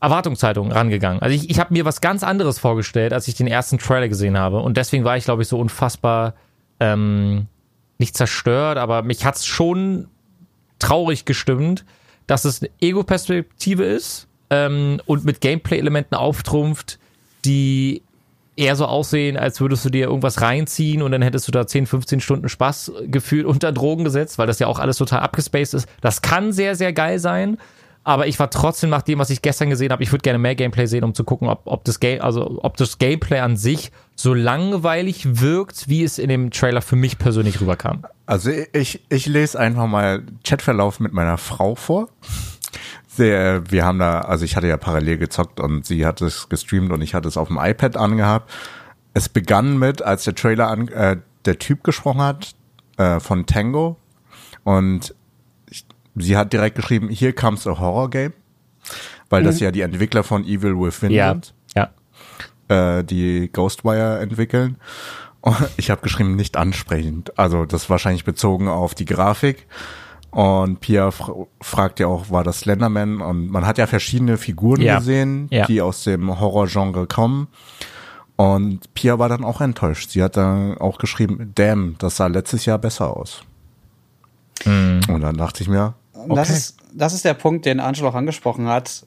Erwartungshaltung 0.00 0.72
rangegangen. 0.72 1.20
Also 1.20 1.34
ich, 1.34 1.50
ich 1.50 1.60
habe 1.60 1.72
mir 1.72 1.84
was 1.84 2.00
ganz 2.00 2.22
anderes 2.22 2.58
vorgestellt, 2.58 3.12
als 3.12 3.28
ich 3.28 3.34
den 3.34 3.46
ersten 3.46 3.78
Trailer 3.78 4.08
gesehen 4.08 4.38
habe. 4.38 4.60
Und 4.60 4.76
deswegen 4.76 5.04
war 5.04 5.16
ich, 5.16 5.24
glaube 5.24 5.42
ich, 5.42 5.48
so 5.48 5.58
unfassbar 5.58 6.34
ähm, 6.80 7.46
nicht 7.98 8.16
zerstört, 8.16 8.78
aber 8.78 9.02
mich 9.02 9.24
hat's 9.24 9.44
schon 9.44 10.08
traurig 10.78 11.26
gestimmt, 11.26 11.84
dass 12.26 12.44
es 12.44 12.62
eine 12.62 12.70
Ego-Perspektive 12.80 13.84
ist 13.84 14.26
ähm, 14.48 15.00
und 15.04 15.24
mit 15.24 15.42
Gameplay-Elementen 15.42 16.14
auftrumpft, 16.14 16.98
die 17.44 18.02
eher 18.56 18.76
so 18.76 18.86
aussehen, 18.86 19.36
als 19.36 19.60
würdest 19.60 19.84
du 19.84 19.90
dir 19.90 20.06
irgendwas 20.06 20.40
reinziehen 20.40 21.02
und 21.02 21.12
dann 21.12 21.22
hättest 21.22 21.48
du 21.48 21.52
da 21.52 21.66
10, 21.66 21.86
15 21.86 22.20
Stunden 22.20 22.48
Spaß 22.48 22.92
gefühlt 23.06 23.46
unter 23.46 23.72
Drogen 23.72 24.04
gesetzt, 24.04 24.38
weil 24.38 24.46
das 24.46 24.58
ja 24.58 24.66
auch 24.66 24.78
alles 24.78 24.98
total 24.98 25.20
abgespaced 25.20 25.74
ist. 25.74 25.88
Das 26.00 26.22
kann 26.22 26.52
sehr, 26.52 26.74
sehr 26.74 26.92
geil 26.92 27.18
sein. 27.18 27.58
Aber 28.02 28.26
ich 28.26 28.38
war 28.38 28.50
trotzdem 28.50 28.88
nach 28.88 29.02
dem, 29.02 29.18
was 29.18 29.28
ich 29.28 29.42
gestern 29.42 29.68
gesehen 29.68 29.92
habe, 29.92 30.02
ich 30.02 30.10
würde 30.10 30.22
gerne 30.22 30.38
mehr 30.38 30.54
Gameplay 30.54 30.86
sehen, 30.86 31.04
um 31.04 31.14
zu 31.14 31.22
gucken, 31.22 31.48
ob, 31.48 31.62
ob, 31.66 31.84
das 31.84 32.00
Game, 32.00 32.22
also, 32.22 32.58
ob 32.62 32.76
das 32.78 32.98
Gameplay 32.98 33.40
an 33.40 33.56
sich 33.56 33.92
so 34.16 34.32
langweilig 34.32 35.40
wirkt, 35.40 35.88
wie 35.88 36.02
es 36.02 36.18
in 36.18 36.30
dem 36.30 36.50
Trailer 36.50 36.80
für 36.80 36.96
mich 36.96 37.18
persönlich 37.18 37.60
rüberkam. 37.60 38.04
Also 38.26 38.50
ich, 38.72 39.04
ich 39.10 39.26
lese 39.26 39.58
einfach 39.58 39.86
mal 39.86 40.22
Chatverlauf 40.44 41.00
mit 41.00 41.12
meiner 41.12 41.36
Frau 41.36 41.74
vor. 41.74 42.08
Wir 43.16 43.84
haben 43.84 43.98
da, 43.98 44.20
also 44.20 44.46
ich 44.46 44.56
hatte 44.56 44.66
ja 44.66 44.78
parallel 44.78 45.18
gezockt 45.18 45.60
und 45.60 45.84
sie 45.84 46.06
hat 46.06 46.22
es 46.22 46.48
gestreamt 46.48 46.90
und 46.92 47.02
ich 47.02 47.12
hatte 47.12 47.28
es 47.28 47.36
auf 47.36 47.48
dem 47.48 47.58
iPad 47.60 47.98
angehabt. 47.98 48.50
Es 49.12 49.28
begann 49.28 49.78
mit, 49.78 50.00
als 50.00 50.24
der 50.24 50.34
Trailer 50.34 50.68
an, 50.68 50.88
äh, 50.88 51.18
der 51.44 51.58
Typ 51.58 51.84
gesprochen 51.84 52.22
hat 52.22 52.54
äh, 52.96 53.20
von 53.20 53.44
Tango 53.44 53.96
und 54.64 55.14
sie 56.16 56.36
hat 56.36 56.52
direkt 56.52 56.76
geschrieben, 56.76 57.08
hier 57.08 57.34
comes 57.34 57.66
a 57.66 57.78
Horror 57.78 58.10
Game. 58.10 58.32
weil 59.28 59.42
das 59.44 59.60
ja 59.60 59.70
die 59.70 59.82
Entwickler 59.82 60.24
von 60.24 60.44
Evil 60.44 60.76
Within 60.76 61.10
Ja, 61.12 61.30
sind, 61.32 61.54
ja. 61.76 61.90
äh, 62.98 63.04
die 63.04 63.48
Ghostwire 63.52 64.18
entwickeln. 64.20 64.76
Und 65.40 65.56
Ich 65.76 65.90
habe 65.90 66.00
geschrieben, 66.02 66.34
nicht 66.36 66.56
ansprechend. 66.56 67.38
Also 67.38 67.64
das 67.64 67.82
ist 67.84 67.90
wahrscheinlich 67.90 68.24
bezogen 68.24 68.68
auf 68.68 68.94
die 68.94 69.04
Grafik. 69.04 69.66
Und 70.32 70.80
Pia 70.80 71.10
fra 71.10 71.32
fragt 71.60 71.98
ja 72.00 72.06
auch, 72.06 72.30
war 72.30 72.44
das 72.44 72.60
Slenderman? 72.60 73.20
Und 73.20 73.50
man 73.50 73.66
hat 73.66 73.78
ja 73.78 73.86
verschiedene 73.86 74.36
Figuren 74.36 74.80
Ja. 74.80 74.98
gesehen, 74.98 75.48
Ja. 75.50 75.66
die 75.66 75.80
aus 75.80 76.04
dem 76.04 76.38
Horrorgenre 76.40 77.06
kommen. 77.06 77.48
Und 78.36 78.94
Pia 78.94 79.18
war 79.18 79.28
dann 79.28 79.44
auch 79.44 79.60
enttäuscht. 79.60 80.10
Sie 80.10 80.22
hat 80.22 80.36
dann 80.36 80.78
auch 80.78 80.98
geschrieben, 80.98 81.52
damn, 81.54 81.96
das 81.98 82.16
sah 82.16 82.26
letztes 82.28 82.64
Jahr 82.64 82.78
besser 82.78 83.16
aus. 83.16 83.42
Mhm. 84.64 85.00
Und 85.08 85.20
dann 85.20 85.36
dachte 85.36 85.62
ich 85.62 85.68
mir, 85.68 85.94
okay. 86.24 86.34
Das, 86.34 86.50
ist, 86.50 86.76
das 86.92 87.12
ist 87.12 87.24
der 87.24 87.34
Punkt, 87.34 87.66
den 87.66 87.80
Angelo 87.80 88.08
auch 88.08 88.14
angesprochen 88.14 88.66
hat. 88.68 89.06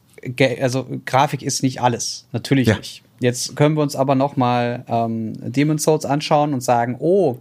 Also 0.61 0.85
Grafik 1.05 1.41
ist 1.41 1.63
nicht 1.63 1.81
alles, 1.81 2.27
natürlich 2.31 2.67
Ja. 2.67 2.77
nicht. 2.77 3.03
Jetzt 3.19 3.55
können 3.55 3.75
wir 3.75 3.81
uns 3.83 3.95
aber 3.95 4.15
noch 4.15 4.35
mal 4.35 4.83
ähm, 4.87 5.33
Demon's 5.51 5.83
Souls 5.83 6.05
anschauen 6.05 6.53
und 6.53 6.61
sagen, 6.61 6.97
oh, 6.99 7.37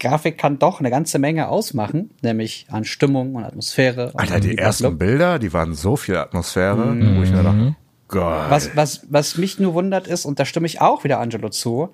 Grafik 0.00 0.38
kann 0.38 0.58
doch 0.58 0.80
eine 0.80 0.90
ganze 0.90 1.18
Menge 1.18 1.48
ausmachen, 1.48 2.10
nämlich 2.20 2.66
an 2.70 2.84
Stimmung 2.84 3.34
und 3.36 3.44
Atmosphäre. 3.44 4.08
und 4.12 4.20
Alter, 4.20 4.40
die 4.40 4.50
Look. 4.50 4.58
ersten 4.58 4.98
Bilder, 4.98 5.38
die 5.38 5.52
waren 5.52 5.74
so 5.74 5.96
viel 5.96 6.16
Atmosphäre, 6.16 6.88
wo 7.16 7.22
ich 7.22 7.30
mir 7.30 7.42
dachte, 7.42 7.76
Gott. 8.08 8.50
Was, 8.50 8.76
was, 8.76 9.06
was 9.08 9.38
mich 9.38 9.58
nur 9.58 9.74
wundert 9.74 10.06
ist, 10.06 10.26
und 10.26 10.38
da 10.38 10.44
stimme 10.44 10.66
ich 10.66 10.80
auch 10.80 11.04
wieder 11.04 11.20
Angelo 11.20 11.48
zu, 11.48 11.88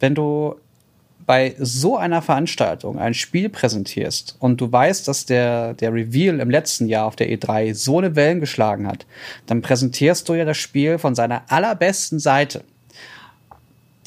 wenn 0.00 0.14
du 0.14 0.56
bei 1.26 1.54
so 1.58 1.96
einer 1.96 2.22
Veranstaltung 2.22 2.98
ein 2.98 3.14
Spiel 3.14 3.48
präsentierst 3.48 4.36
und 4.38 4.60
du 4.60 4.70
weißt, 4.70 5.06
dass 5.08 5.26
der, 5.26 5.74
der 5.74 5.92
Reveal 5.92 6.40
im 6.40 6.50
letzten 6.50 6.86
Jahr 6.88 7.06
auf 7.06 7.16
der 7.16 7.28
E3 7.30 7.74
so 7.74 7.98
eine 7.98 8.16
Wellen 8.16 8.40
geschlagen 8.40 8.86
hat, 8.86 9.06
dann 9.46 9.62
präsentierst 9.62 10.28
du 10.28 10.34
ja 10.34 10.44
das 10.44 10.58
Spiel 10.58 10.98
von 10.98 11.14
seiner 11.14 11.42
allerbesten 11.48 12.18
Seite. 12.18 12.64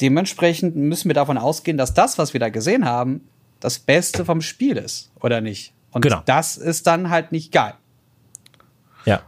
Dementsprechend 0.00 0.76
müssen 0.76 1.08
wir 1.08 1.14
davon 1.14 1.38
ausgehen, 1.38 1.78
dass 1.78 1.94
das, 1.94 2.18
was 2.18 2.32
wir 2.32 2.40
da 2.40 2.50
gesehen 2.50 2.84
haben, 2.84 3.22
das 3.60 3.78
Beste 3.78 4.24
vom 4.24 4.42
Spiel 4.42 4.76
ist, 4.76 5.10
oder 5.20 5.40
nicht? 5.40 5.72
Und 5.90 6.02
Genau. 6.02 6.20
das 6.26 6.58
ist 6.58 6.86
dann 6.86 7.08
halt 7.08 7.32
nicht 7.32 7.52
geil. 7.52 7.74
Ja. 9.06 9.22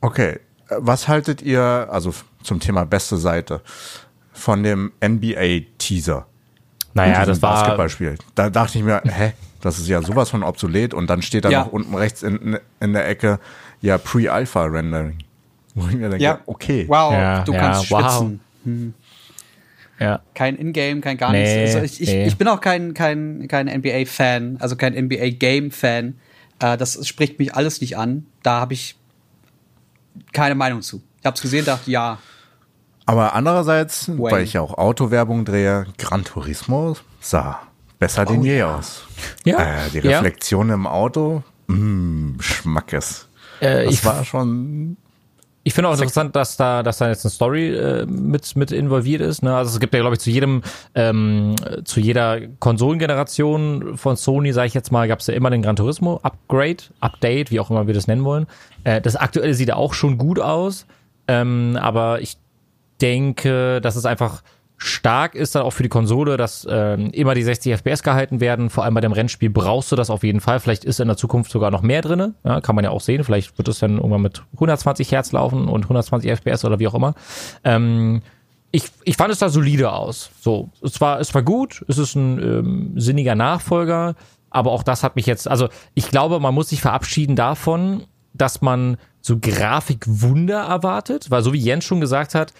Okay, 0.00 0.38
was 0.68 1.08
haltet 1.08 1.42
ihr, 1.42 1.88
also 1.90 2.14
zum 2.42 2.60
Thema 2.60 2.84
beste 2.84 3.16
Seite, 3.16 3.62
von 4.32 4.62
dem 4.62 4.92
NBA-Teaser? 5.02 6.26
Naja, 6.94 7.24
das 7.26 7.42
war. 7.42 7.54
Basketballspiel. 7.60 8.16
Da 8.34 8.50
dachte 8.50 8.78
ich 8.78 8.84
mir, 8.84 9.02
hä, 9.04 9.32
das 9.60 9.78
ist 9.78 9.88
ja 9.88 10.00
sowas 10.02 10.30
von 10.30 10.42
obsolet 10.42 10.94
und 10.94 11.08
dann 11.10 11.22
steht 11.22 11.44
da 11.44 11.50
Ja. 11.50 11.60
noch 11.64 11.72
unten 11.72 11.94
rechts 11.94 12.22
in, 12.22 12.58
in 12.80 12.92
der 12.92 13.08
Ecke, 13.08 13.38
ja, 13.80 13.98
Pre-Alpha-Rendering. 13.98 15.18
Wo 15.74 15.88
ich 15.88 15.94
mir 15.96 16.08
denke, 16.08 16.22
Ja, 16.22 16.38
okay. 16.46 16.84
Wow, 16.88 17.12
Ja, 17.12 17.42
du 17.44 17.52
ja, 17.52 17.58
kannst 17.58 17.90
wow. 17.90 18.00
schwitzen. 18.00 18.94
Ja. 20.00 20.20
kein 20.34 20.56
Ingame, 20.56 21.00
kein 21.00 21.16
gar 21.16 21.32
Nee, 21.32 21.62
nichts. 21.62 21.74
Also 21.76 21.84
ich, 21.86 22.00
ich, 22.00 22.08
nee. 22.08 22.26
ich 22.26 22.36
bin 22.36 22.48
auch 22.48 22.60
kein, 22.60 22.94
kein, 22.94 23.46
kein 23.48 23.66
NBA-Fan, 23.68 24.56
also 24.60 24.76
kein 24.76 24.92
NBA-Game-Fan. 24.94 26.14
Äh, 26.60 26.76
das 26.76 27.06
spricht 27.06 27.38
mich 27.38 27.54
alles 27.54 27.80
nicht 27.80 27.96
an. 27.96 28.26
Da 28.42 28.60
habe 28.60 28.74
ich 28.74 28.96
keine 30.32 30.54
Meinung 30.54 30.82
zu. 30.82 31.02
Ich 31.20 31.26
habe 31.26 31.34
es 31.36 31.42
gesehen, 31.42 31.64
dachte, 31.64 31.90
ja, 31.90 32.18
Aber 33.06 33.34
andererseits, 33.34 34.08
Wayne. 34.08 34.20
weil 34.30 34.42
ich 34.44 34.54
ja 34.54 34.60
auch 34.62 34.78
Autowerbung 34.78 35.44
drehe, 35.44 35.86
Gran 35.98 36.24
Turismo 36.24 36.96
sah 37.20 37.60
besser 37.98 38.24
denn 38.24 38.42
je 38.42 38.62
aus. 38.62 39.04
Ja. 39.44 39.58
Äh, 39.58 39.90
die 39.92 39.98
Ja. 39.98 40.18
Reflexion 40.20 40.70
im 40.70 40.86
Auto, 40.86 41.42
mh, 41.68 42.42
Schmackes. 42.42 43.28
Äh, 43.60 43.84
Das 43.84 43.94
ich 43.94 44.04
war 44.04 44.24
schon 44.24 44.96
Ich 45.62 45.72
finde 45.74 45.88
auch 45.88 45.94
interessant, 45.94 46.34
dass 46.36 46.56
da, 46.56 46.82
dass 46.82 46.98
da 46.98 47.08
jetzt 47.08 47.24
eine 47.24 47.30
Story 47.30 47.74
äh, 47.74 48.04
mit 48.06 48.56
mit 48.56 48.72
involviert 48.72 49.20
ist. 49.22 49.42
Ne? 49.42 49.54
Also 49.56 49.72
es 49.74 49.80
gibt 49.80 49.94
ja, 49.94 50.00
glaube 50.00 50.16
ich, 50.16 50.20
zu 50.20 50.30
jedem, 50.30 50.62
ähm, 50.94 51.54
zu 51.84 52.00
jeder 52.00 52.40
Konsolengeneration 52.58 53.96
von 53.96 54.16
Sony, 54.16 54.52
sage 54.52 54.68
ich 54.68 54.74
jetzt 54.74 54.92
mal, 54.92 55.08
gab 55.08 55.20
es 55.20 55.26
ja 55.26 55.34
immer 55.34 55.50
den 55.50 55.62
Gran 55.62 55.76
Turismo 55.76 56.20
Upgrade, 56.22 56.84
Update, 57.00 57.50
wie 57.50 57.60
auch 57.60 57.70
immer 57.70 57.86
wir 57.86 57.94
das 57.94 58.06
nennen 58.06 58.24
wollen. 58.24 58.46
Äh, 58.84 59.00
das 59.00 59.16
aktuelle 59.16 59.54
sieht 59.54 59.68
ja 59.68 59.76
auch 59.76 59.94
schon 59.94 60.18
gut 60.18 60.40
aus, 60.40 60.86
ähm, 61.28 61.78
aber 61.80 62.20
ich 62.20 62.36
denke, 63.04 63.80
dass 63.82 63.96
es 63.96 64.06
einfach 64.06 64.42
stark 64.76 65.34
ist 65.34 65.54
dann 65.54 65.62
auch 65.62 65.72
für 65.72 65.82
die 65.82 65.88
Konsole, 65.88 66.36
dass 66.36 66.66
ähm, 66.68 67.10
immer 67.12 67.34
die 67.34 67.42
60 67.42 67.74
FPS 67.74 68.02
gehalten 68.02 68.40
werden. 68.40 68.70
Vor 68.70 68.84
allem 68.84 68.94
bei 68.94 69.00
dem 69.00 69.12
Rennspiel 69.12 69.50
brauchst 69.50 69.92
du 69.92 69.96
das 69.96 70.10
auf 70.10 70.24
jeden 70.24 70.40
Fall. 70.40 70.58
Vielleicht 70.58 70.84
ist 70.84 71.00
in 71.00 71.08
der 71.08 71.16
Zukunft 71.16 71.50
sogar 71.50 71.70
noch 71.70 71.82
mehr 71.82 72.02
drinne. 72.02 72.34
Ja, 72.44 72.60
kann 72.60 72.74
man 72.74 72.84
ja 72.84 72.90
auch 72.90 73.00
sehen. 73.00 73.22
Vielleicht 73.22 73.56
wird 73.56 73.68
es 73.68 73.78
dann 73.78 73.96
irgendwann 73.96 74.22
mit 74.22 74.42
120 74.54 75.12
Hertz 75.12 75.32
laufen 75.32 75.68
und 75.68 75.84
120 75.84 76.30
FPS 76.30 76.64
oder 76.64 76.80
wie 76.80 76.88
auch 76.88 76.94
immer. 76.94 77.14
Ähm, 77.62 78.22
ich, 78.72 78.90
ich 79.04 79.16
fand 79.16 79.32
es 79.32 79.38
da 79.38 79.48
solide 79.48 79.92
aus. 79.92 80.30
So, 80.40 80.70
es 80.82 81.00
war, 81.00 81.20
es 81.20 81.32
war 81.34 81.42
gut, 81.42 81.84
es 81.86 81.96
ist 81.96 82.16
ein 82.16 82.42
ähm, 82.42 82.92
sinniger 82.96 83.36
Nachfolger, 83.36 84.16
aber 84.50 84.72
auch 84.72 84.82
das 84.82 85.04
hat 85.04 85.14
mich 85.14 85.26
jetzt, 85.26 85.46
also 85.46 85.68
ich 85.94 86.10
glaube, 86.10 86.40
man 86.40 86.52
muss 86.52 86.70
sich 86.70 86.80
verabschieden 86.80 87.36
davon, 87.36 88.04
dass 88.32 88.62
man 88.62 88.96
so 89.20 89.38
Grafikwunder 89.40 90.64
erwartet, 90.64 91.30
weil 91.30 91.42
so 91.42 91.52
wie 91.52 91.58
Jens 91.58 91.84
schon 91.84 92.00
gesagt 92.00 92.34
hat, 92.34 92.52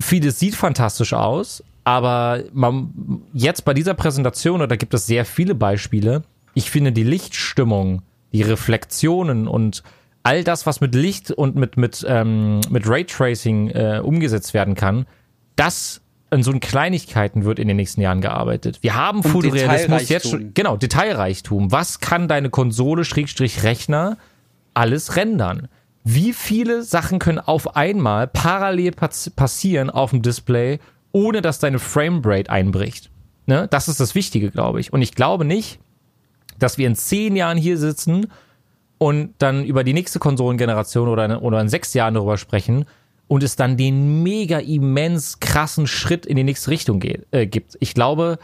vieles 0.00 0.38
sieht 0.38 0.54
fantastisch 0.54 1.12
aus, 1.12 1.62
aber 1.84 2.44
man, 2.52 3.22
jetzt 3.32 3.64
bei 3.64 3.74
dieser 3.74 3.94
Präsentation, 3.94 4.62
und 4.62 4.70
da 4.70 4.76
gibt 4.76 4.94
es 4.94 5.06
sehr 5.06 5.24
viele 5.24 5.54
Beispiele, 5.54 6.22
ich 6.54 6.70
finde 6.70 6.92
die 6.92 7.04
Lichtstimmung, 7.04 8.02
die 8.32 8.42
Reflexionen 8.42 9.48
und 9.48 9.82
all 10.22 10.44
das, 10.44 10.66
was 10.66 10.80
mit 10.80 10.94
Licht 10.94 11.30
und 11.30 11.56
mit, 11.56 11.76
mit, 11.76 12.04
ähm, 12.08 12.60
mit 12.70 12.88
Raytracing 12.88 13.70
äh, 13.70 14.00
umgesetzt 14.02 14.54
werden 14.54 14.74
kann, 14.74 15.06
das 15.56 16.00
an 16.30 16.42
so 16.42 16.52
Kleinigkeiten 16.52 17.44
wird 17.44 17.58
in 17.58 17.66
den 17.68 17.76
nächsten 17.76 18.00
Jahren 18.00 18.20
gearbeitet. 18.20 18.78
Wir 18.82 18.94
haben 18.94 19.22
Fotorealismus 19.22 20.08
jetzt 20.08 20.30
schon, 20.30 20.54
genau, 20.54 20.76
Detailreichtum. 20.76 21.72
Was 21.72 21.98
kann 21.98 22.28
deine 22.28 22.50
Konsole, 22.50 23.04
Schrägstrich 23.04 23.64
Rechner, 23.64 24.16
alles 24.72 25.16
rendern? 25.16 25.68
Wie 26.04 26.32
viele 26.32 26.82
Sachen 26.82 27.18
können 27.18 27.38
auf 27.38 27.76
einmal 27.76 28.26
parallel 28.26 28.92
pass 28.92 29.30
passieren 29.30 29.90
auf 29.90 30.10
dem 30.10 30.22
Display, 30.22 30.78
ohne 31.12 31.42
dass 31.42 31.58
deine 31.58 31.78
Framerate 31.78 32.50
einbricht? 32.50 33.10
Ne? 33.46 33.68
Das 33.70 33.88
ist 33.88 34.00
das 34.00 34.14
Wichtige, 34.14 34.50
glaube 34.50 34.80
ich. 34.80 34.92
Und 34.92 35.02
ich 35.02 35.14
glaube 35.14 35.44
nicht, 35.44 35.78
dass 36.58 36.78
wir 36.78 36.86
in 36.86 36.94
zehn 36.94 37.36
Jahren 37.36 37.58
hier 37.58 37.76
sitzen 37.76 38.28
und 38.98 39.34
dann 39.38 39.64
über 39.64 39.84
die 39.84 39.92
nächste 39.92 40.18
Konsolengeneration 40.18 41.08
oder, 41.08 41.42
oder 41.42 41.60
in 41.60 41.68
sechs 41.68 41.94
Jahren 41.94 42.14
darüber 42.14 42.38
sprechen 42.38 42.84
und 43.28 43.42
es 43.42 43.56
dann 43.56 43.76
den 43.76 44.22
mega 44.22 44.58
immens 44.58 45.40
krassen 45.40 45.86
Schritt 45.86 46.26
in 46.26 46.36
die 46.36 46.44
nächste 46.44 46.70
Richtung 46.70 47.00
geht, 47.00 47.26
äh, 47.30 47.46
gibt. 47.46 47.76
Ich 47.80 47.94
glaube, 47.94 48.38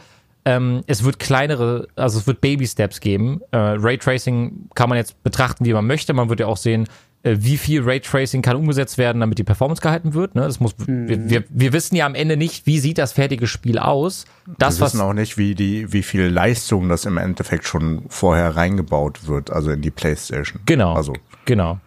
ähm, 0.45 0.83
es 0.87 1.03
wird 1.03 1.19
kleinere, 1.19 1.89
also 1.95 2.19
es 2.19 2.25
wird 2.25 2.39
Baby-Steps 2.39 3.01
geben. 3.01 3.41
Äh, 3.51 3.57
Raytracing 3.57 4.69
kann 4.75 4.87
man 4.87 4.97
jetzt 4.97 5.21
betrachten, 5.21 5.65
wie 5.65 5.73
man 5.73 5.85
möchte. 5.85 6.13
Man 6.13 6.29
wird 6.29 6.39
ja 6.39 6.47
auch 6.47 6.57
sehen, 6.57 6.87
wie 7.23 7.57
viel 7.57 7.81
Raytracing 7.83 8.41
kann 8.41 8.55
umgesetzt 8.55 8.97
werden, 8.97 9.19
damit 9.19 9.37
die 9.37 9.43
Performance 9.43 9.81
gehalten 9.81 10.13
wird. 10.13 10.35
Ne? 10.35 10.41
Das 10.41 10.59
muss, 10.59 10.75
wir, 10.85 11.29
wir, 11.29 11.43
wir 11.49 11.73
wissen 11.73 11.95
ja 11.95 12.05
am 12.05 12.15
Ende 12.15 12.37
nicht, 12.37 12.65
wie 12.65 12.79
sieht 12.79 12.97
das 12.97 13.13
fertige 13.13 13.47
Spiel 13.47 13.79
aus. 13.79 14.25
Das, 14.57 14.77
Wir 14.77 14.85
was 14.85 14.93
wissen 14.93 15.03
auch 15.03 15.13
nicht, 15.13 15.37
wie 15.37 15.55
die, 15.55 15.91
wie 15.91 16.03
viel 16.03 16.23
Leistung 16.27 16.89
das 16.89 17.05
im 17.05 17.17
Endeffekt 17.17 17.65
schon 17.65 18.03
vorher 18.07 18.55
reingebaut 18.55 19.27
wird, 19.27 19.51
also 19.51 19.71
in 19.71 19.81
die 19.81 19.91
Playstation. 19.91 20.61
Genau. 20.65 20.93
Also, 20.93 21.13
Genau. 21.45 21.79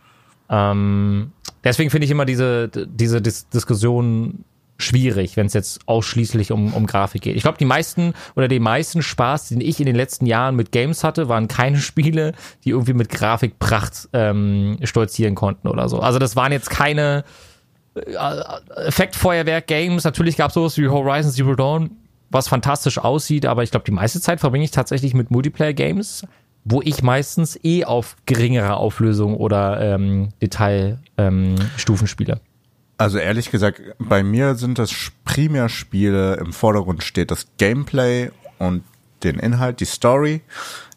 Ähm, 0.51 1.31
deswegen 1.63 1.91
finde 1.91 2.07
ich 2.07 2.11
immer 2.11 2.25
diese, 2.25 2.69
diese 2.69 3.23
Dis 3.23 3.49
Diskussion 3.49 4.45
schwierig, 4.81 5.37
wenn 5.37 5.47
es 5.47 5.55
jetzt 5.55 5.81
ausschließlich 5.87 6.53
um, 6.53 6.75
um 6.75 6.87
Grafik 6.87 7.23
geht. 7.23 7.37
Ich 7.37 7.43
glaube, 7.43 7.59
die 7.59 7.65
meisten 7.65 8.15
oder 8.37 8.49
den 8.49 8.63
meisten 8.63 9.03
Spaß, 9.03 9.49
den 9.49 9.61
ich 9.61 9.81
in 9.81 9.87
den 9.87 9.97
letzten 9.97 10.27
Jahren 10.27 10.57
mit 10.57 10.73
Games 10.73 11.05
hatte, 11.05 11.29
waren 11.29 11.49
keine 11.49 11.77
Spiele, 11.81 12.33
die 12.65 12.71
irgendwie 12.71 12.95
mit 12.95 13.09
Grafikpracht 13.09 14.09
ähm, 14.13 14.79
stolzieren 14.83 15.35
konnten 15.35 15.69
oder 15.69 15.89
so. 15.89 16.01
Also 16.01 16.19
das 16.19 16.37
waren 16.37 16.53
jetzt 16.53 16.71
keine 16.71 17.25
äh, 17.95 18.85
Effektfeuerwerk-Games. 18.87 20.05
Natürlich 20.05 20.37
gab 20.37 20.49
es 20.49 20.55
sowas 20.55 20.77
wie 20.79 20.89
Horizon 20.89 21.33
Zero 21.33 21.55
Dawn, 21.55 21.91
was 22.31 22.49
fantastisch 22.49 22.99
aussieht, 22.99 23.47
aber 23.47 23.63
ich 23.63 23.71
glaube, 23.71 23.85
die 23.85 23.93
meiste 23.93 24.21
Zeit 24.21 24.41
verbringe 24.41 24.65
ich 24.65 24.71
tatsächlich 24.71 25.15
mit 25.15 25.31
Multiplayer-Games, 25.31 26.25
wo 26.65 26.83
ich 26.83 27.03
meistens 27.03 27.59
eh 27.65 27.85
auf 27.85 28.17
geringere 28.27 28.77
Auflösung 28.77 29.37
oder 29.37 29.81
ähm, 29.81 30.29
Detailstufen 30.41 30.99
ähm, 31.19 32.07
spiele. 32.07 32.41
Also 33.01 33.17
ehrlich 33.17 33.51
gesagt, 33.51 33.81
bei 33.99 34.23
mir 34.23 34.57
sind 34.57 34.79
das 34.79 34.93
primär 35.25 35.71
Spiele, 35.71 36.35
im 36.35 36.53
Vordergrund 36.53 37.03
steht 37.03 37.31
das 37.31 37.47
Gameplay 37.57 38.31
und 38.59 38.85
den 39.23 39.39
Inhalt, 39.39 39.81
die 39.81 39.87
Story. 39.87 40.43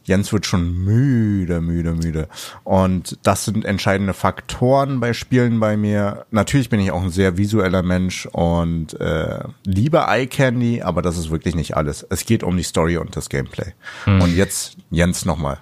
Jens 0.03 0.33
wird 0.33 0.45
schon 0.45 0.83
müde, 0.83 1.61
müde, 1.61 1.93
müde. 1.93 2.27
Und 2.65 3.17
das 3.23 3.45
sind 3.45 3.63
entscheidende 3.63 4.13
Faktoren 4.13 4.99
bei 4.99 5.13
Spielen 5.13 5.61
bei 5.61 5.77
mir. 5.77 6.25
Natürlich 6.29 6.69
bin 6.69 6.81
ich 6.81 6.91
auch 6.91 7.03
ein 7.03 7.09
sehr 7.09 7.37
visueller 7.37 7.83
Mensch 7.83 8.25
und 8.25 8.99
äh, 8.99 9.39
liebe 9.63 10.03
Eye 10.09 10.27
Candy, 10.27 10.81
aber 10.81 11.01
das 11.01 11.17
ist 11.17 11.31
wirklich 11.31 11.55
nicht 11.55 11.77
alles. 11.77 12.05
Es 12.09 12.25
geht 12.25 12.43
um 12.43 12.57
die 12.57 12.63
Story 12.63 12.97
und 12.97 13.15
das 13.15 13.29
Gameplay. 13.29 13.71
Und 14.05 14.35
jetzt, 14.35 14.75
Jens 14.91 15.23
nochmal. 15.23 15.59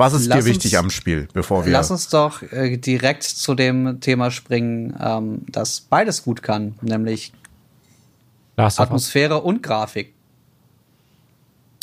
Was 0.00 0.14
ist 0.14 0.28
Lass 0.28 0.38
dir 0.38 0.50
wichtig 0.50 0.72
uns- 0.72 0.78
am 0.84 0.90
Spiel, 0.90 1.28
bevor 1.34 1.66
wir. 1.66 1.72
Lass 1.72 1.90
uns 1.90 2.08
doch 2.08 2.40
äh, 2.40 2.78
direkt 2.78 3.22
zu 3.22 3.54
dem 3.54 4.00
Thema 4.00 4.30
springen, 4.30 4.96
ähm, 4.98 5.42
das 5.48 5.82
beides 5.82 6.22
gut 6.22 6.42
kann, 6.42 6.74
nämlich 6.80 7.34
Last 8.56 8.78
of 8.78 8.84
Us. 8.84 8.88
Atmosphäre 8.88 9.42
und 9.42 9.62
Grafik. 9.62 10.14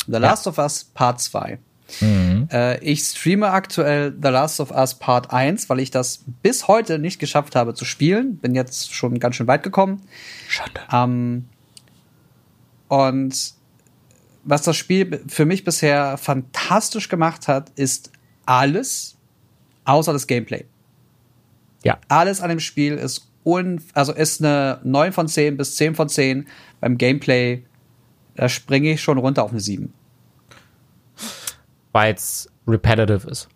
The 0.08 0.16
Last 0.18 0.48
of 0.48 0.58
Us 0.58 0.82
Part 0.82 1.20
2. 1.20 1.58
Mhm. 2.00 2.48
Äh, 2.50 2.78
ich 2.80 3.04
streame 3.04 3.50
aktuell 3.50 4.12
The 4.20 4.30
Last 4.30 4.58
of 4.58 4.72
Us 4.72 4.94
Part 4.96 5.32
1, 5.32 5.70
weil 5.70 5.78
ich 5.78 5.92
das 5.92 6.24
bis 6.42 6.66
heute 6.66 6.98
nicht 6.98 7.20
geschafft 7.20 7.54
habe 7.54 7.72
zu 7.74 7.84
spielen. 7.84 8.36
Bin 8.38 8.54
jetzt 8.56 8.92
schon 8.92 9.20
ganz 9.20 9.36
schön 9.36 9.46
weit 9.46 9.62
gekommen. 9.62 10.02
Schande. 10.48 10.80
Ähm, 10.92 11.44
und 12.88 13.57
was 14.48 14.62
das 14.62 14.76
Spiel 14.76 15.22
für 15.28 15.44
mich 15.44 15.62
bisher 15.62 16.16
fantastisch 16.16 17.08
gemacht 17.08 17.48
hat, 17.48 17.70
ist 17.76 18.10
alles 18.46 19.16
außer 19.84 20.12
das 20.12 20.26
Gameplay. 20.26 20.64
Ja. 21.84 21.98
Alles 22.08 22.40
an 22.40 22.48
dem 22.48 22.60
Spiel 22.60 22.94
ist 22.94 23.30
un 23.44 23.82
also 23.92 24.12
ist 24.12 24.42
eine 24.42 24.80
9 24.84 25.12
von 25.12 25.28
10 25.28 25.56
bis 25.58 25.76
10 25.76 25.94
von 25.94 26.08
10. 26.08 26.48
Beim 26.80 26.96
Gameplay, 26.96 27.64
da 28.36 28.48
springe 28.48 28.92
ich 28.92 29.02
schon 29.02 29.18
runter 29.18 29.44
auf 29.44 29.50
eine 29.50 29.60
7. 29.60 29.92
Weil 31.92 32.14
es 32.14 32.50
repetitive 32.66 33.28
ist. 33.28 33.48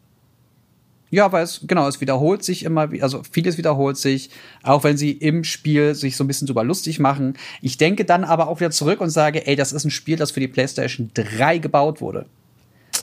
Ja, 1.12 1.30
weil 1.30 1.44
es, 1.44 1.60
genau, 1.66 1.86
es 1.86 2.00
wiederholt 2.00 2.42
sich 2.42 2.64
immer, 2.64 2.88
also 3.02 3.22
vieles 3.30 3.58
wiederholt 3.58 3.98
sich, 3.98 4.30
auch 4.62 4.82
wenn 4.82 4.96
sie 4.96 5.12
im 5.12 5.44
Spiel 5.44 5.94
sich 5.94 6.16
so 6.16 6.24
ein 6.24 6.26
bisschen 6.26 6.46
drüber 6.46 6.64
lustig 6.64 6.98
machen. 6.98 7.34
Ich 7.60 7.76
denke 7.76 8.06
dann 8.06 8.24
aber 8.24 8.48
auch 8.48 8.60
wieder 8.60 8.70
zurück 8.70 9.02
und 9.02 9.10
sage, 9.10 9.46
ey, 9.46 9.54
das 9.54 9.72
ist 9.74 9.84
ein 9.84 9.90
Spiel, 9.90 10.16
das 10.16 10.30
für 10.30 10.40
die 10.40 10.48
PlayStation 10.48 11.10
3 11.12 11.58
gebaut 11.58 12.00
wurde. 12.00 12.24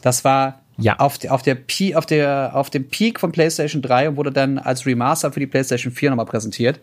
Das 0.02 0.24
war 0.26 0.64
Ja. 0.80 0.98
auf, 0.98 1.20
der, 1.20 1.36
auf, 1.36 1.44
der, 1.44 1.58
auf, 1.94 2.06
der, 2.08 2.52
auf 2.56 2.72
dem 2.72 2.88
Peak 2.88 3.20
von 3.20 3.32
PlayStation 3.32 3.84
3 3.84 4.10
und 4.10 4.18
wurde 4.18 4.32
dann 4.32 4.58
als 4.58 4.88
Remaster 4.88 5.32
für 5.32 5.40
die 5.40 5.48
PlayStation 5.48 5.94
4 5.94 6.10
nochmal 6.10 6.26
präsentiert, 6.26 6.80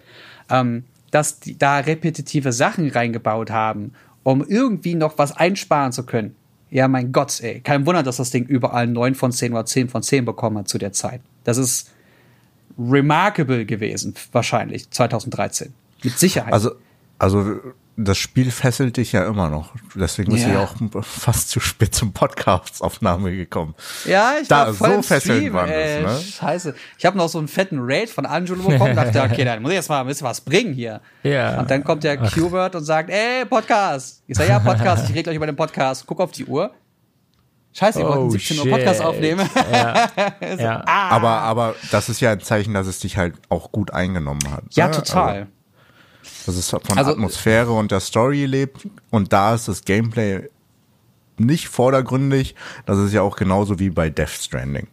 ähm, 0.49 0.85
dass 1.11 1.41
die 1.41 1.59
da 1.59 1.79
repetitive 1.79 2.53
Sachen 2.53 2.89
reingebaut 2.89 3.51
haben, 3.51 3.95
um 4.23 4.47
irgendwie 4.47 4.95
noch 4.95 5.19
was 5.19 5.37
einsparen 5.37 5.91
zu 5.91 6.07
können. 6.07 6.37
Ja, 6.71 6.89
mein 6.89 7.13
Gott, 7.13 7.41
ey. 7.41 7.61
Kein 7.61 7.87
Wunder, 7.87 8.03
dass 8.03 8.17
das 8.17 8.31
Ding 8.31 8.45
überall 8.47 8.87
9 8.87 9.15
von 9.15 9.33
10 9.33 9.53
oder 9.53 9.65
10 9.65 9.89
von 9.89 10.03
10 10.03 10.25
bekommen 10.25 10.59
hat 10.59 10.69
zu 10.69 10.79
der 10.79 10.93
Zeit. 10.93 11.21
Das 11.45 11.59
ist 11.59 11.91
remarkable 12.79 13.65
gewesen, 13.65 14.15
wahrscheinlich, 14.33 14.91
2013. 14.91 15.73
Mit 16.03 16.19
Sicherheit. 16.19 16.53
Also, 16.53 16.73
also 17.19 17.61
das 17.97 18.19
Spiel 18.19 18.51
fesselt 18.51 18.99
dich 18.99 19.13
ja 19.13 19.27
immer 19.27 19.49
noch. 19.49 19.73
Deswegen 19.95 20.35
ist 20.35 20.43
Ja. 20.43 20.51
ich 20.51 20.57
auch 20.57 21.03
fast 21.03 21.49
zu 21.49 21.61
spät 21.61 21.95
zum 21.95 22.13
Podcast-Aufnahme 22.13 23.35
gekommen. 23.35 23.75
Ja, 24.05 24.35
ich 24.41 24.49
Da, 24.49 24.67
war 24.67 24.75
voll 24.75 24.97
so 24.97 25.03
fesselnd 25.03 25.53
waren 25.55 25.71
das, 25.71 26.25
ne? 26.25 26.31
Scheiße. 26.33 26.75
Ich 26.99 27.07
habe 27.07 27.17
noch 27.17 27.29
so 27.29 27.39
einen 27.39 27.49
fetten 27.49 27.79
Raid 27.81 28.11
von 28.11 28.27
Angelo 28.27 28.63
bekommen. 28.63 28.95
dachte, 28.97 29.23
okay, 29.23 29.45
dann 29.45 29.63
muss 29.63 29.71
ich 29.71 29.77
jetzt 29.77 29.89
mal 29.89 30.01
ein 30.03 30.07
bisschen 30.07 30.27
was 30.27 30.43
bringen 30.43 30.75
hier. 30.75 31.01
Ja. 31.23 31.59
Und 31.59 31.71
dann 31.71 31.83
kommt 31.85 32.05
der 32.05 32.19
Q-Word 32.19 32.75
und 32.77 32.85
sagt, 32.85 33.09
ey, 33.09 33.47
Podcast. 33.47 34.23
Ich 34.27 34.37
sage, 34.37 34.51
ja, 34.51 34.59
Podcast. 34.59 35.05
Ich 35.05 35.11
rede 35.11 35.25
gleich 35.25 35.37
über 35.37 35.47
den 35.47 35.57
Podcast. 35.57 36.05
Guck 36.07 36.21
auf 36.21 36.33
die 36.33 36.45
Uhr. 36.45 36.73
Scheiße, 37.73 37.99
wir 37.99 38.09
wollten 38.09 38.31
17 38.31 38.59
Uhr 38.59 38.71
Podcast 38.71 39.03
aufnehmen. 39.03 39.49
Ja. 39.71 40.09
ja. 40.59 40.85
Aber, 40.87 41.31
aber 41.31 41.75
das 41.91 42.09
ist 42.09 42.21
ja 42.21 42.33
ein 42.33 42.41
Zeichen, 42.41 42.73
dass 42.73 42.87
es 42.87 43.01
dich 43.01 43.17
halt 43.19 43.35
auch 43.51 43.71
gut 43.73 43.93
eingenommen 43.93 44.51
hat. 44.51 44.65
ja, 44.71 44.87
ne? 44.87 44.93
total. 44.95 45.29
Also, 45.29 45.47
dass 46.47 46.57
es 46.57 46.71
von 46.71 46.81
Also- 46.97 47.13
Atmosphäre 47.13 47.73
und 47.73 47.91
der 47.91 48.01
Story 48.01 48.45
lebt. 48.47 48.87
Und 49.11 49.33
da 49.33 49.55
ist 49.55 49.69
das 49.69 49.85
Gameplay 49.85 50.49
nicht 51.39 51.69
vordergründig. 51.69 52.55
Das 52.87 52.99
ist 52.99 53.13
ja 53.13 53.23
auch 53.23 53.37
genauso 53.37 53.79
wie 53.79 53.91
bei 53.91 54.09
Death 54.11 54.31
Stranding. 54.31 54.87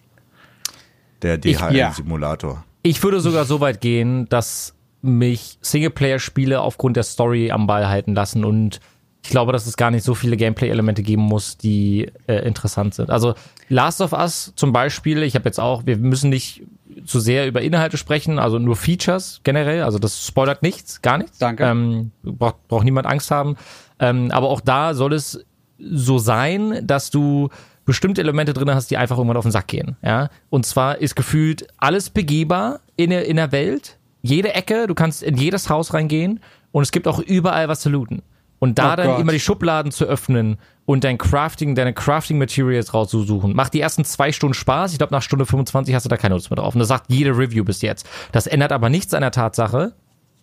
Der 1.21 1.43
Ich- 1.43 1.59
ja. 1.59 1.69
DHL-Simulator. 1.69 2.63
Ich 2.81 3.01
würde 3.03 3.21
sogar 3.21 3.45
so 3.45 3.61
weit 3.61 3.79
gehen, 3.81 4.27
dass 4.29 4.73
mich 5.01 5.57
Singleplayer-Spiele 5.61 6.61
aufgrund 6.61 6.97
der 6.97 7.03
Story 7.03 7.51
am 7.51 7.67
Ball 7.67 7.88
halten 7.88 8.13
lassen 8.13 8.43
und 8.45 8.79
ich 9.24 9.30
glaube, 9.30 9.53
dass 9.53 9.65
es 9.65 9.78
gar 9.78 9.89
nicht 9.89 10.03
so 10.03 10.15
viele 10.15 10.36
Gameplay-Elemente 10.36 11.01
geben 11.01 11.21
muss, 11.21 11.57
die 11.57 12.11
äh, 12.28 12.45
interessant 12.45 12.93
sind. 12.93 13.09
Also 13.09 13.36
Last 13.69 14.01
of 14.01 14.11
Us 14.11 14.51
zum 14.55 14.74
Beispiel, 14.74 15.24
ich 15.24 15.36
habe 15.36 15.45
jetzt 15.45 15.59
auch, 15.59 15.86
wir 15.86 15.97
müssen 15.97 16.30
nicht 16.30 16.63
zu 17.05 17.19
sehr 17.19 17.47
über 17.47 17.61
Inhalte 17.61 17.97
sprechen, 17.97 18.38
also 18.38 18.59
nur 18.59 18.76
Features 18.76 19.39
generell, 19.43 19.82
also 19.84 19.97
das 19.97 20.28
spoilert 20.28 20.61
nichts, 20.61 21.01
gar 21.01 21.17
nichts. 21.17 21.38
Danke. 21.38 21.63
Ähm, 21.63 22.11
braucht, 22.21 22.67
braucht 22.67 22.84
niemand 22.84 23.07
Angst 23.07 23.32
haben. 23.32 23.55
Ähm, 23.99 24.30
aber 24.32 24.49
auch 24.49 24.61
da 24.61 24.93
soll 24.93 25.13
es 25.13 25.45
so 25.80 26.19
sein, 26.19 26.82
dass 26.86 27.09
du 27.09 27.49
bestimmte 27.86 28.21
Elemente 28.21 28.53
drin 28.53 28.69
hast, 28.74 28.91
die 28.91 28.97
einfach 28.97 29.17
irgendwann 29.17 29.38
auf 29.38 29.45
den 29.45 29.51
Sack 29.51 29.67
gehen. 29.67 29.95
Ja? 30.03 30.30
Und 30.49 30.65
zwar 30.65 30.99
ist 30.99 31.15
gefühlt 31.15 31.67
alles 31.78 32.09
begehbar 32.09 32.82
in 32.97 33.09
der, 33.09 33.26
in 33.26 33.38
der 33.38 33.51
Welt. 33.53 33.97
Jede 34.21 34.53
Ecke, 34.53 34.88
du 34.88 34.95
kannst 34.95 35.24
in 35.24 35.38
jedes 35.38 35.69
Haus 35.69 35.93
reingehen 35.93 36.41
und 36.71 36.84
es 36.84 36.91
gibt 36.91 37.07
auch 37.07 37.19
überall 37.19 37.69
was 37.69 37.80
zu 37.80 37.89
looten. 37.89 38.21
Und 38.64 38.80
da 38.80 38.93
Oh 38.93 38.95
dann 38.95 39.07
Gott. 39.07 39.20
immer 39.20 39.34
die 39.34 39.41
Schubladen 39.41 39.91
zu 39.91 40.05
öffnen 40.05 40.57
und 40.86 41.03
dein 41.03 41.18
Crafting, 41.18 41.76
deine 41.76 41.91
Crafting 41.93 42.38
Materials 42.38 42.93
rauszusuchen, 42.93 43.53
macht 43.53 43.74
die 43.74 43.82
ersten 43.82 44.05
zwei 44.05 44.32
Stunden 44.32 44.53
Spaß. 44.53 44.93
Ich 44.93 44.99
glaube, 44.99 45.14
nach 45.14 45.22
Stunde 45.22 45.45
25 45.45 45.93
hast 45.93 46.05
du 46.05 46.09
da 46.09 46.16
keine 46.16 46.36
Lust 46.36 46.49
mehr 46.49 46.55
drauf. 46.55 46.74
Und 46.74 46.80
das 46.80 46.88
sagt 46.88 47.11
jede 47.11 47.32
Review 47.38 47.66
bis 47.66 47.82
jetzt. 47.82 48.07
Das 48.32 48.47
ändert 48.47 48.72
aber 48.72 48.88
nichts 48.88 49.14
an 49.14 49.20
der 49.20 49.32
Tatsache, 49.32 49.91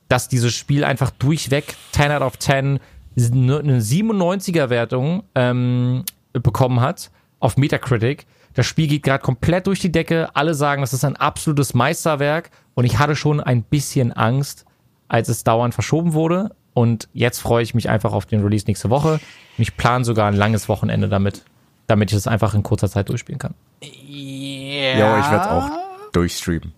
dass 0.09 0.29
dieses 0.29 0.53
Spiel 0.55 0.85
einfach 0.85 1.11
durchweg 1.13 1.75
10 1.93 2.13
out 2.13 2.21
of 2.21 2.39
10 2.39 2.79
eine 3.17 3.81
97er 3.81 4.69
Wertung 4.69 5.23
ähm, 5.35 6.05
bekommen 6.35 6.83
hat 6.83 7.11
auf 7.39 7.57
Metacritic. 7.57 8.27
Das 8.53 8.67
Spiel 8.67 8.87
geht 8.87 9.03
gerade 9.03 9.23
komplett 9.25 9.67
durch 9.67 9.81
die 9.81 9.93
Decke. 9.93 10.29
Alle 10.35 10.53
sagen, 10.53 10.83
das 10.83 10.93
ist 10.93 11.07
ein 11.07 11.17
absolutes 11.17 11.73
Meisterwerk. 11.73 12.51
Und 12.75 12.85
ich 12.85 12.99
hatte 12.99 13.17
schon 13.17 13.41
ein 13.41 13.63
bisschen 13.63 14.13
Angst, 14.13 14.67
als 15.09 15.31
es 15.31 15.43
dauernd 15.43 15.73
verschoben 15.73 16.13
wurde. 16.13 16.51
Und 16.81 17.09
jetzt 17.13 17.41
freue 17.41 17.63
ich 17.63 17.75
mich 17.75 17.91
einfach 17.91 18.15
auf 18.15 18.25
den 18.25 18.43
Release 18.43 18.65
nächste 18.67 18.89
Woche. 18.89 19.13
Und 19.15 19.21
ich 19.59 19.77
plane 19.77 20.03
sogar 20.03 20.29
ein 20.29 20.35
langes 20.35 20.67
Wochenende 20.67 21.11
damit, 21.11 21.43
damit 21.87 22.11
ich 22.11 22.17
es 22.17 22.27
einfach 22.27 22.55
in 22.55 22.63
kurzer 22.63 22.89
Zeit 22.89 23.11
durchspielen 23.11 23.39
kann. 23.39 23.53
Ja, 23.83 25.19
ich 25.19 25.31
werde 25.31 25.45
es 25.45 25.47
auch 25.51 25.71
durchstreamen. 26.13 26.73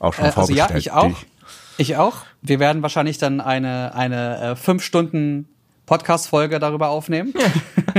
Auch 0.00 0.12
schon 0.12 0.26
Äh, 0.26 0.32
also 0.36 0.52
ja, 0.52 0.66
vorbestellt. 0.66 0.78
ich 0.80 0.92
auch. 0.92 1.16
Ich 1.78 1.96
auch. 1.96 2.16
Wir 2.42 2.58
werden 2.60 2.82
wahrscheinlich 2.82 3.16
dann 3.16 3.40
eine, 3.40 3.94
eine 3.94 4.38
äh, 4.38 4.56
fünf 4.56 4.82
Stunden 4.82 5.48
Podcast-Folge 5.86 6.58
darüber 6.58 6.88
aufnehmen. 6.90 7.32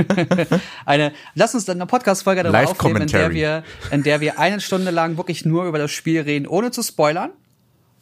eine, 0.86 1.12
lass 1.34 1.54
uns 1.56 1.64
dann 1.64 1.78
eine 1.78 1.86
Podcast-Folge 1.86 2.44
darüber 2.44 2.62
aufnehmen, 2.70 3.02
in 3.02 3.08
der, 3.08 3.32
wir, 3.32 3.64
in 3.90 4.04
der 4.04 4.20
wir 4.20 4.38
eine 4.38 4.60
Stunde 4.60 4.92
lang 4.92 5.16
wirklich 5.16 5.44
nur 5.44 5.64
über 5.64 5.78
das 5.78 5.90
Spiel 5.90 6.20
reden, 6.20 6.46
ohne 6.46 6.70
zu 6.70 6.84
spoilern. 6.84 7.30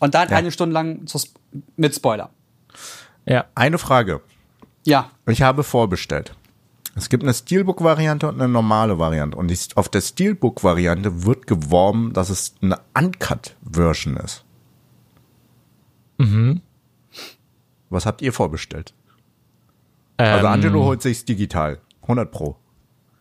Und 0.00 0.14
dann 0.14 0.28
Ja. 0.28 0.36
eine 0.36 0.52
Stunde 0.52 0.74
lang 0.74 1.06
zu, 1.06 1.18
mit 1.76 1.94
Spoiler. 1.94 2.28
Ja. 3.28 3.44
Eine 3.54 3.78
Frage. 3.78 4.20
Ja. 4.84 5.10
Ich 5.26 5.42
habe 5.42 5.62
vorbestellt. 5.62 6.34
Es 6.96 7.08
gibt 7.08 7.22
eine 7.22 7.34
Steelbook-Variante 7.34 8.28
und 8.28 8.40
eine 8.40 8.48
normale 8.48 8.98
Variante. 8.98 9.36
Und 9.36 9.52
auf 9.76 9.88
der 9.88 10.00
Steelbook-Variante 10.00 11.24
wird 11.24 11.46
geworben, 11.46 12.12
dass 12.12 12.30
es 12.30 12.54
eine 12.60 12.78
Uncut-Version 12.98 14.16
ist. 14.16 14.44
Mhm. 16.18 16.60
Was 17.90 18.04
habt 18.06 18.20
ihr 18.22 18.32
vorbestellt? 18.32 18.94
Also 20.16 20.46
Ähm, 20.46 20.52
Angelo 20.52 20.84
holt 20.84 21.02
sich's 21.02 21.24
digital. 21.24 21.78
100 22.02 22.30
Pro. 22.32 22.56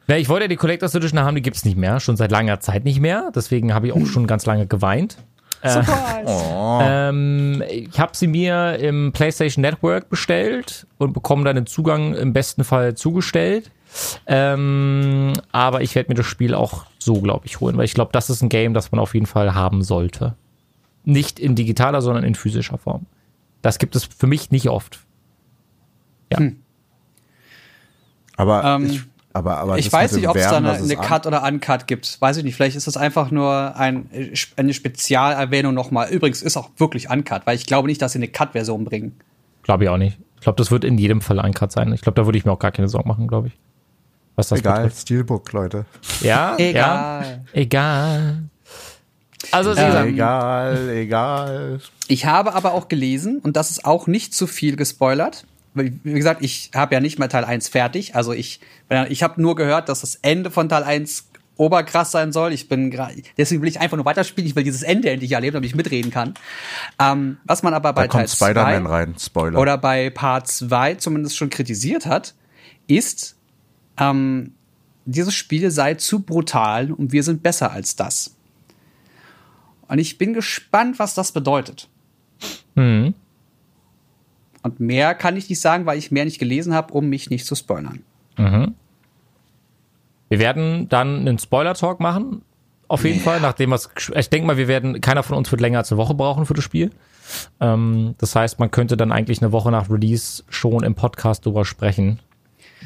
Na, 0.08 0.18
ich 0.18 0.30
wollte 0.30 0.46
ja 0.46 0.48
die 0.48 0.56
Collectors 0.56 0.96
Edition 0.96 1.20
haben, 1.20 1.36
die 1.36 1.42
gibt's 1.42 1.66
nicht 1.66 1.78
mehr, 1.78 2.00
schon 2.00 2.18
seit 2.18 2.32
langer 2.32 2.60
Zeit 2.60 2.86
nicht 2.86 3.00
mehr. 3.02 3.30
Deswegen 3.36 3.74
habe 3.74 3.88
ich 3.88 3.94
auch 3.94 4.06
schon 4.06 4.26
ganz 4.26 4.46
lange 4.46 4.66
geweint. 4.66 5.18
Surprise. 5.64 6.44
Ähm, 6.82 7.64
ich 7.70 8.00
habe 8.00 8.16
sie 8.16 8.28
mir 8.28 8.78
im 8.80 9.12
PlayStation 9.12 9.62
Network 9.62 10.10
bestellt 10.10 10.86
und 10.98 11.14
bekomme 11.14 11.44
dann 11.46 11.56
den 11.56 11.66
Zugang 11.66 12.14
im 12.14 12.34
besten 12.34 12.64
Fall 12.64 12.96
zugestellt. 12.96 13.72
Ähm, 14.28 15.34
aber 15.52 15.82
ich 15.82 15.96
werde 15.96 16.10
mir 16.10 16.16
das 16.16 16.26
Spiel 16.26 16.54
auch 16.54 16.86
so, 17.00 17.22
glaube 17.22 17.46
ich, 17.46 17.60
holen, 17.60 17.78
weil 17.78 17.86
ich 17.86 17.94
glaube, 17.94 18.12
das 18.14 18.30
ist 18.30 18.42
ein 18.42 18.50
Game, 18.50 18.74
das 18.74 18.92
man 18.92 19.00
auf 19.00 19.14
jeden 19.14 19.26
Fall 19.26 19.56
haben 19.56 19.82
sollte. 19.82 20.36
Nicht 21.06 21.40
in 21.40 21.56
digitaler, 21.56 22.02
sondern 22.02 22.24
in 22.24 22.36
physischer 22.36 22.78
Form. 22.78 23.06
Das 23.62 23.80
gibt 23.80 23.96
es 23.96 24.04
für 24.06 24.28
mich 24.28 24.52
nicht 24.52 24.70
oft. 24.70 25.00
Ja. 26.32 26.40
Aber, 28.36 28.64
Ähm, 28.64 28.86
ich, 28.86 29.02
aber, 29.38 29.58
aber 29.58 29.78
ich 29.78 29.92
weiß 29.92 30.14
nicht, 30.14 30.28
ob 30.28 30.36
es 30.36 30.44
da 30.44 30.58
eine, 30.58 30.72
eine 30.74 30.96
Cut 30.96 31.26
oder 31.26 31.44
Uncut 31.44 31.88
gibt. 31.88 32.20
Weiß 32.22 32.38
ich 32.38 32.44
nicht. 32.44 32.56
Vielleicht 32.56 32.76
ist 32.76 32.88
das 32.88 32.98
einfach 32.98 33.32
nur 33.32 33.76
ein, 33.76 34.10
eine 34.56 34.74
Spezialerwähnung 34.74 35.74
nochmal. 35.74 36.10
Übrigens 36.10 36.42
ist 36.42 36.58
auch 36.58 36.70
wirklich 36.78 37.10
Uncut, 37.10 37.42
weil 37.46 37.56
ich 37.56 37.66
glaube 37.66 37.88
nicht, 37.88 38.02
dass 38.02 38.14
sie 38.14 38.20
eine 38.20 38.28
Cut-Version 38.28 38.84
bringen. 38.86 39.20
Glaube 39.64 39.84
ich 39.86 39.90
auch 39.90 39.98
nicht. 39.98 40.18
Ich 40.36 40.42
glaube, 40.42 40.58
das 40.58 40.72
wird 40.72 40.84
in 40.84 40.98
jedem 40.98 41.22
Fall 41.22 41.40
ein 41.40 41.54
Cut 41.54 41.72
sein. 41.72 41.92
Ich 41.94 42.02
glaube, 42.02 42.16
da 42.16 42.26
würde 42.26 42.38
ich 42.38 42.46
mir 42.46 42.52
auch 42.52 42.60
gar 42.60 42.72
keine 42.72 42.88
Sorgen 42.88 43.08
machen, 43.08 43.28
glaube 43.28 43.48
ich. 43.48 43.54
Was 44.36 44.50
das 44.50 44.60
Egal, 44.60 44.84
betrifft. 44.84 45.02
Steelbook, 45.02 45.52
Leute. 45.52 45.86
Ja, 46.22 46.56
Egal. 46.58 47.44
Ja, 47.54 47.60
egal. 47.62 48.44
Also, 49.52 49.74
Ähm, 49.76 50.08
egal, 50.10 50.90
egal. 50.90 51.80
Ich 52.08 52.26
habe 52.26 52.54
aber 52.54 52.74
auch 52.74 52.88
gelesen, 52.88 53.40
und 53.40 53.56
das 53.56 53.72
ist 53.72 53.86
auch 53.86 54.08
nicht 54.08 54.34
zu 54.34 54.48
viel 54.48 54.76
gespoilert. 54.76 55.46
Wie 55.78 56.14
gesagt, 56.14 56.44
ich 56.44 56.72
habe 56.74 56.96
ja 56.96 57.02
nicht 57.02 57.20
mal 57.20 57.28
Teil 57.28 57.46
1 57.46 57.70
fertig. 57.70 58.16
Also 58.16 58.34
ich, 58.34 58.60
ich 59.10 59.24
habe 59.24 59.42
nur 59.42 59.56
gehört, 59.56 59.90
dass 59.90 60.02
das 60.02 60.16
Ende 60.16 60.52
von 60.52 60.70
Teil 60.70 60.84
1 60.84 61.30
oberkrass 61.58 62.12
sein 62.12 62.32
soll. 62.32 62.54
Ich 62.54 62.70
bin 62.70 62.96
deswegen 63.38 63.62
will 63.62 63.70
ich 63.70 63.80
einfach 63.80 63.98
nur 63.98 64.06
weiterspielen. 64.06 64.48
Ich 64.48 64.56
will 64.56 64.64
dieses 64.64 64.84
Ende 64.84 65.10
endlich 65.10 65.32
erleben, 65.32 65.56
damit 65.56 65.70
ich 65.70 65.76
mitreden 65.76 66.12
kann. 66.12 66.34
Ähm, 67.00 67.38
was 67.46 67.64
man 67.64 67.74
aber 67.74 67.94
bei 67.94 68.04
Da 68.04 68.08
kommt 68.08 68.28
Teil 68.28 68.30
2 68.30 68.46
Spider-Man 68.46 68.86
rein, 68.86 69.16
Spoiler. 69.20 69.60
oder 69.60 69.78
bei 69.78 70.10
Part 70.10 70.48
2 70.48 70.96
zumindest 70.96 71.36
schon 71.36 71.50
kritisiert 71.50 72.06
hat, 72.06 72.36
ist, 72.88 73.36
ähm, 73.98 74.54
dieses 75.06 75.34
Spiel 75.34 75.72
sei 75.72 75.96
zu 75.96 76.22
brutal 76.22 76.92
und 76.92 77.12
wir 77.12 77.24
sind 77.24 77.42
besser 77.42 77.72
als 77.72 77.96
das. 77.96 78.36
Und 79.88 80.00
ich 80.00 80.18
bin 80.18 80.34
gespannt, 80.34 81.00
was 81.00 81.14
das 81.14 81.32
bedeutet. 81.32 81.88
Mhm. 82.76 83.14
Und 84.68 84.80
mehr 84.82 85.16
kann 85.16 85.38
ich 85.38 85.48
nicht 85.50 85.62
sagen, 85.62 85.86
weil 85.86 85.98
ich 85.98 86.12
mehr 86.12 86.26
nicht 86.26 86.40
gelesen 86.40 86.74
habe, 86.74 86.94
um 86.94 87.08
mich 87.08 87.30
nicht 87.30 87.46
zu 87.46 87.56
spoilern. 87.56 88.02
Wir 88.38 88.74
werden 90.40 90.90
dann 90.90 91.20
einen 91.22 91.40
Spoiler-Talk 91.40 92.00
machen. 92.02 92.42
Auf 92.90 93.04
jeden 93.06 93.20
Fall, 93.22 93.40
nachdem 93.42 93.72
was. 93.72 93.90
Ich 94.14 94.30
denke 94.30 94.46
mal, 94.46 94.58
wir 94.58 94.68
werden, 94.68 95.00
keiner 95.02 95.24
von 95.24 95.38
uns 95.38 95.50
wird 95.52 95.62
länger 95.62 95.80
als 95.80 95.92
eine 95.92 95.98
Woche 95.98 96.14
brauchen 96.14 96.46
für 96.46 96.54
das 96.54 96.64
Spiel. 96.66 96.92
Ähm, 97.62 98.16
das 98.18 98.36
heißt, 98.36 98.60
man 98.60 98.70
könnte 98.72 98.98
dann 98.98 99.12
eigentlich 99.14 99.42
eine 99.42 99.52
Woche 99.54 99.72
nach 99.72 99.90
Release 99.90 100.44
schon 100.50 100.84
im 100.84 100.96
Podcast 100.96 101.46
drüber 101.46 101.64
sprechen. 101.66 102.20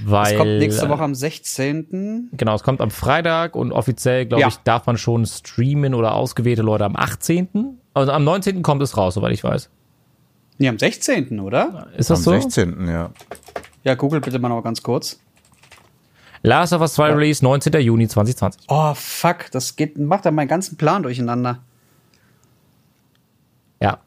Weil, 0.06 0.34
Es 0.34 0.38
kommt 0.38 0.58
nächste 0.60 0.90
Woche 0.90 1.04
am 1.04 1.14
16. 1.16 2.30
Genau, 2.34 2.56
es 2.56 2.64
kommt 2.64 2.80
am 2.82 2.92
Freitag 2.92 3.56
und 3.56 3.72
offiziell, 3.72 4.26
glaube 4.28 4.42
Ja. 4.42 4.48
ich, 4.48 4.58
darf 4.58 4.86
man 4.86 4.98
schon 4.98 5.26
streamen 5.26 5.94
oder 5.96 6.14
ausgewählte 6.16 6.62
Leute 6.62 6.86
am 6.86 6.96
18. 6.96 7.48
Also 7.94 8.12
am 8.12 8.24
19. 8.24 8.62
kommt 8.64 8.82
es 8.82 8.96
raus, 8.98 9.16
soweit 9.16 9.34
ich 9.34 9.44
weiß. 9.44 9.70
Nee, 10.62 10.70
am 10.70 10.78
16. 10.78 11.40
oder? 11.40 11.88
Ist 11.98 12.12
Am 12.12 12.16
das 12.18 12.24
so? 12.24 12.32
16. 12.40 12.88
ja. 12.88 13.10
Ja, 13.84 13.96
google 13.96 14.22
bitte 14.22 14.38
mal 14.38 14.48
noch 14.50 14.62
ganz 14.62 14.84
kurz. 14.84 15.20
Last 16.44 16.72
of 16.72 16.82
Us 16.82 16.94
2 16.94 17.14
Release 17.14 17.44
19. 17.44 17.74
Juni 17.82 18.08
2020. 18.08 18.62
Oh, 18.68 18.94
fuck, 18.94 19.50
das 19.52 19.76
geht, 19.76 19.98
macht 19.98 20.24
dann 20.24 20.36
meinen 20.36 20.48
ganzen 20.48 20.78
Plan 20.78 21.02
durcheinander. 21.02 21.58
Ja. 23.82 24.02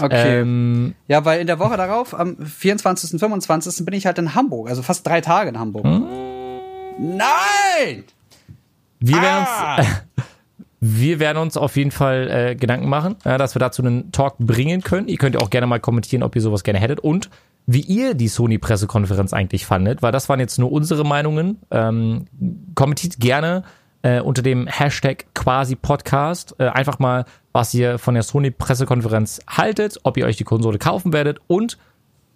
Okay. 0.00 0.42
Ähm, 0.42 0.94
Ja, 1.08 1.24
weil 1.24 1.40
in 1.40 1.48
der 1.48 1.58
Woche 1.58 1.76
darauf, 1.76 2.14
am 2.16 2.36
24. 2.38 3.14
und 3.14 3.18
25. 3.18 3.84
bin 3.84 3.94
ich 3.94 4.06
halt 4.06 4.18
in 4.18 4.36
Hamburg, 4.36 4.68
also 4.68 4.82
fast 4.82 5.04
drei 5.04 5.20
Tage 5.20 5.48
in 5.50 5.58
Hamburg. 5.58 5.84
Hm? 5.86 6.06
Nein! 6.98 8.04
wir 9.00 9.16
werden 9.20 9.46
Ah! 9.48 9.76
uns. 9.78 9.86
Wir 10.80 11.20
werden 11.20 11.36
uns 11.36 11.58
auf 11.58 11.76
jeden 11.76 11.90
Fall 11.90 12.30
äh, 12.30 12.54
Gedanken 12.56 12.88
machen, 12.88 13.16
ja, 13.24 13.36
dass 13.36 13.54
wir 13.54 13.60
dazu 13.60 13.82
einen 13.82 14.12
Talk 14.12 14.38
bringen 14.38 14.80
können. 14.82 15.08
Ihr 15.08 15.18
könnt 15.18 15.34
ja 15.34 15.40
auch 15.42 15.50
gerne 15.50 15.66
mal 15.66 15.78
kommentieren, 15.78 16.22
ob 16.22 16.34
ihr 16.34 16.42
sowas 16.42 16.64
gerne 16.64 16.78
hättet 16.78 17.00
und 17.00 17.28
wie 17.66 17.80
ihr 17.82 18.14
die 18.14 18.28
Sony-Pressekonferenz 18.28 19.34
eigentlich 19.34 19.66
fandet, 19.66 20.02
weil 20.02 20.10
das 20.10 20.28
waren 20.30 20.40
jetzt 20.40 20.58
nur 20.58 20.72
unsere 20.72 21.04
Meinungen. 21.04 21.58
Ähm, 21.70 22.24
kommentiert 22.74 23.20
gerne 23.20 23.64
äh, 24.02 24.20
unter 24.20 24.40
dem 24.40 24.66
Hashtag 24.66 25.26
quasi 25.34 25.76
Podcast 25.76 26.54
äh, 26.58 26.68
einfach 26.68 26.98
mal, 26.98 27.26
was 27.52 27.74
ihr 27.74 27.98
von 27.98 28.14
der 28.14 28.22
Sony-Pressekonferenz 28.22 29.40
haltet, 29.46 29.98
ob 30.02 30.16
ihr 30.16 30.24
euch 30.24 30.36
die 30.36 30.44
Konsole 30.44 30.78
kaufen 30.78 31.12
werdet 31.12 31.40
und 31.46 31.76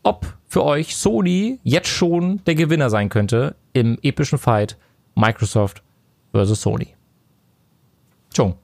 ob 0.02 0.26
für 0.46 0.62
euch 0.64 0.96
Sony 0.96 1.58
jetzt 1.62 1.88
schon 1.88 2.42
der 2.44 2.54
Gewinner 2.54 2.90
sein 2.90 3.08
könnte 3.08 3.56
im 3.72 3.98
epischen 4.02 4.38
Fight 4.38 4.76
Microsoft 5.14 5.82
versus 6.32 6.60
Sony. 6.60 6.94
Chung. 8.34 8.54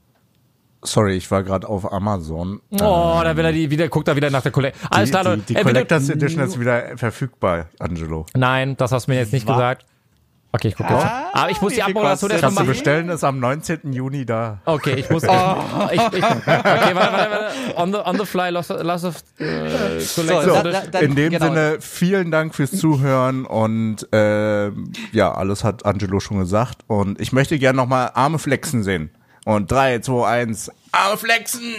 Sorry, 0.83 1.15
ich 1.17 1.31
war 1.31 1.43
gerade 1.43 1.69
auf 1.69 1.93
Amazon. 1.93 2.61
Oh, 2.73 3.21
da 3.23 3.37
will 3.37 3.45
er 3.45 3.53
die 3.53 3.71
wieder, 3.71 3.89
guckt 3.89 4.09
er 4.09 4.17
wieder 4.17 4.31
nach 4.31 4.41
der 4.43 4.51
Kollektion. 4.53 4.89
Alles 4.91 5.11
die, 5.11 5.13
klar, 5.13 5.25
die, 5.25 5.31
Leute. 5.31 5.43
die 5.49 5.55
du- 5.55 5.63
Collectors 5.63 6.09
Edition 6.09 6.43
ist 6.43 6.59
wieder 6.59 6.97
verfügbar, 6.97 7.67
Angelo. 7.79 8.25
Nein, 8.35 8.77
das 8.79 8.91
hast 8.91 9.07
du 9.07 9.11
mir 9.13 9.19
jetzt 9.19 9.33
nicht 9.33 9.47
gesagt. 9.47 9.85
Okay, 10.53 10.69
ich 10.69 10.75
gucke 10.77 10.93
jetzt. 10.93 11.07
Aber 11.33 11.51
ich 11.51 11.61
muss 11.61 11.75
die 11.75 11.83
Abmoderation 11.83 12.31
erstmal 12.31 12.53
machen. 12.53 12.67
bestellen, 12.67 13.09
ist 13.11 13.23
am 13.23 13.39
19. 13.39 13.93
Juni 13.93 14.25
da. 14.27 14.61
Okay, 14.65 14.95
ich 14.95 15.09
muss. 15.11 15.23
Ich, 15.93 16.01
ich, 16.01 16.03
okay, 16.03 16.41
warte, 16.47 16.95
warte, 16.95 17.31
warte. 17.31 17.77
On 17.77 17.93
the, 17.93 17.99
on 17.99 18.19
the 18.19 18.25
fly, 18.27 18.51
loss, 18.51 18.69
loss 18.71 19.05
of 19.05 19.17
äh, 19.39 20.01
So, 20.01 20.23
Collector's 20.23 20.91
dann- 20.91 21.05
In 21.05 21.15
dem 21.15 21.31
genau. 21.33 21.45
Sinne, 21.45 21.77
vielen 21.81 22.31
Dank 22.33 22.55
fürs 22.55 22.73
Zuhören 22.73 23.45
und 23.45 24.09
ähm, 24.13 24.93
ja, 25.13 25.31
alles 25.33 25.63
hat 25.63 25.85
Angelo 25.87 26.19
schon 26.21 26.39
gesagt. 26.39 26.79
Und 26.89 27.21
ich 27.21 27.33
möchte 27.33 27.57
gerne 27.59 27.77
nochmal 27.77 28.11
Arme 28.15 28.39
flexen 28.41 28.83
sehen. 28.83 29.11
Und 29.51 29.71
3, 29.73 29.99
2, 29.99 30.29
1, 30.29 30.71
Arme 30.93 31.17
flexen! 31.17 31.75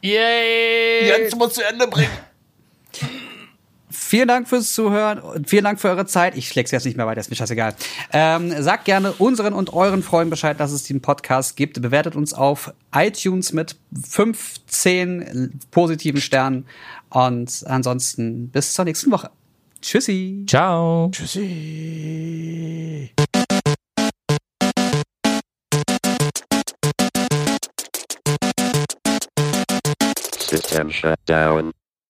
Yay! 0.00 1.06
Jens 1.06 1.36
muss 1.36 1.52
zu 1.52 1.62
Ende 1.62 1.86
bringen. 1.86 2.08
Vielen 3.90 4.28
Dank 4.28 4.48
fürs 4.48 4.72
Zuhören 4.72 5.18
und 5.18 5.50
vielen 5.50 5.64
Dank 5.64 5.82
für 5.82 5.90
eure 5.90 6.06
Zeit. 6.06 6.34
Ich 6.34 6.48
schläg's 6.48 6.70
jetzt 6.70 6.86
nicht 6.86 6.96
mehr 6.96 7.06
weiter, 7.06 7.20
ist 7.20 7.28
mir 7.28 7.36
scheißegal. 7.36 7.74
Ähm, 8.14 8.54
sagt 8.62 8.86
gerne 8.86 9.12
unseren 9.12 9.52
und 9.52 9.74
euren 9.74 10.02
Freunden 10.02 10.30
Bescheid, 10.30 10.58
dass 10.58 10.72
es 10.72 10.84
den 10.84 11.02
Podcast 11.02 11.56
gibt. 11.56 11.82
Bewertet 11.82 12.16
uns 12.16 12.32
auf 12.32 12.72
iTunes 12.94 13.52
mit 13.52 13.76
15 14.08 15.60
positiven 15.70 16.22
Sternen. 16.22 16.66
Und 17.10 17.64
ansonsten 17.66 18.48
bis 18.48 18.72
zur 18.72 18.86
nächsten 18.86 19.10
Woche. 19.10 19.30
Tschüssi. 19.82 20.46
Ciao. 20.48 21.10
Tschüssi. 21.12 23.10
System 30.52 30.90
shut 30.90 31.18
down. 31.24 31.72